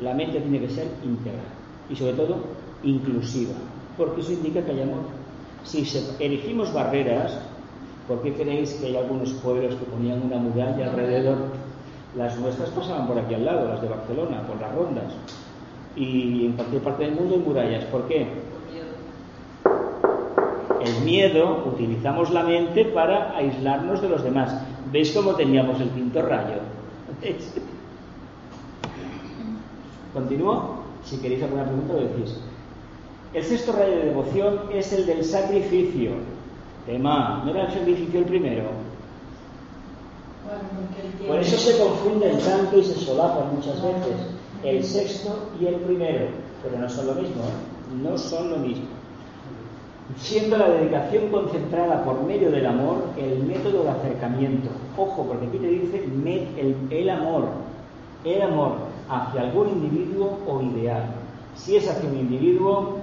[0.01, 1.41] La mente tiene que ser íntegra
[1.89, 2.38] y sobre todo
[2.84, 3.55] inclusiva,
[3.97, 5.01] porque eso indica que hay amor.
[5.63, 5.85] Si
[6.19, 7.39] erigimos barreras,
[8.07, 11.38] ¿por qué creéis que hay algunos pueblos que ponían una muralla alrededor?
[12.15, 15.13] Las nuestras pasaban por aquí al lado, las de Barcelona, por las rondas
[15.97, 17.85] y en cualquier parte del mundo hay murallas.
[17.85, 18.27] ¿Por qué?
[20.79, 24.55] El miedo, utilizamos la mente para aislarnos de los demás.
[24.91, 26.61] ¿Veis cómo teníamos el quinto rayo?
[30.18, 30.77] ¿Continúo?
[31.06, 32.39] Si queréis alguna pregunta, lo decís.
[33.35, 36.11] El sexto rayo de devoción es el del sacrificio.
[36.88, 38.64] Tema, ¿no era el sacrificio el primero?
[41.27, 44.15] Por eso se confunden tanto y se solapan muchas veces
[44.64, 46.30] el sexto y el primero,
[46.64, 48.02] pero no son lo mismo, ¿eh?
[48.02, 48.88] no son lo mismo.
[50.18, 54.69] Siendo la dedicación concentrada por medio del amor el método de acercamiento.
[54.98, 56.06] Ojo, porque aquí te dice
[56.57, 57.49] el, el amor,
[58.34, 58.74] el amor
[59.10, 61.06] hacia algún individuo o ideal.
[61.56, 62.99] Si es hacia un individuo,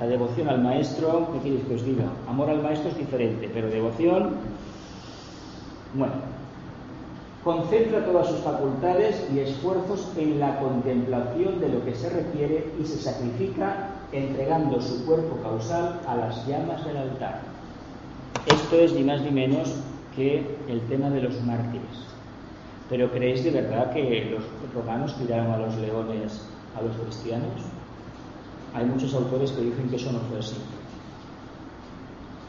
[0.00, 2.04] la devoción al maestro, ¿qué quieres que os diga?
[2.28, 4.36] Amor al maestro es diferente, pero devoción,
[5.94, 6.14] bueno,
[7.44, 12.84] concentra todas sus facultades y esfuerzos en la contemplación de lo que se requiere y
[12.84, 17.42] se sacrifica entregando su cuerpo causal a las llamas del altar.
[18.46, 19.74] Esto es ni más ni menos
[20.16, 22.13] que el tema de los mártires.
[22.88, 24.42] Pero ¿creéis de verdad que los
[24.74, 26.42] romanos tiraron a los leones
[26.76, 27.62] a los cristianos?
[28.74, 30.56] Hay muchos autores que dicen que eso no fue así.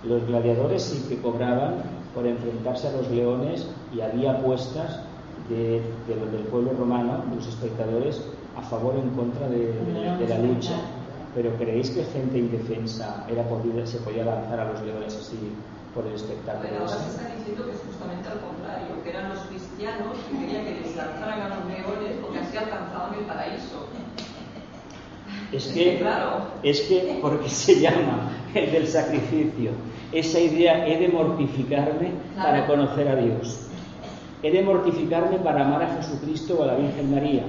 [0.04, 1.84] Los gladiadores sí que cobraban
[2.14, 5.02] por enfrentarse a los leones y había apuestas
[5.50, 8.22] de, del pueblo romano, de los espectadores,
[8.58, 9.74] a favor o en contra de,
[10.28, 10.76] la lucha.
[11.36, 13.44] Pero ¿creéis que gente indefensa era
[13.86, 15.52] se podía lanzar a los leones así
[15.94, 16.70] por el espectáculo?
[16.70, 19.40] Pero ahora se está diciendo que es justamente al contrario, que eran los
[19.76, 23.88] cristianos que querían que les lanzaran a los leones porque así alcanzaban el paraíso.
[25.52, 26.48] Es que, claro.
[26.64, 29.72] es que, porque se llama el del sacrificio,
[30.12, 33.68] esa idea, he de mortificarme para conocer a Dios.
[34.44, 37.44] He de mortificarme para amar a Jesucristo o a la Virgen María.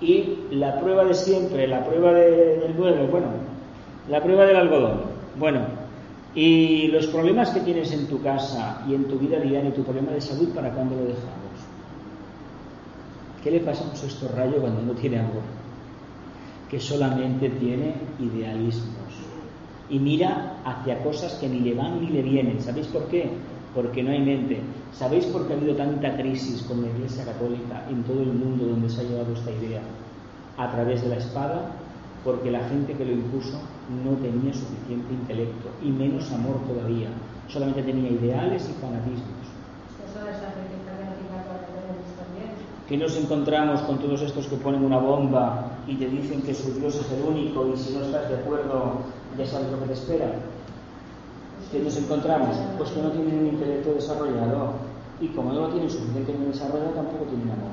[0.00, 3.26] Y la prueba de siempre, la prueba del duelo, bueno,
[4.08, 5.02] la prueba del algodón.
[5.36, 5.60] Bueno,
[6.34, 9.82] y los problemas que tienes en tu casa y en tu vida diaria y tu
[9.82, 11.40] problema de salud, ¿para cuándo lo dejamos?
[13.42, 15.42] ¿Qué le pasa a un sexto rayo cuando no tiene amor?
[16.68, 19.00] Que solamente tiene idealismos
[19.90, 22.60] y mira hacia cosas que ni le van ni le vienen.
[22.60, 23.28] ¿Sabéis por qué?
[23.74, 24.60] Porque no hay mente.
[24.92, 28.66] ¿Sabéis por qué ha habido tanta crisis con la Iglesia Católica en todo el mundo
[28.66, 29.82] donde se ha llevado esta idea?
[30.56, 31.72] A través de la espada,
[32.24, 33.58] porque la gente que lo impuso
[34.04, 37.08] no tenía suficiente intelecto y menos amor todavía.
[37.48, 39.40] Solamente tenía ideales y fanatismos.
[42.88, 46.72] Que nos encontramos con todos estos que ponen una bomba y te dicen que su
[46.74, 48.98] Dios es el único y si no estás de acuerdo
[49.38, 50.32] ya sabes lo que te espera.
[51.70, 52.56] ¿Qué nos encontramos?
[52.76, 54.72] Pues que no tienen un intelecto desarrollado
[55.20, 57.70] y como no lo tienen suficientemente desarrollado tampoco tienen amor.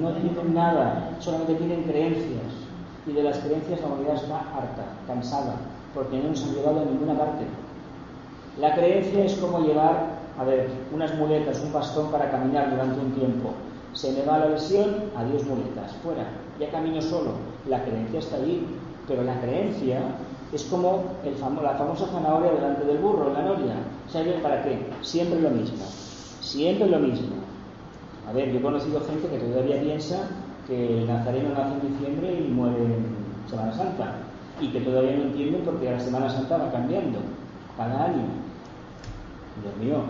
[0.00, 2.69] No tienen nada, solamente tienen creencias
[3.06, 5.54] y de las creencias la humanidad está harta, cansada,
[5.94, 7.44] porque no nos han llevado a ninguna parte.
[8.60, 13.12] La creencia es como llevar, a ver, unas muletas, un bastón para caminar durante un
[13.12, 13.50] tiempo.
[13.92, 16.24] Se me va la lesión, adiós muletas, fuera,
[16.58, 17.32] ya camino solo.
[17.68, 18.66] La creencia está allí,
[19.08, 20.00] pero la creencia
[20.52, 21.04] es como
[21.62, 23.74] la famosa zanahoria delante del burro, la noria.
[24.08, 24.78] ¿Saben para qué?
[25.02, 25.84] Siempre lo mismo.
[26.40, 27.36] Siempre lo mismo.
[28.28, 30.28] A ver, yo he conocido gente que todavía piensa
[30.70, 34.14] que el nazareno nace en diciembre y muere en Semana Santa.
[34.60, 37.18] Y que todavía no entienden porque la Semana Santa va cambiando
[37.76, 38.22] cada año.
[39.62, 40.02] Dios mío,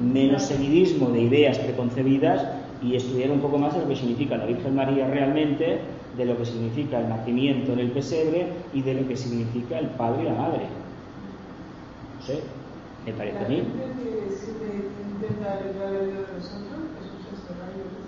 [0.00, 2.46] menos seguidismo de ideas preconcebidas
[2.82, 5.80] y estudiar un poco más de lo que significa la Virgen María realmente
[6.16, 9.88] de lo que significa el nacimiento en el pesebre y de lo que significa el
[9.88, 10.64] padre y la madre.
[12.18, 12.40] No sé,
[13.04, 13.62] me parece a mí.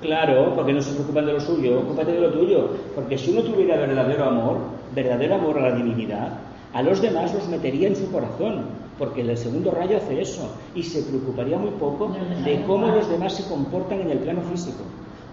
[0.00, 2.70] Claro, porque no se preocupan de lo suyo, ocúpate de lo tuyo.
[2.94, 4.58] Porque si uno tuviera verdadero amor,
[4.94, 6.38] verdadero amor a la divinidad,
[6.72, 8.66] a los demás los metería en su corazón,
[8.98, 12.10] porque el segundo rayo hace eso, y se preocuparía muy poco
[12.44, 14.84] de cómo los demás se comportan en el plano físico.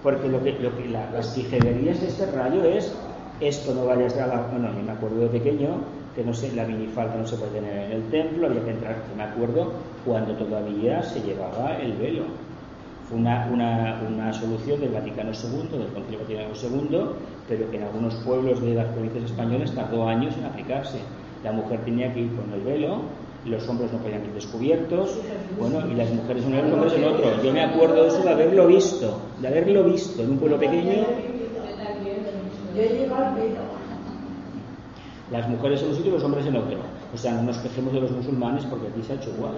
[0.01, 2.95] Porque lo que, lo que las tijererías de este rayo es
[3.41, 4.47] esto no vayas a la...
[4.51, 5.69] Bueno, yo me acuerdo de pequeño
[6.15, 8.95] que no sé, la minifalda no se puede tener en el templo, había que entrar,
[9.17, 9.73] me acuerdo,
[10.05, 12.23] cuando todavía se llevaba el velo.
[13.09, 16.99] Fue una, una, una solución del Vaticano II, del Concilio Vaticano II,
[17.47, 20.99] pero que en algunos pueblos de las provincias españolas tardó años en aplicarse.
[21.43, 23.01] La mujer tenía que ir con el velo
[23.45, 25.19] los hombres no podían ir descubiertos,
[25.59, 27.43] bueno, y las mujeres en uno y los hombres en otro.
[27.43, 30.93] Yo me acuerdo de eso de haberlo visto, de haberlo visto en un pueblo pequeño.
[35.31, 36.77] Las mujeres en un sitio y los hombres en otro.
[37.13, 39.53] O sea, no nos quejemos de los musulmanes porque aquí se ha hecho igual.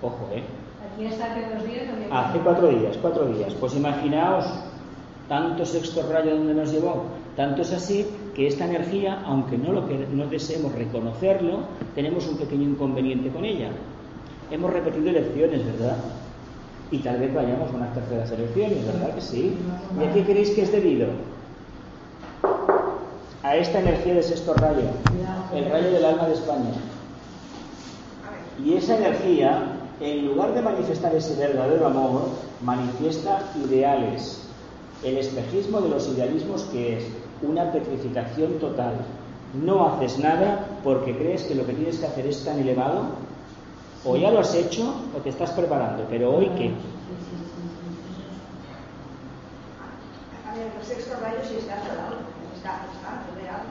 [0.00, 0.42] Ojo, ¿eh?
[0.90, 3.54] Aquí hace dos días Hace cuatro días, cuatro días.
[3.54, 4.46] Pues imaginaos
[5.28, 7.04] tanto sexto rayo donde nos llevó.
[7.36, 11.60] Tanto es así que esta energía, aunque no, lo que, no deseemos reconocerlo,
[11.94, 13.70] tenemos un pequeño inconveniente con ella.
[14.50, 15.96] Hemos repetido elecciones, ¿verdad?
[16.90, 19.56] Y tal vez vayamos a unas terceras elecciones, ¿verdad que sí?
[19.98, 21.06] ¿Y a qué creéis que es debido?
[23.42, 24.90] A esta energía de sexto rayo,
[25.54, 26.72] el rayo del alma de España.
[28.62, 32.22] Y esa energía, en lugar de manifestar ese verdadero amor,
[32.62, 34.42] manifiesta ideales,
[35.04, 37.04] el espejismo de los idealismos que es
[37.42, 38.94] una petrificación total.
[39.62, 43.10] No haces nada porque crees que lo que tienes que hacer es tan elevado,
[44.04, 46.72] o ya lo has hecho o te estás preparando, pero hoy qué.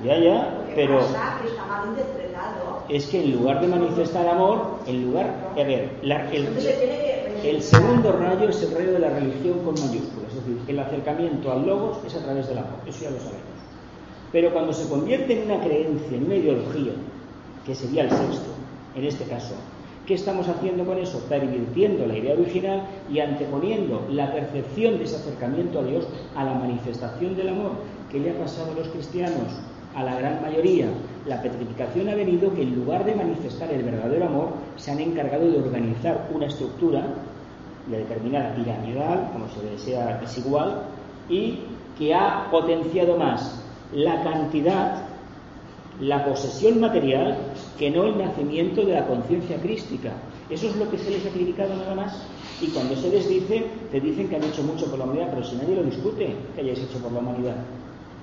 [0.03, 0.99] Ya, ya, pero
[2.89, 6.47] es que en lugar de manifestar amor, en lugar, a ver, el,
[7.43, 11.51] el segundo rayo es el rayo de la religión con mayúsculas, es decir, el acercamiento
[11.51, 13.41] al logos es a través del amor, eso ya lo sabemos.
[14.31, 16.93] Pero cuando se convierte en una creencia, en una ideología,
[17.65, 18.51] que sería el sexto,
[18.95, 19.55] en este caso,
[20.07, 21.19] ¿qué estamos haciendo con eso?
[21.29, 26.55] Pervirtiendo la idea original y anteponiendo la percepción de ese acercamiento a Dios a la
[26.55, 27.71] manifestación del amor
[28.11, 29.61] que le ha pasado a los cristianos,
[29.95, 30.87] a la gran mayoría.
[31.25, 35.49] La petrificación ha venido que en lugar de manifestar el verdadero amor, se han encargado
[35.49, 37.03] de organizar una estructura
[37.87, 40.83] de determinada piramidal, como se desea desigual,
[41.29, 41.59] y
[41.97, 43.63] que ha potenciado más
[43.93, 45.03] la cantidad,
[45.99, 47.37] la posesión material,
[47.77, 50.11] que no el nacimiento de la conciencia crística.
[50.49, 52.27] Eso es lo que se les ha criticado nada más.
[52.61, 55.43] Y cuando se les dice, te dicen que han hecho mucho por la humanidad, pero
[55.43, 57.55] si nadie lo discute, que hayáis hecho por la humanidad.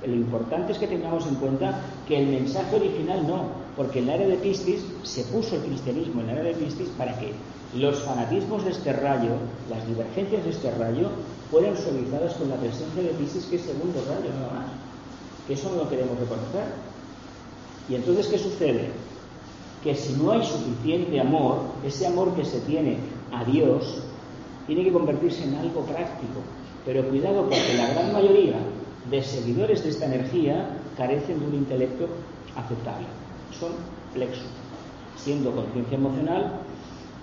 [0.06, 3.46] Lo importante es que tengamos en cuenta que el mensaje original no,
[3.76, 6.88] porque en la era de Piscis se puso el cristianismo en la era de Piscis
[6.96, 7.32] para que
[7.74, 9.32] los fanatismos de este rayo,
[9.68, 11.10] las divergencias de este rayo,
[11.50, 14.88] fueran suavizadas con la presencia de Piscis, que es segundo rayo nada más
[15.48, 16.66] que eso no lo queremos reconocer.
[17.88, 18.90] Y entonces, ¿qué sucede?
[19.82, 22.98] Que si no hay suficiente amor, ese amor que se tiene
[23.32, 24.02] a Dios,
[24.66, 26.40] tiene que convertirse en algo práctico.
[26.84, 28.56] Pero cuidado porque la gran mayoría
[29.10, 32.06] de seguidores de esta energía carecen de un intelecto
[32.56, 33.06] aceptable.
[33.58, 33.72] Son
[34.12, 34.46] plexos.
[35.16, 36.60] Siendo conciencia emocional,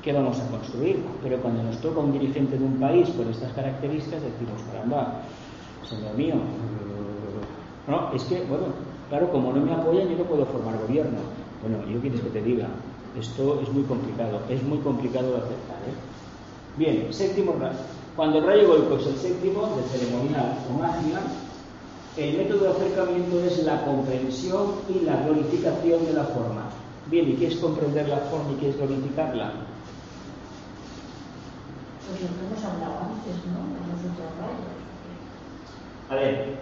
[0.01, 1.03] ¿qué vamos a construir?
[1.23, 5.21] Pero cuando nos toca un dirigente de un país con estas características, decimos, caramba,
[5.87, 6.35] señor mío,
[7.87, 8.65] no, es que, bueno,
[9.09, 11.19] claro, como no me apoyan, yo no puedo formar gobierno.
[11.61, 12.67] Bueno, yo quieres que te diga,
[13.17, 15.77] esto es muy complicado, es muy complicado de aceptar.
[15.87, 15.93] ¿eh?
[16.77, 17.77] Bien, séptimo rayo.
[18.15, 21.19] Cuando el rayo golpe es el séptimo, de ceremonial o magia,
[22.17, 26.69] el método de acercamiento es la comprensión y la glorificación de la forma.
[27.07, 29.51] Bien, ¿y qué es comprender la forma y qué es glorificarla?
[32.07, 33.75] Pues lo que hemos hablado antes, ¿no?
[36.07, 36.59] A ver,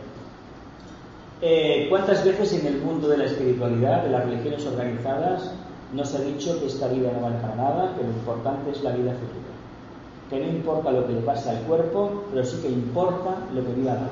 [1.41, 5.51] eh, ¿cuántas veces en el mundo de la espiritualidad, de las religiones organizadas,
[5.93, 8.91] nos ha dicho que esta vida no vale para nada, que lo importante es la
[8.91, 9.51] vida futura?
[10.29, 13.73] Que no importa lo que le pase al cuerpo, pero sí que importa lo que
[13.73, 14.07] viva alma,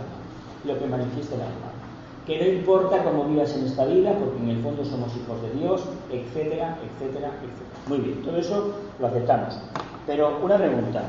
[0.65, 1.71] lo que manifiesta el alma.
[2.25, 5.59] Que no importa cómo vivas en esta vida, porque en el fondo somos hijos de
[5.59, 7.71] Dios, etcétera, etcétera, etcétera.
[7.87, 9.59] Muy bien, todo eso lo aceptamos.
[10.05, 11.03] Pero una pregunta,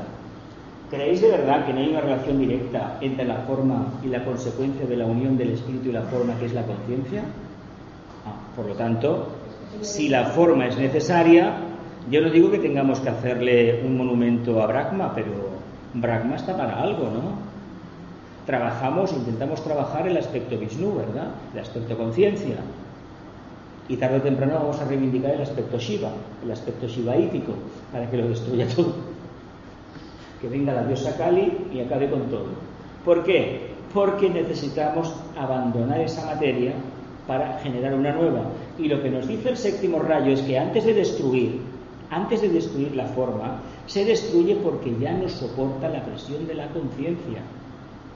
[0.89, 4.85] ¿creéis de verdad que no hay una relación directa entre la forma y la consecuencia
[4.85, 7.23] de la unión del espíritu y la forma que es la conciencia?
[8.25, 9.27] Ah, por lo tanto,
[9.81, 11.57] si la forma es necesaria,
[12.09, 15.31] yo no digo que tengamos que hacerle un monumento a Brahma, pero
[15.93, 17.52] Brahma está para algo, ¿no?
[18.45, 21.29] Trabajamos, intentamos trabajar el aspecto Vishnu, ¿verdad?
[21.53, 22.57] El aspecto conciencia.
[23.87, 26.09] Y tarde o temprano vamos a reivindicar el aspecto Shiva,
[26.43, 27.53] el aspecto shivaítico,
[27.91, 28.93] para que lo destruya todo.
[30.41, 32.47] Que venga la diosa Kali y acabe con todo.
[33.05, 33.73] ¿Por qué?
[33.93, 36.73] Porque necesitamos abandonar esa materia
[37.27, 38.43] para generar una nueva.
[38.77, 41.61] Y lo que nos dice el séptimo rayo es que antes de destruir,
[42.09, 46.67] antes de destruir la forma, se destruye porque ya no soporta la presión de la
[46.67, 47.41] conciencia,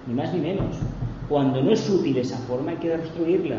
[0.08, 0.76] ni más ni menos.
[1.30, 3.58] Cuando no es útil esa forma hay que destruirla.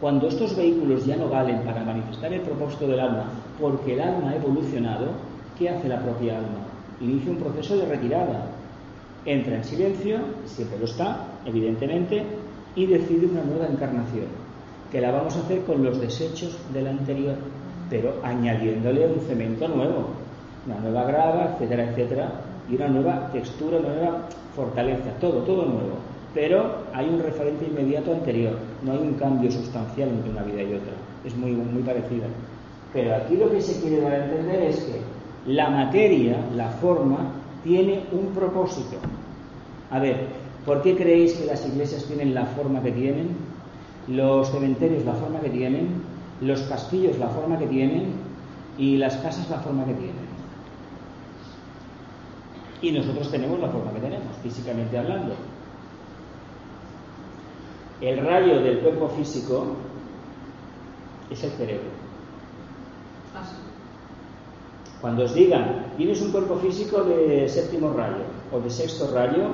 [0.00, 3.26] Cuando estos vehículos ya no valen para manifestar el propósito del alma,
[3.60, 5.06] porque el alma ha evolucionado,
[5.56, 6.66] ¿qué hace la propia alma?
[7.00, 8.46] Inicia un proceso de retirada.
[9.24, 12.24] Entra en silencio, siempre lo está, evidentemente,
[12.74, 14.26] y decide una nueva encarnación,
[14.90, 17.36] que la vamos a hacer con los desechos de la anterior,
[17.88, 20.08] pero añadiéndole un cemento nuevo,
[20.66, 22.32] una nueva grava, etcétera, etcétera,
[22.70, 25.96] y una nueva textura, una nueva fortaleza, todo, todo nuevo.
[26.34, 30.74] Pero hay un referente inmediato anterior, no hay un cambio sustancial entre una vida y
[30.74, 30.92] otra,
[31.24, 32.26] es muy, muy parecida.
[32.92, 35.00] Pero aquí lo que se quiere dar a entender es que
[35.52, 37.18] la materia, la forma,
[37.64, 38.96] tiene un propósito.
[39.90, 40.26] A ver,
[40.64, 43.28] ¿por qué creéis que las iglesias tienen la forma que tienen?
[44.08, 46.02] Los cementerios la forma que tienen,
[46.40, 48.12] los castillos la forma que tienen
[48.78, 50.21] y las casas la forma que tienen.
[52.82, 55.34] Y nosotros tenemos la forma que tenemos, físicamente hablando.
[58.00, 59.76] El rayo del cuerpo físico
[61.30, 62.02] es el cerebro.
[65.00, 69.50] Cuando os digan, tienes un cuerpo físico de séptimo rayo o de sexto rayo,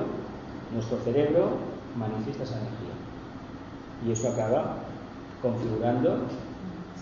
[0.73, 1.57] nuestro cerebro
[1.97, 2.93] manifiesta esa energía.
[4.07, 4.77] Y eso acaba
[5.41, 6.19] configurando.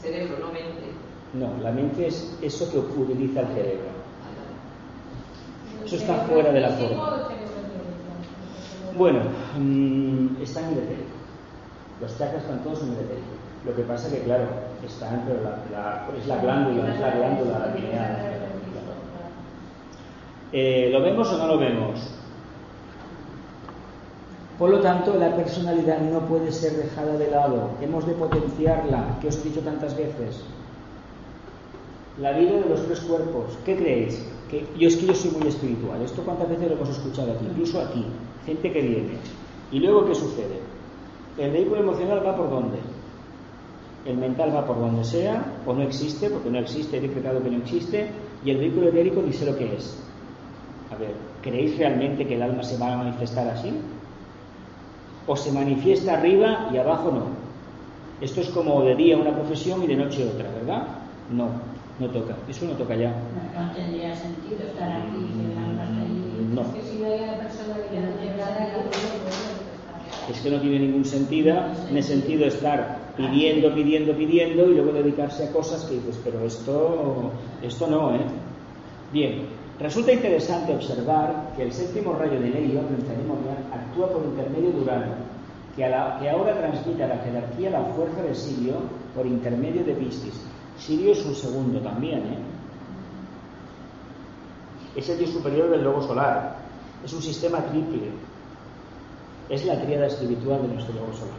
[0.02, 0.94] Cerebro, no mente.
[1.34, 3.97] No, la mente es eso que utiliza el cerebro.
[5.88, 7.28] Eso está fuera de la forma.
[8.98, 9.20] Bueno,
[9.58, 11.08] mm, están en el etérico.
[12.02, 13.38] Los chakras están todos en el etérico.
[13.66, 14.44] Lo que pasa que, claro,
[14.86, 18.18] están, pero la, la- es la glándula, es la glándula pineal.
[20.52, 22.00] Eh, ¿Lo vemos o no lo vemos?
[24.60, 27.70] Por lo tanto, la personalidad no puede ser dejada de lado.
[27.82, 30.42] Hemos de potenciarla, que os he dicho tantas veces.
[32.20, 33.58] La vida de los tres cuerpos.
[33.66, 34.26] ¿Qué creéis?
[34.50, 36.02] Que yo es que yo soy muy espiritual.
[36.02, 38.06] Esto cuántas veces lo hemos escuchado aquí, incluso aquí,
[38.46, 39.18] gente que viene.
[39.72, 40.62] Y luego qué sucede?
[41.38, 42.78] El vehículo emocional va por dónde?
[44.06, 47.50] El mental va por donde sea, o no existe, porque no existe, he decretado que
[47.50, 48.10] no existe,
[48.46, 50.02] y el vehículo etérico ni sé lo que es.
[50.92, 51.12] A ver,
[51.42, 53.74] ¿creéis realmente que el alma se va a manifestar así?
[55.28, 57.24] ¿O se manifiesta arriba y abajo no?
[58.22, 60.88] Esto es como de día una profesión y de noche otra, ¿verdad?
[61.32, 61.50] No,
[62.00, 62.36] no toca.
[62.48, 63.10] Eso no toca ya.
[63.10, 66.54] No, no tendría sentido estar aquí y.
[66.56, 66.62] No.
[70.32, 71.56] Es que no tiene ningún sentido,
[71.90, 76.44] en el sentido estar pidiendo, pidiendo, pidiendo y luego dedicarse a cosas que dices, pero
[76.46, 78.20] esto, esto no, ¿eh?
[79.14, 79.44] Bien,
[79.80, 84.82] resulta interesante observar que el séptimo rayo de Helio, en ceremonial, actúa por intermedio de
[84.82, 85.14] Urano,
[85.76, 88.74] que, a la- que ahora transmite a la jerarquía la fuerza de Sirio
[89.16, 90.46] por intermedio de Piscis.
[90.80, 92.38] Sirio es un segundo también, ¿eh?
[94.96, 96.56] Es el dios superior del logo solar.
[97.04, 98.10] Es un sistema triple.
[99.50, 101.38] es la tríada espiritual de nuestro logo solar.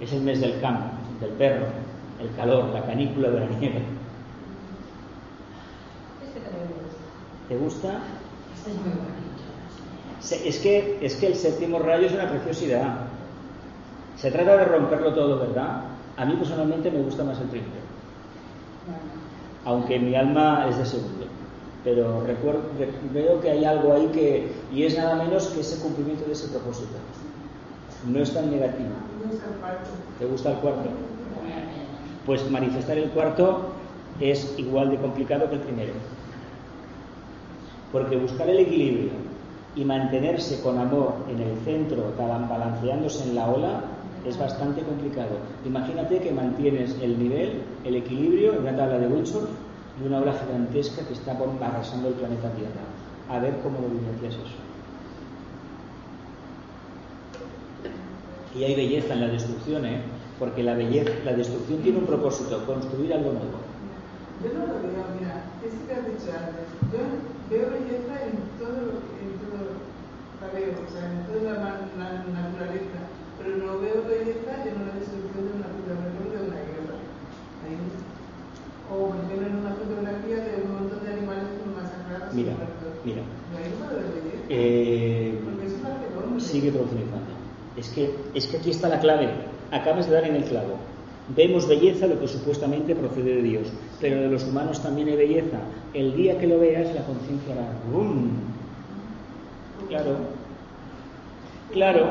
[0.00, 0.84] Es el mes del campo,
[1.20, 1.66] del perro,
[2.20, 3.82] el calor, la canícula de la nieve.
[6.24, 7.48] Este también me gusta.
[7.48, 7.98] ¿Te gusta?
[8.54, 9.10] Este es muy bonito.
[10.20, 13.06] Se- Es que, es que el séptimo rayo es una preciosidad.
[14.16, 15.82] Se trata de romperlo todo, ¿verdad?
[16.20, 17.70] A mí personalmente me gusta más el primero,
[19.64, 21.26] aunque mi alma es de segundo.
[21.82, 25.80] Pero recuerdo, re- veo que hay algo ahí que, y es nada menos que ese
[25.82, 26.92] cumplimiento de ese propósito.
[28.06, 28.90] No es tan negativo.
[30.18, 30.90] ¿Te gusta el cuarto?
[32.26, 33.70] Pues manifestar el cuarto
[34.20, 35.92] es igual de complicado que el primero.
[37.92, 39.10] Porque buscar el equilibrio
[39.74, 43.80] y mantenerse con amor en el centro, talan- balanceándose en la ola,
[44.26, 45.38] es bastante complicado.
[45.64, 49.46] Imagínate que mantienes el nivel, el equilibrio en una tabla de Wilson
[50.00, 52.84] de una ola gigantesca que está arrasando el planeta Tierra.
[53.28, 54.58] A ver cómo lo vivencias eso.
[58.56, 60.02] Y hay belleza en la destrucción, ¿eh?
[60.38, 63.60] Porque la belleza, la destrucción tiene un propósito, construir algo nuevo.
[64.42, 66.66] Yo no lo veo, mira, eso que has dicho antes.
[66.90, 66.98] Yo
[67.50, 69.84] veo belleza en todo en todo,
[70.40, 71.84] la veo, o sea, en toda la
[72.32, 73.19] naturaleza.
[73.40, 76.96] Pero no veo belleza en una destrucción de una fotografía de una guerra.
[77.64, 77.76] Ahí.
[78.92, 82.34] O me ponen una fotografía de un montón de animales masacrados.
[82.34, 82.52] Mira,
[83.04, 83.22] mira.
[83.24, 83.70] No hay.
[84.52, 87.30] Eh, Porque es una sigue profundizando.
[87.76, 89.28] Es que, es que aquí está la clave.
[89.70, 90.76] Acabas de dar en el clavo.
[91.36, 93.68] Vemos belleza lo que supuestamente procede de Dios,
[94.00, 95.58] pero de los humanos también hay belleza.
[95.94, 98.30] El día que lo veas, la conciencia hará ¡bum!
[99.88, 100.16] Claro,
[101.72, 102.06] claro,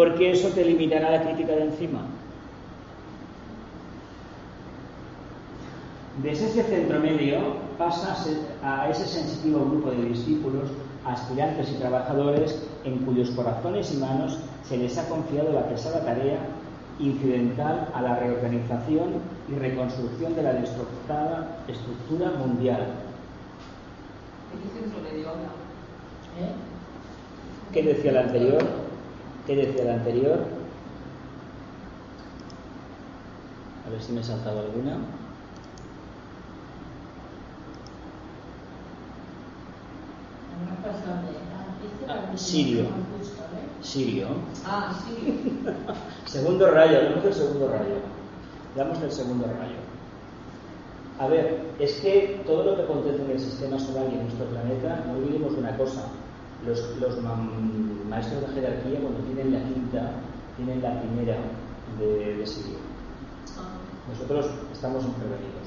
[0.00, 2.00] porque eso te limitará la crítica de encima.
[6.22, 7.36] Desde ese centro medio
[7.76, 8.16] pasa
[8.64, 10.70] a ese sensitivo grupo de discípulos,
[11.04, 16.46] aspirantes y trabajadores en cuyos corazones y manos se les ha confiado la pesada tarea
[16.98, 19.20] incidental a la reorganización
[19.50, 22.86] y reconstrucción de la destrozada estructura mundial.
[24.50, 25.50] ¿Qué centro medio ahora?
[26.40, 26.52] ¿Eh?
[27.74, 28.89] ¿Qué decía el anterior?
[29.50, 30.38] ¿Qué decía el anterior?
[33.84, 34.98] A ver si me he saltado alguna.
[40.62, 41.32] Ah,
[41.82, 42.82] este Ah, el Sirio.
[42.82, 42.86] ¿eh?
[43.82, 44.28] Sirio.
[44.64, 45.64] Ah, sí.
[46.26, 47.96] Segundo rayo, hablamos del segundo rayo.
[48.70, 49.80] Hablamos del segundo rayo.
[51.18, 54.46] A ver, es que todo lo que acontece en el sistema solar y en nuestro
[54.46, 56.04] planeta, no olvidemos una cosa.
[56.66, 57.36] Los, los ma-
[58.08, 60.12] maestros de jerarquía, cuando tienen la quinta,
[60.56, 61.36] tienen la primera
[61.98, 62.78] de, de Sirio.
[64.08, 65.66] Nosotros estamos intervenidos.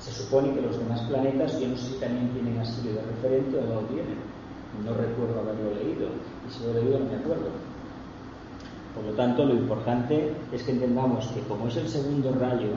[0.00, 3.02] Se supone que los demás planetas, yo no sé si también tienen a Sirio de
[3.02, 4.16] referente o no lo tienen.
[4.84, 6.08] No recuerdo haberlo leído.
[6.48, 7.50] Y si lo he leído, no me acuerdo.
[8.94, 12.70] Por lo tanto, lo importante es que entendamos que como es el segundo rayo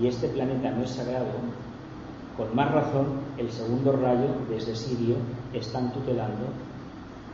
[0.00, 1.26] y este planeta no es sagrado,
[2.36, 3.06] con más razón
[3.38, 5.16] el segundo rayo desde Sirio
[5.52, 6.46] están tutelando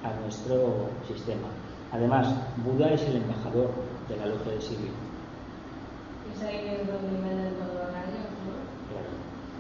[0.04, 1.48] a nuestro sistema.
[1.92, 2.28] Además,
[2.64, 3.70] Buda es el embajador
[4.08, 4.92] de la logia de Sirio.
[6.34, 6.94] Es ahí ¿no?
[8.88, 9.10] Claro.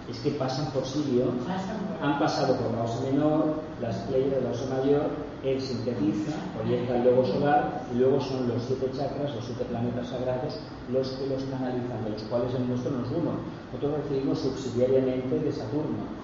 [0.08, 4.30] Es que pasan por Sirio, Pasan por han pasado por la osa menor, las playas
[4.30, 5.10] de la osa mayor,
[5.44, 10.08] él sintetiza, proyecta el logo solar y luego son los siete chakras, los siete planetas
[10.08, 10.60] sagrados,
[10.92, 13.32] los que los canalizan, de los cuales el nuestro no es uno.
[13.72, 16.22] Nosotros recibimos subsidiariamente de Saturno.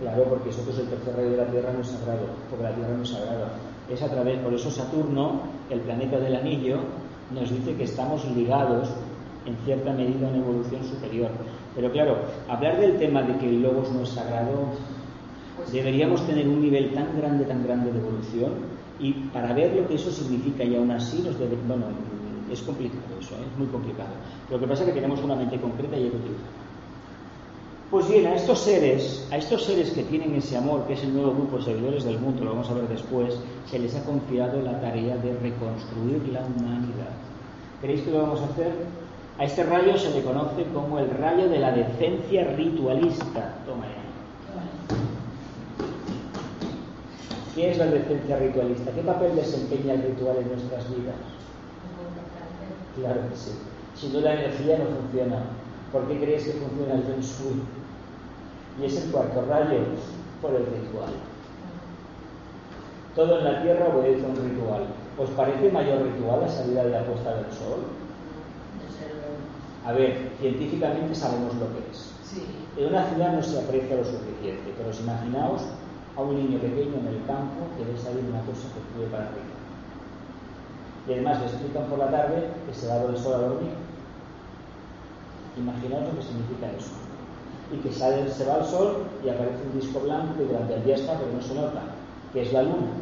[0.00, 2.96] Claro, porque nosotros el tercer rayo de la Tierra no es sagrado, porque la Tierra
[2.96, 3.52] no es sagrada.
[3.90, 6.78] Es a través, por eso Saturno, el planeta del anillo,
[7.34, 8.88] nos dice que estamos ligados
[9.44, 11.30] en cierta medida a una evolución superior.
[11.74, 12.16] Pero claro,
[12.48, 14.72] hablar del tema de que el logos no es sagrado,
[15.72, 18.52] deberíamos tener un nivel tan grande, tan grande de evolución
[18.98, 21.86] y para ver lo que eso significa y aún así nos debe, bueno,
[22.50, 23.46] es complicado eso, ¿eh?
[23.50, 24.10] es muy complicado.
[24.50, 26.60] Lo que pasa es que tenemos una mente concreta y utilizarla.
[27.90, 31.12] Pues bien, a estos seres, a estos seres que tienen ese amor, que es el
[31.12, 33.36] nuevo grupo de servidores del mundo, lo vamos a ver después,
[33.68, 37.10] se les ha confiado la tarea de reconstruir la humanidad.
[37.80, 38.72] ¿Creéis que lo vamos a hacer?
[39.38, 43.56] A este rayo se le conoce como el rayo de la decencia ritualista.
[43.66, 43.99] Toma ya.
[47.60, 48.90] ¿Qué es la decencia ritualista?
[48.90, 51.20] ¿Qué papel desempeña el ritual en nuestras vidas?
[52.96, 53.50] Claro que sí.
[53.94, 55.42] Si no, la energía no funciona.
[55.92, 57.60] ¿Por qué crees que funciona el Feng Shui?
[58.80, 59.76] Y es el cuarto rayo
[60.40, 61.12] por el ritual.
[63.14, 64.82] Todo en la Tierra obedece a un ritual.
[65.18, 67.84] ¿Os parece mayor ritual la salida de la puesta del sol?
[69.84, 72.10] A ver, científicamente sabemos lo que es.
[72.78, 75.60] En una ciudad no se aprecia lo suficiente, pero os imaginaos
[76.16, 79.26] a un niño pequeño en el campo que ve salir una cosa que fluye para
[79.26, 79.60] arriba.
[81.08, 83.72] Y además le explican por la tarde que se va a el sol a dormir.
[85.56, 86.92] Imaginaos lo que significa eso.
[87.72, 90.84] Y que sale, se va al sol y aparece un disco blanco y durante el
[90.84, 91.82] día está, pero no se nota,
[92.32, 92.92] que es la luna.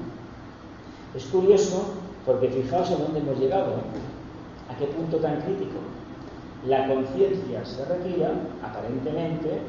[1.14, 1.94] Es curioso
[2.26, 3.72] porque fijaos a dónde hemos llegado,
[4.70, 5.78] a qué punto tan crítico.
[6.66, 8.32] La conciencia se retira,
[8.62, 9.60] aparentemente,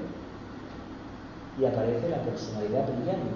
[1.60, 3.36] y aparece la personalidad brillante.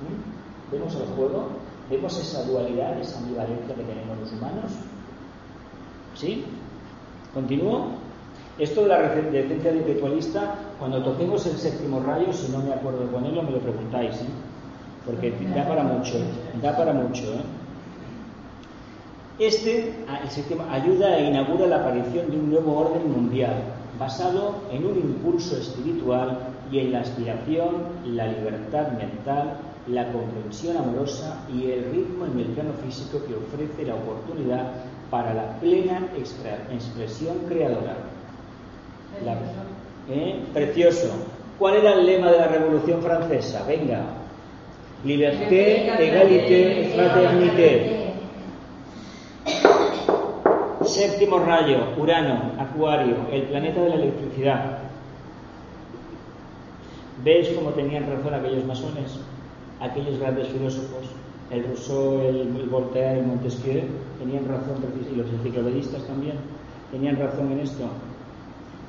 [0.00, 0.72] ¿Mm?
[0.72, 1.48] ¿Vemos el juego?
[1.90, 4.72] ¿Vemos esa dualidad, esa ambivalencia que tenemos los humanos?
[6.14, 6.44] ¿Sí?
[7.34, 7.88] ¿Continúo?
[8.58, 13.06] Esto de la decencia ritualista, cuando toquemos el séptimo rayo, si no me acuerdo de
[13.06, 14.26] ponerlo, me lo preguntáis, ¿eh?
[15.06, 16.18] porque da para mucho,
[16.60, 17.22] da para mucho.
[17.24, 17.42] ¿eh?
[19.38, 23.62] Este, el séptimo, ayuda e inaugura la aparición de un nuevo orden mundial,
[23.98, 27.70] basado en un impulso espiritual y en la aspiración,
[28.04, 33.84] la libertad mental, la comprensión amorosa y el ritmo en el plano físico que ofrece
[33.84, 34.72] la oportunidad
[35.10, 36.06] para la plena
[36.72, 37.96] expresión creadora.
[40.08, 40.40] ¿eh?
[40.52, 41.08] Precioso.
[41.58, 43.64] ¿Cuál era el lema de la Revolución Francesa?
[43.66, 44.02] Venga.
[45.04, 48.00] Liberté, égalité, fraternité.
[50.84, 54.89] Séptimo rayo, Urano, Acuario, el planeta de la electricidad.
[57.24, 59.18] ¿Veis cómo tenían razón aquellos masones?
[59.80, 61.06] Aquellos grandes filósofos,
[61.50, 63.82] el Rousseau, el, Voltaire, el Montesquieu,
[64.18, 64.76] tenían razón,
[65.10, 66.36] y los enciclopedistas también,
[66.90, 67.84] tenían razón en esto,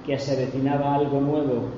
[0.05, 1.69] que se avecinaba algo nuevo,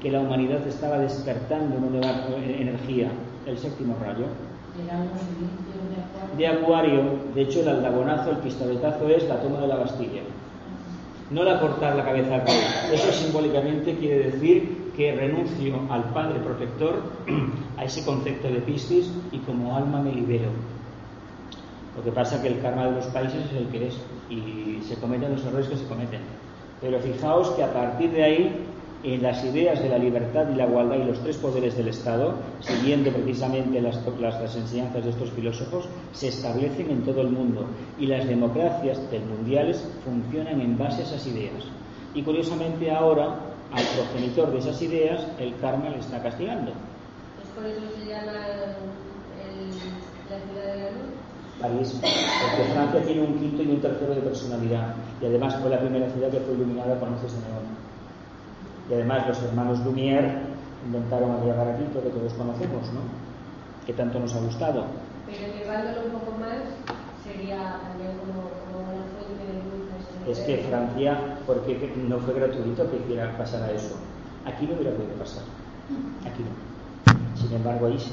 [0.00, 3.10] que la humanidad estaba despertando una nueva energía,
[3.46, 4.26] el séptimo rayo
[6.36, 7.02] de Acuario,
[7.34, 10.22] de hecho el aldabonazo, el pistoletazo es la toma de la Bastilla.
[11.30, 12.60] No la cortar la cabeza al rey.
[12.92, 17.02] Eso simbólicamente quiere decir que renuncio al Padre Protector,
[17.76, 20.50] a ese concepto de Piscis, y como alma me libero.
[21.96, 23.96] Lo que pasa es que el karma de los países es el que es,
[24.28, 26.20] y se cometen los errores que se cometen.
[26.80, 28.66] Pero fijaos que a partir de ahí
[29.04, 32.34] en las ideas de la libertad y la igualdad y los tres poderes del Estado,
[32.60, 37.66] siguiendo precisamente las, las, enseñanzas de estos filósofos, se establecen en todo el mundo
[37.98, 38.98] y las democracias
[39.28, 41.64] mundiales funcionan en base a esas ideas.
[42.14, 46.70] Y curiosamente ahora al progenitor de esas ideas el karma le está castigando.
[46.70, 48.42] ¿Es por eso se llama la
[50.40, 51.14] ciudad de la luz?
[51.60, 55.78] París, porque Francia tiene un quinto y un tercero de personalidad y además fue la
[55.78, 57.66] primera ciudad que fue iluminada con luces de neón.
[58.90, 60.42] Y además los hermanos Lumière
[60.84, 63.00] inventaron el diagramatito que todos conocemos, ¿no?
[63.86, 64.84] Que tanto nos ha gustado.
[65.26, 66.58] Pero llevándolo un poco más,
[67.24, 70.04] sería también como, como una fuente de luz.
[70.26, 73.94] Es que Francia, porque no fue gratuito que hiciera pasar a eso.
[74.46, 75.42] Aquí no hubiera podido pasar.
[76.24, 77.36] Aquí no.
[77.36, 78.12] Sin embargo, ahí sí.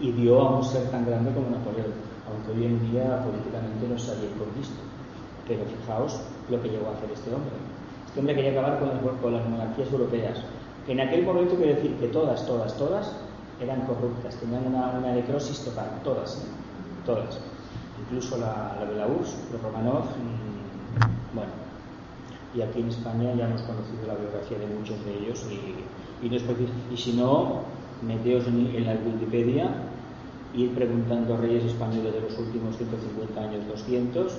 [0.00, 1.92] Y dio a un ser tan grande como Napoleón,
[2.28, 4.76] aunque hoy en día políticamente no se por visto.
[5.46, 6.20] Pero fijaos
[6.50, 7.56] lo que llegó a hacer este hombre.
[8.06, 10.38] Este hombre quería acabar con las, monarquías europeas.
[10.84, 13.12] Que en aquel momento quiero decir que todas, todas, todas
[13.60, 16.48] eran corruptas, tenían una, necrosis total, todas, ¿eh?
[17.04, 17.40] todas.
[18.00, 20.04] Incluso la, la de la URSS, los Romanov,
[21.34, 21.52] bueno.
[22.54, 26.30] Y aquí en España ya hemos conocido la biografía de muchos de ellos y, y,
[26.30, 26.42] no es
[26.92, 27.62] y si no,
[28.02, 29.68] meteos en, la Wikipedia
[30.54, 34.32] ir preguntando a reyes españoles de los últimos 150 años, 200,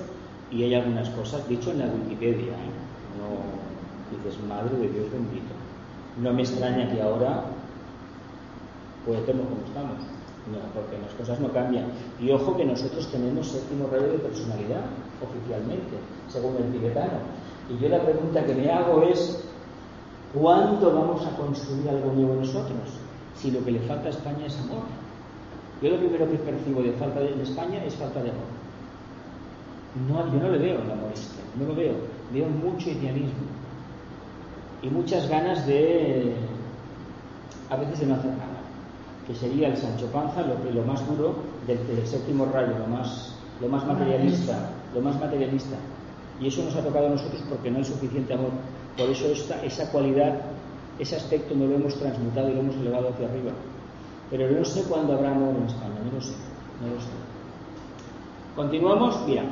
[0.52, 2.74] y hay algunas cosas, dicho en la Wikipedia, ¿eh?
[3.20, 5.54] no dices, madre de Dios bendito.
[6.22, 7.44] No me extraña que ahora
[9.06, 10.19] pues estemos como estamos.
[10.52, 11.86] No, porque las cosas no cambian.
[12.20, 14.82] Y ojo que nosotros tenemos séptimo rayo de personalidad,
[15.22, 15.98] oficialmente,
[16.28, 17.20] según el tibetano.
[17.70, 19.44] Y yo la pregunta que me hago es,
[20.34, 22.98] ¿cuándo vamos a construir algo nuevo nosotros?
[23.36, 24.84] Si lo que le falta a España es amor.
[25.82, 28.50] Yo lo primero que percibo de falta de, España es falta de amor.
[30.34, 31.94] Yo no le veo el amor este, no lo veo.
[32.34, 33.50] Veo mucho idealismo
[34.82, 36.34] y muchas ganas de,
[37.70, 38.32] a veces de no hacer
[39.30, 41.36] que sería el Sancho Panza, lo, lo más duro
[41.68, 41.78] del,
[42.08, 45.76] séptimo rayo, lo más, lo más materialista, lo más materialista.
[46.42, 48.50] Y eso nos ha tocado a nosotros porque no hay suficiente amor.
[48.98, 50.34] Por eso esta, esa cualidad,
[50.98, 53.52] ese aspecto no lo hemos transmutado y lo hemos elevado hacia arriba.
[54.32, 56.34] Pero no sé cuándo habrá amor en España, no lo sé,
[56.82, 57.10] no lo sé.
[58.56, 59.44] Continuamos, mira,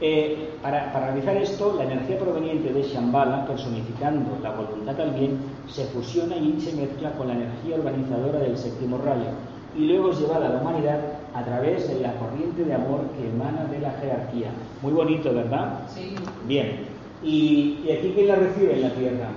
[0.00, 5.38] eh, para, realizar esto, la energía proveniente de Shambhala, personificando la voluntad al bien,
[5.68, 9.30] se fusiona y se mezcla con la energía organizadora del séptimo rayo
[9.76, 11.00] y luego es llevada a la humanidad
[11.34, 14.50] a través de la corriente de amor que emana de la jerarquía.
[14.82, 15.80] Muy bonito, ¿verdad?
[15.88, 16.14] Sí.
[16.46, 16.86] Bien.
[17.22, 19.28] ¿Y, aquí quién la recibe en la Tierra?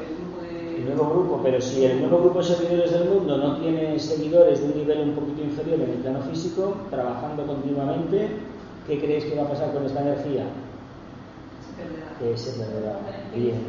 [0.00, 0.76] el grupo de...
[0.78, 4.60] El nuevo grupo, Pero si el nuevo grupo de servidores del mundo no tiene seguidores
[4.60, 8.28] de un nivel un poquito inferior en el plano físico, trabajando continuamente,
[8.86, 10.44] ¿qué creéis que va a pasar con esta energía?
[12.18, 12.98] Que se perderá.
[13.34, 13.62] Bien.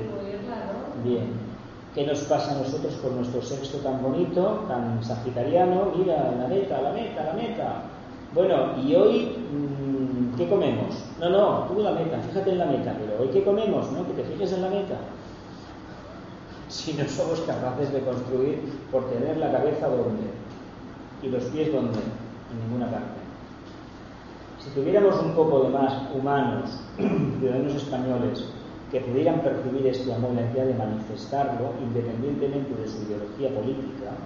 [1.03, 1.49] Bien.
[1.93, 5.91] ¿Qué nos pasa a nosotros con nuestro sexto tan bonito, tan sagitariano?
[5.97, 7.81] Mira, la meta, la meta, la meta.
[8.33, 11.03] Bueno, y hoy, mm, ¿qué comemos?
[11.19, 13.91] No, no, tú la meta, fíjate en la meta, pero hoy ¿qué comemos?
[13.91, 14.05] ¿No?
[14.05, 14.95] Que te fijes en la meta.
[16.69, 18.59] Si no somos capaces de construir
[18.91, 20.29] por tener la cabeza donde
[21.21, 23.19] y los pies donde, en ninguna parte.
[24.63, 26.69] Si tuviéramos un poco de más humanos,
[27.39, 28.45] ciudadanos españoles,
[28.91, 34.17] que pudieran percibir este amor, la idea de manifestarlo, independientemente de su ideología política,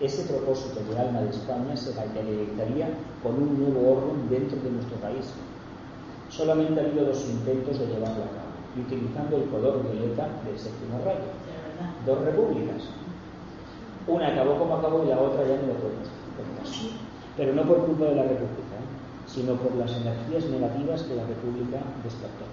[0.00, 2.88] ese propósito de alma de España se materializaría
[3.22, 5.32] con un nuevo orden dentro de nuestro país.
[6.30, 10.58] Solamente ha habido dos intentos de llevarlo a cabo, y utilizando el color violeta del
[10.58, 11.28] séptimo rayo.
[12.08, 12.88] Dos repúblicas.
[14.06, 15.76] Una acabó como acabó y la otra ya no lo
[16.64, 16.96] hacer.
[17.36, 18.88] Pero no por culpa de la república, ¿eh?
[19.26, 22.48] sino por las energías negativas que la república despertó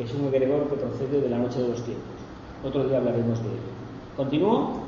[0.00, 2.16] que es un egregor que procede de la noche de los tiempos.
[2.64, 3.70] Otro día hablaremos de ello.
[4.16, 4.80] ¿Continúo?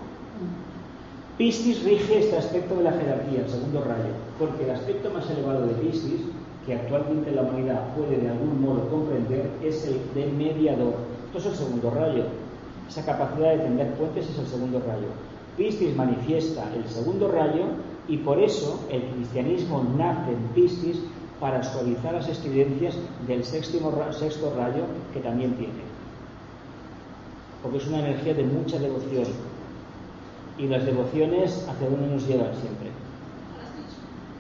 [1.37, 5.67] Piscis rige este aspecto de la jerarquía, el segundo rayo, porque el aspecto más elevado
[5.67, 6.23] de Piscis,
[6.65, 10.95] que actualmente la humanidad puede de algún modo comprender, es el de mediador.
[11.27, 12.25] Esto es el segundo rayo.
[12.93, 15.09] Esa capacidad de tender puentes es el segundo rayo.
[15.57, 17.65] Piscis manifiesta el segundo rayo
[18.07, 20.99] y por eso el cristianismo nace en Piscis
[21.41, 22.95] para suavizar las estridencias
[23.27, 25.73] del sexto rayo que también tiene.
[27.63, 29.25] Porque es una energía de mucha devoción.
[30.59, 32.91] Y las devociones hacia dónde nos llevan siempre?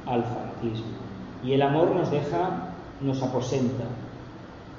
[0.04, 0.92] Al fanatismo.
[1.42, 3.84] Y el amor nos deja, nos aposenta.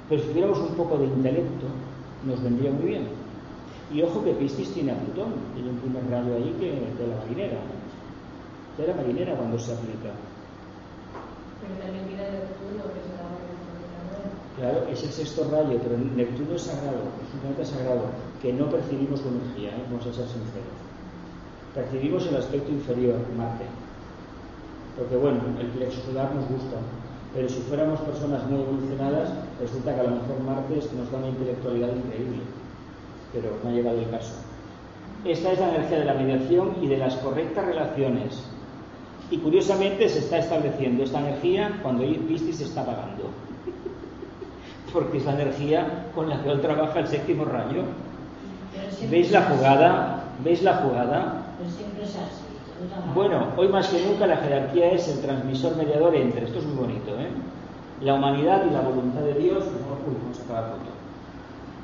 [0.08, 1.66] Pero si tuviéramos un poco de intelecto,
[2.24, 3.23] nos vendría muy bien.
[3.92, 7.16] Y ojo que Piscis tiene a Plutón, tiene un primer rayo ahí que de la
[7.16, 7.60] marinera.
[8.78, 10.10] De la marinera cuando se aplica.
[11.60, 13.44] Pero también viene Neptuno, que es el amor
[14.56, 18.06] Claro, es el sexto rayo, pero Neptuno es sagrado, es un planeta sagrado,
[18.40, 19.82] que no percibimos su energía, ¿eh?
[19.90, 20.78] vamos a ser sinceros.
[21.74, 23.66] Percibimos el aspecto inferior, Marte.
[24.96, 26.78] Porque bueno, el plexo solar nos gusta,
[27.34, 31.28] pero si fuéramos personas muy evolucionadas, resulta que a lo mejor Marte nos da una
[31.34, 32.38] intelectualidad increíble.
[33.34, 34.32] Pero no ha llegado el caso.
[35.24, 38.44] Esta es la energía de la mediación y de las correctas relaciones.
[39.30, 43.24] Y curiosamente se está estableciendo esta energía cuando Piscis se está apagando.
[44.92, 47.82] Porque es la energía con la que hoy trabaja el séptimo rayo.
[49.10, 50.24] ¿Veis la jugada?
[50.44, 51.42] ¿Veis la jugada?
[53.14, 56.44] Bueno, hoy más que nunca la jerarquía es el transmisor mediador entre.
[56.44, 57.28] Esto es muy bonito, ¿eh?
[58.02, 59.64] La humanidad y la voluntad de Dios.
[59.64, 61.03] Uy, vamos a acabar foto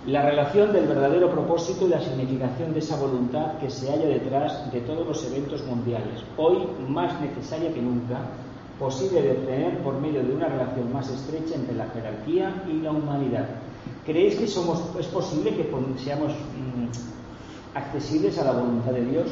[0.07, 4.73] la relación del verdadero propósito y la significación de esa voluntad que se halla detrás
[4.73, 6.59] de todos los eventos mundiales, hoy
[6.89, 8.21] más necesaria que nunca,
[8.79, 12.93] posible de obtener por medio de una relación más estrecha entre la jerarquía y la
[12.93, 13.47] humanidad.
[14.07, 15.71] ¿Creéis que somos, es posible que
[16.03, 19.27] seamos mm, accesibles a la voluntad de Dios?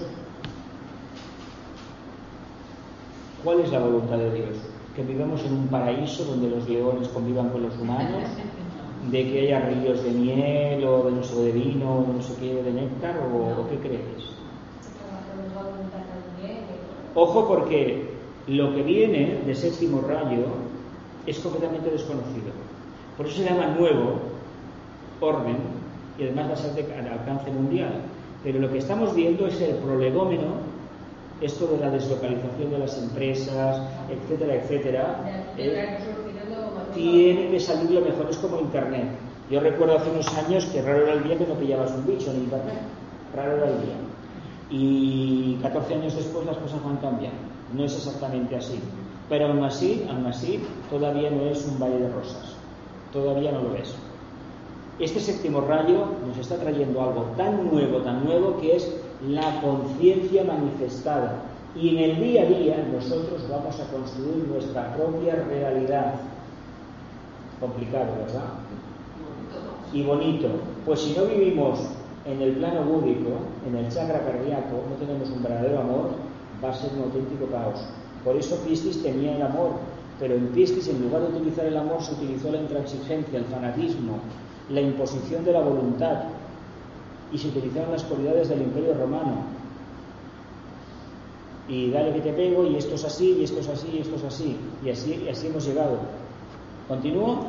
[3.43, 4.57] ¿Cuál es la voluntad de Dios?
[4.95, 8.24] ¿Que vivamos en un paraíso donde los leones convivan con los humanos?
[9.10, 12.34] De que haya ríos de miel o de no sé de vino o no sé
[12.40, 14.38] qué de néctar o, qué crees
[17.14, 18.08] ojo porque
[18.46, 20.46] lo que viene de séptimo rayo
[21.26, 22.52] es completamente desconocido.
[23.16, 24.20] Por eso se llama nuevo
[25.20, 25.56] orden
[26.18, 27.92] y además va a ser de alcance mundial.
[28.42, 30.68] Pero lo que estamos viendo es el prolegómeno
[31.40, 35.20] esto de la deslocalización de las empresas etcétera etcétera
[36.98, 39.06] tiene que salir lo mejor, es como Internet.
[39.50, 42.30] Yo recuerdo hace unos años que raro era el día que no pillabas un bicho
[42.30, 42.80] en Internet,
[43.34, 43.96] raro era el día.
[44.70, 47.38] Y 14 años después las cosas van cambiando.
[47.72, 48.78] No es exactamente así.
[49.28, 50.60] Pero aún así, aún así,
[50.90, 52.54] todavía no es un valle de rosas.
[53.12, 53.94] Todavía no lo es.
[54.98, 58.92] Este séptimo rayo nos está trayendo algo tan nuevo, tan nuevo, que es
[59.26, 61.42] la conciencia manifestada.
[61.74, 66.14] Y en el día a día nosotros vamos a construir nuestra propia realidad
[67.60, 68.51] complicado, ¿verdad?
[69.93, 70.48] Y bonito.
[70.85, 71.80] Pues si no vivimos
[72.24, 73.30] en el plano búdico,
[73.66, 76.10] en el chakra cardíaco, no tenemos un verdadero amor,
[76.62, 77.80] va a ser un auténtico caos.
[78.24, 79.72] Por eso Piscis tenía el amor,
[80.18, 84.18] pero en Piscis en lugar de utilizar el amor se utilizó la intransigencia, el fanatismo,
[84.70, 86.24] la imposición de la voluntad
[87.32, 89.59] y se utilizaron las cualidades del imperio romano.
[91.68, 94.16] Y dale que te pego y esto es así, y esto es así, y esto
[94.16, 94.56] es así.
[94.85, 95.98] Y así, y así hemos llegado.
[96.89, 97.44] ¿Continúo?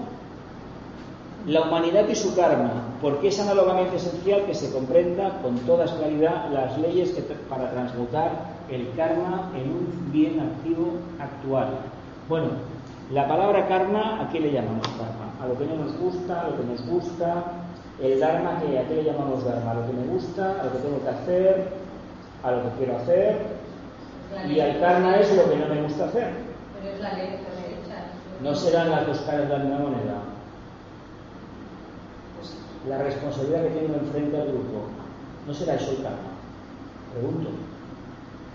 [1.47, 2.71] La humanidad y su karma,
[3.01, 8.31] porque es análogamente esencial que se comprenda con toda claridad las leyes que, para transmutar
[8.69, 11.69] el karma en un bien activo actual.
[12.27, 12.49] Bueno,
[13.11, 15.31] la palabra karma, ¿a qué le llamamos karma?
[15.41, 17.43] A lo que no nos gusta, a lo que nos gusta,
[18.01, 19.71] el dharma, ¿a qué le llamamos dharma?
[19.71, 21.69] A lo que me gusta, a lo que tengo que hacer,
[22.43, 23.37] a lo que quiero hacer,
[24.47, 26.33] y al karma es lo que no me gusta hacer.
[26.81, 27.48] Pero es la ley.
[28.41, 30.21] No serán las dos caras de la misma moneda.
[32.87, 34.87] La responsabilidad que tengo enfrente al grupo,
[35.45, 36.17] ¿no será eso el karma?
[37.13, 37.49] Pregunto.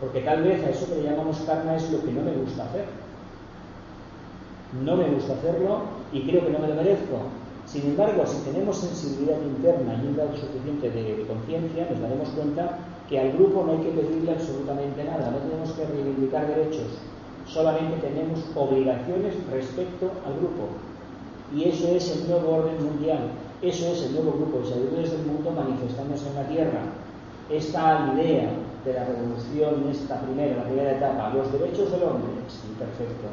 [0.00, 2.64] Porque tal vez a eso que le llamamos karma es lo que no me gusta
[2.64, 2.86] hacer
[4.82, 5.82] no me gusta hacerlo
[6.12, 7.30] y creo que no me lo merezco.
[7.66, 12.78] Sin embargo, si tenemos sensibilidad interna y un grado suficiente de, conciencia, nos daremos cuenta
[13.08, 16.98] que al grupo no hay que pedirle absolutamente nada, no tenemos que reivindicar derechos,
[17.46, 20.68] solamente tenemos obligaciones respecto al grupo.
[21.54, 23.30] Y eso es el nuevo orden mundial,
[23.62, 26.80] eso es el nuevo grupo de sabidurías del mundo manifestándose en la Tierra.
[27.50, 28.50] Esta idea
[28.84, 33.28] de la revolución, esta primera, la primera etapa, los derechos del hombre, sí, perfecto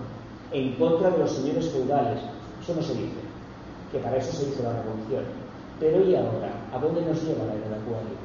[0.51, 2.19] en contra de los señores feudales.
[2.61, 3.21] Eso no se dice,
[3.91, 5.23] que para eso se hizo la revolución.
[5.79, 6.51] Pero ¿y ahora?
[6.73, 8.17] ¿A dónde nos lleva la era del acuario?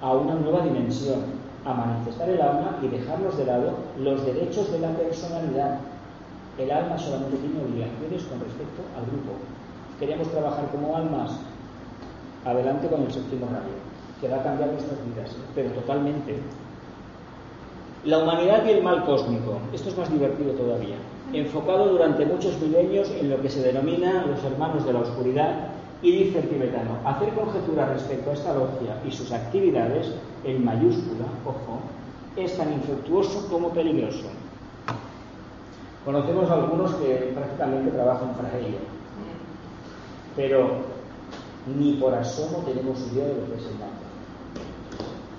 [0.00, 1.20] A una nueva dimensión,
[1.64, 5.78] a manifestar el alma y dejarnos de lado los derechos de la personalidad.
[6.58, 9.38] El alma solamente tiene obligaciones con respecto al grupo.
[9.98, 11.38] Queremos trabajar como almas.
[12.44, 13.78] Adelante con el séptimo rayo,
[14.20, 16.40] que va a cambiar nuestras vidas, pero totalmente.
[18.04, 19.58] La humanidad y el mal cósmico.
[19.72, 20.96] Esto es más divertido todavía
[21.32, 25.68] enfocado durante muchos milenios en lo que se denomina los hermanos de la oscuridad,
[26.02, 30.12] y dice el tibetano, hacer conjeturas respecto a esta logia y sus actividades,
[30.44, 31.80] en mayúscula, ojo,
[32.36, 34.26] es tan infructuoso como peligroso.
[36.04, 38.78] Conocemos algunos que prácticamente trabajan para ello,
[40.34, 40.78] pero
[41.78, 43.90] ni por asomo tenemos idea de lo que es el mal.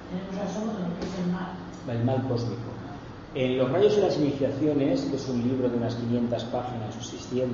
[0.09, 1.51] Tenemos asomo de lo que es el mal.
[1.89, 2.72] El mal cósmico.
[3.35, 7.01] En Los rayos y las iniciaciones, que es un libro de unas 500 páginas o
[7.01, 7.49] 600,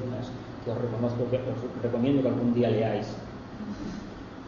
[0.66, 0.78] que os,
[1.82, 3.08] recomiendo que algún día leáis,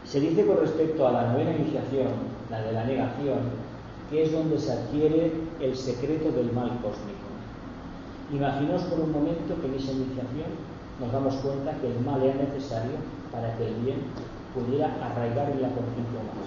[0.04, 2.12] se dice con respecto a la novena iniciación,
[2.50, 3.40] la de la negación,
[4.10, 5.32] que es donde se adquiere
[5.62, 7.32] el secreto del mal cósmico.
[8.34, 10.52] Imaginaos por un momento que en esa iniciación
[11.00, 13.00] nos damos cuenta que el mal era necesario
[13.32, 14.04] para que el bien
[14.54, 16.44] pudiera arraigar en la conciencia humana.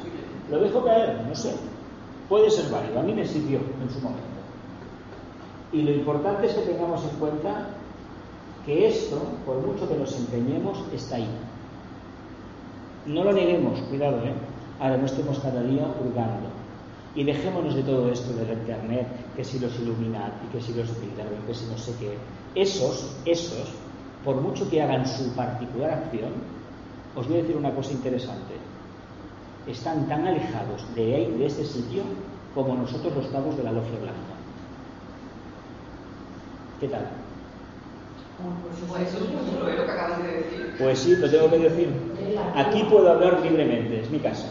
[0.51, 1.55] Lo dejo caer, no sé.
[2.29, 3.01] Puede ser válido.
[3.01, 4.34] A mí me sirvió en su momento.
[5.75, 7.67] Y lo importante es que tengamos en cuenta
[8.65, 11.29] que esto, por mucho que nos empeñemos, está ahí.
[13.07, 14.35] No lo neguemos, cuidado, ¿eh?
[14.79, 16.47] Ahora no estemos cada día hurgando.
[17.17, 20.89] Y dejémonos de todo esto de la internet, que si los Illuminati, que si los
[21.01, 22.17] Bilderberg, que si no sé qué.
[22.55, 23.73] Esos, esos,
[24.25, 26.35] por mucho que hagan su particular acción,
[27.17, 28.55] os voy a decir una cosa interesante.
[29.67, 32.05] Están tan alejados de, de este sitio
[32.55, 34.34] como nosotros los cabos de la logia blanca.
[36.81, 37.09] ¿Qué tal?
[40.79, 41.15] Pues ¿eh?
[41.15, 41.89] sí, lo tengo que decir.
[42.55, 44.49] Aquí puedo hablar libremente, es mi casa.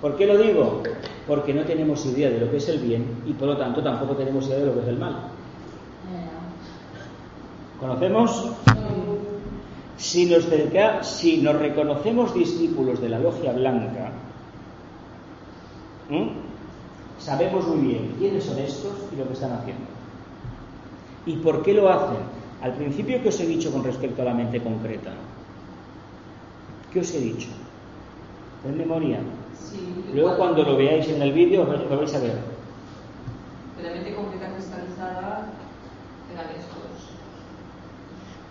[0.00, 0.82] ¿Por qué lo digo?
[1.26, 4.14] Porque no tenemos idea de lo que es el bien y por lo tanto tampoco
[4.14, 5.16] tenemos idea de lo que es el mal.
[7.80, 8.52] ¿Conocemos?
[9.96, 10.46] Si nos,
[11.02, 14.12] si nos reconocemos discípulos de la logia blanca,
[17.18, 19.84] sabemos muy bien quiénes son estos y lo que están haciendo.
[21.26, 22.18] ¿Y por qué lo hacen?
[22.62, 25.12] Al principio, ¿qué os he dicho con respecto a la mente concreta?
[26.92, 27.48] ¿Qué os he dicho?
[28.66, 29.20] ¿En memoria?
[30.14, 32.38] Luego, cuando lo veáis en el vídeo, lo vais a ver.
[33.82, 35.48] La mente concreta cristalizada
[36.32, 37.12] eran estos.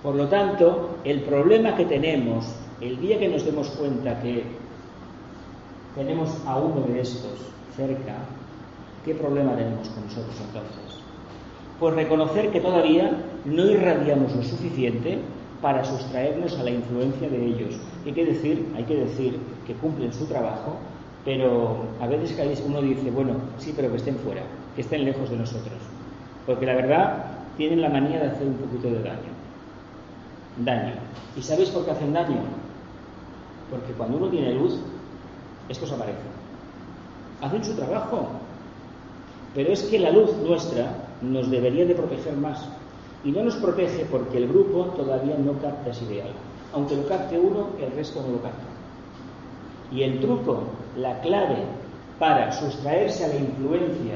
[0.04, 2.46] Por lo tanto, el problema que tenemos
[2.82, 4.44] el día que nos demos cuenta que
[5.96, 7.40] tenemos a uno de estos
[7.76, 8.16] cerca,
[9.08, 11.00] ¿Qué problema tenemos con nosotros entonces?
[11.80, 13.10] Pues reconocer que todavía
[13.46, 15.20] no irradiamos lo suficiente
[15.62, 17.80] para sustraernos a la influencia de ellos.
[18.06, 20.76] Hay que decir, hay que decir que cumplen su trabajo,
[21.24, 24.42] pero a veces uno dice, bueno, sí, pero que estén fuera,
[24.76, 25.80] que estén lejos de nosotros.
[26.46, 27.24] Porque la verdad
[27.56, 29.32] tienen la manía de hacer un poquito de daño.
[30.66, 30.96] Daño.
[31.38, 32.42] ¿Y sabéis por qué hacen daño?
[33.72, 34.78] Porque cuando uno tiene luz,
[35.70, 36.36] estos aparecen.
[37.42, 38.47] Hacen su trabajo,
[39.54, 40.92] pero es que la luz nuestra
[41.22, 42.68] nos debería de proteger más.
[43.24, 46.30] Y no nos protege porque el grupo todavía no capta ese ideal.
[46.74, 48.66] Aunque lo capte uno, el resto no lo capta.
[49.92, 50.64] Y el truco,
[50.98, 51.58] la clave
[52.20, 54.16] para sustraerse a la influencia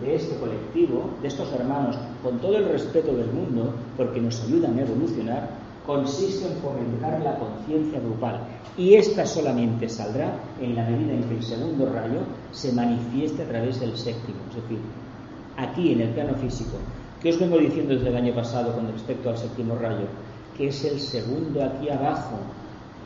[0.00, 4.78] de este colectivo, de estos hermanos, con todo el respeto del mundo, porque nos ayudan
[4.78, 5.48] a evolucionar,
[5.86, 8.40] consiste en fomentar la conciencia grupal
[8.76, 12.20] y esta solamente saldrá en la medida en que el segundo rayo
[12.52, 14.78] se manifieste a través del séptimo, es decir,
[15.56, 16.76] aquí en el plano físico.
[17.22, 20.06] ¿Qué os vengo diciendo desde el año pasado con respecto al séptimo rayo?
[20.56, 22.38] Que es el segundo aquí abajo,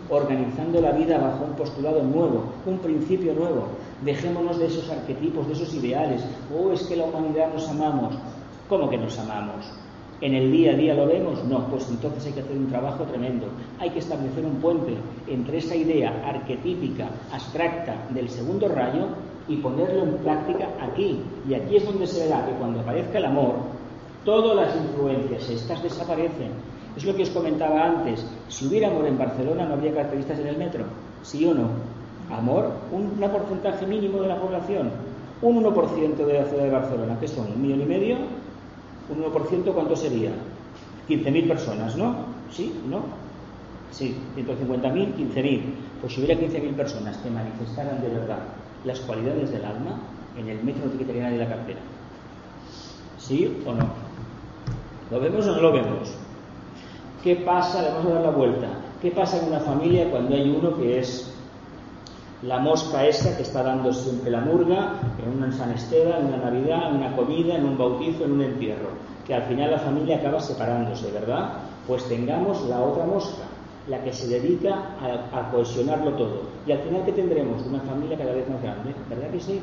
[0.09, 3.69] organizando la vida bajo un postulado nuevo, un principio nuevo.
[4.05, 6.23] Dejémonos de esos arquetipos, de esos ideales.
[6.55, 8.15] Oh, es que la humanidad nos amamos.
[8.69, 9.67] ¿Cómo que nos amamos?
[10.25, 11.45] ¿En el día a día lo vemos?
[11.45, 13.47] No, pues entonces hay que hacer un trabajo tremendo.
[13.79, 14.95] Hay que establecer un puente
[15.29, 19.05] entre esa idea arquetípica, abstracta del segundo rayo
[19.49, 21.21] y ponerlo en práctica aquí.
[21.47, 23.53] Y aquí es donde se verá que cuando aparezca el amor,
[24.25, 26.53] todas las influencias estas desaparecen.
[26.97, 28.27] Es lo que os comentaba antes.
[28.49, 30.85] Si hubiera amor en Barcelona, no habría caracteristas en el metro.
[31.23, 31.69] ¿Sí o no?
[32.35, 34.91] Amor, un porcentaje mínimo de la población.
[35.43, 38.17] Un 1% de la ciudad de Barcelona, que son un millón y medio,
[39.11, 40.31] un 1%, ¿cuánto sería?
[41.09, 42.27] 15.000 personas, ¿no?
[42.51, 42.73] ¿Sí?
[42.89, 43.03] ¿No?
[43.91, 45.63] Sí, 150.000, 15.000.
[46.01, 48.39] Pues si hubiera 15.000 personas que manifestaran de verdad
[48.85, 50.01] las cualidades del alma,
[50.39, 51.81] en el metro no te quitaría nadie la cartera.
[53.19, 53.89] ¿Sí o no?
[55.11, 56.15] ¿Lo vemos o no lo vemos?
[57.23, 57.83] ¿Qué pasa?
[57.83, 58.69] Le vamos a dar la vuelta.
[59.01, 61.34] ¿Qué pasa en una familia cuando hay uno que es
[62.47, 66.91] la mosca esa que está dando siempre la murga en un San en una Navidad,
[66.91, 68.91] en una comida, en un bautizo, en un entierro?
[69.27, 71.55] Que al final la familia acaba separándose, ¿verdad?
[71.87, 73.45] Pues tengamos la otra mosca,
[73.89, 74.97] la que se dedica
[75.33, 76.43] a, cohesionarlo todo.
[76.67, 77.65] Y al final, ¿qué tendremos?
[77.67, 79.61] Una familia cada vez más grande, ¿verdad que sí?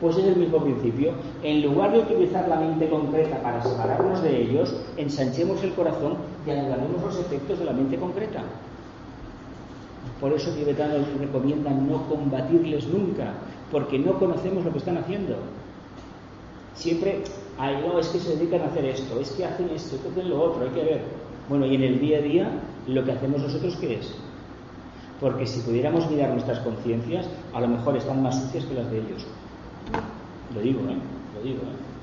[0.00, 1.12] Pues es el mismo principio.
[1.44, 6.50] En lugar de utilizar la mente concreta para separarnos de ellos, ensanchemos el corazón y
[6.50, 8.42] anularemos los efectos de la mente concreta.
[10.20, 13.34] Por eso tibetanos recomiendan no combatirles nunca,
[13.70, 15.36] porque no conocemos lo que están haciendo.
[16.74, 17.22] Siempre,
[17.58, 20.30] ay, no, es que se dedican a hacer esto, es que hacen esto, que hacen
[20.30, 21.02] lo otro, hay que ver.
[21.48, 22.50] Bueno, y en el día a día,
[22.86, 24.14] lo que hacemos nosotros, ¿qué es?
[25.20, 28.98] Porque si pudiéramos mirar nuestras conciencias, a lo mejor están más sucias que las de
[28.98, 29.26] ellos.
[30.54, 30.96] Lo digo, ¿eh?
[31.36, 31.94] Lo digo, ¿eh?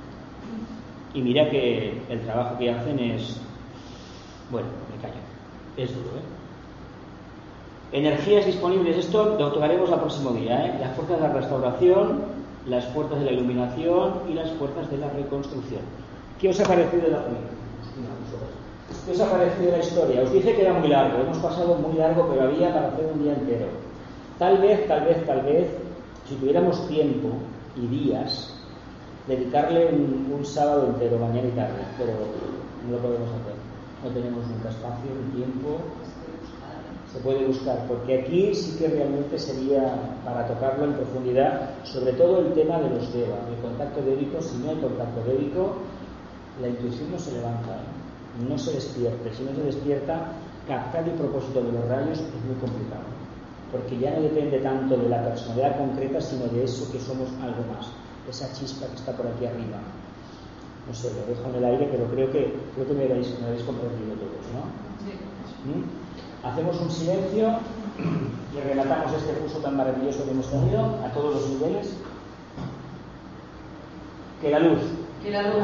[1.13, 3.41] Y mira que el trabajo que hacen es.
[4.49, 5.19] Bueno, me callo.
[5.75, 6.40] Es duro, ¿eh?
[7.91, 10.77] Energías disponibles, esto lo tocaremos el próximo día, ¿eh?
[10.79, 12.19] Las fuerzas de la restauración,
[12.65, 15.81] las fuerzas de la iluminación y las fuerzas de la reconstrucción.
[16.39, 17.21] ¿Qué os ha parecido la
[19.05, 20.21] ¿Qué os ha parecido la historia?
[20.21, 23.23] Os dije que era muy largo, hemos pasado muy largo, pero había para hacer un
[23.23, 23.65] día entero.
[24.39, 25.67] Tal vez, tal vez, tal vez,
[26.29, 27.27] si tuviéramos tiempo
[27.75, 28.55] y días,
[29.27, 32.13] dedicarle un, un sábado entero, mañana y tarde, pero
[32.87, 33.59] no lo podemos hacer.
[34.01, 35.77] No tenemos nunca espacio ni tiempo
[37.11, 42.39] se puede buscar, porque aquí sí que realmente sería para tocarlo en profundidad, sobre todo
[42.39, 45.75] el tema de los deva, el contacto débico, si no hay contacto débico,
[46.61, 47.79] la intuición no se levanta,
[48.47, 50.31] no se despierta, si no se despierta,
[50.67, 53.03] captar el propósito de los rayos es muy complicado,
[53.73, 57.67] porque ya no depende tanto de la personalidad concreta, sino de eso que somos algo
[57.75, 57.91] más,
[58.29, 59.83] esa chispa que está por aquí arriba.
[60.87, 63.47] No sé, lo dejo en el aire, pero creo que, creo que me habéis, me
[63.47, 64.63] habéis comprendido todos, ¿no?
[65.05, 65.13] Sí.
[65.67, 66.00] ¿Mm?
[66.43, 67.59] Hacemos un silencio
[67.99, 71.95] y relatamos este curso tan maravilloso que hemos tenido a todos los niveles.
[74.41, 74.79] Que la luz,
[75.21, 75.61] que la luz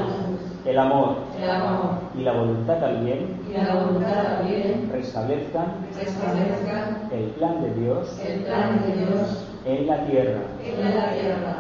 [0.65, 7.29] el, amor, el amor y la voluntad también, y la voluntad también restablezcan, restablezcan el
[7.31, 10.41] plan de Dios, el plan de Dios en la tierra.
[10.63, 11.57] En la tierra.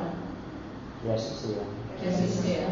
[1.01, 1.63] Que así sea.
[2.01, 2.67] Que así sea.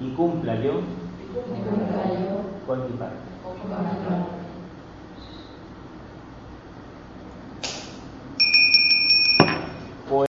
[0.00, 3.16] Y cumpla yo, y cumpla yo con mi parte.
[3.42, 4.41] con mi parte.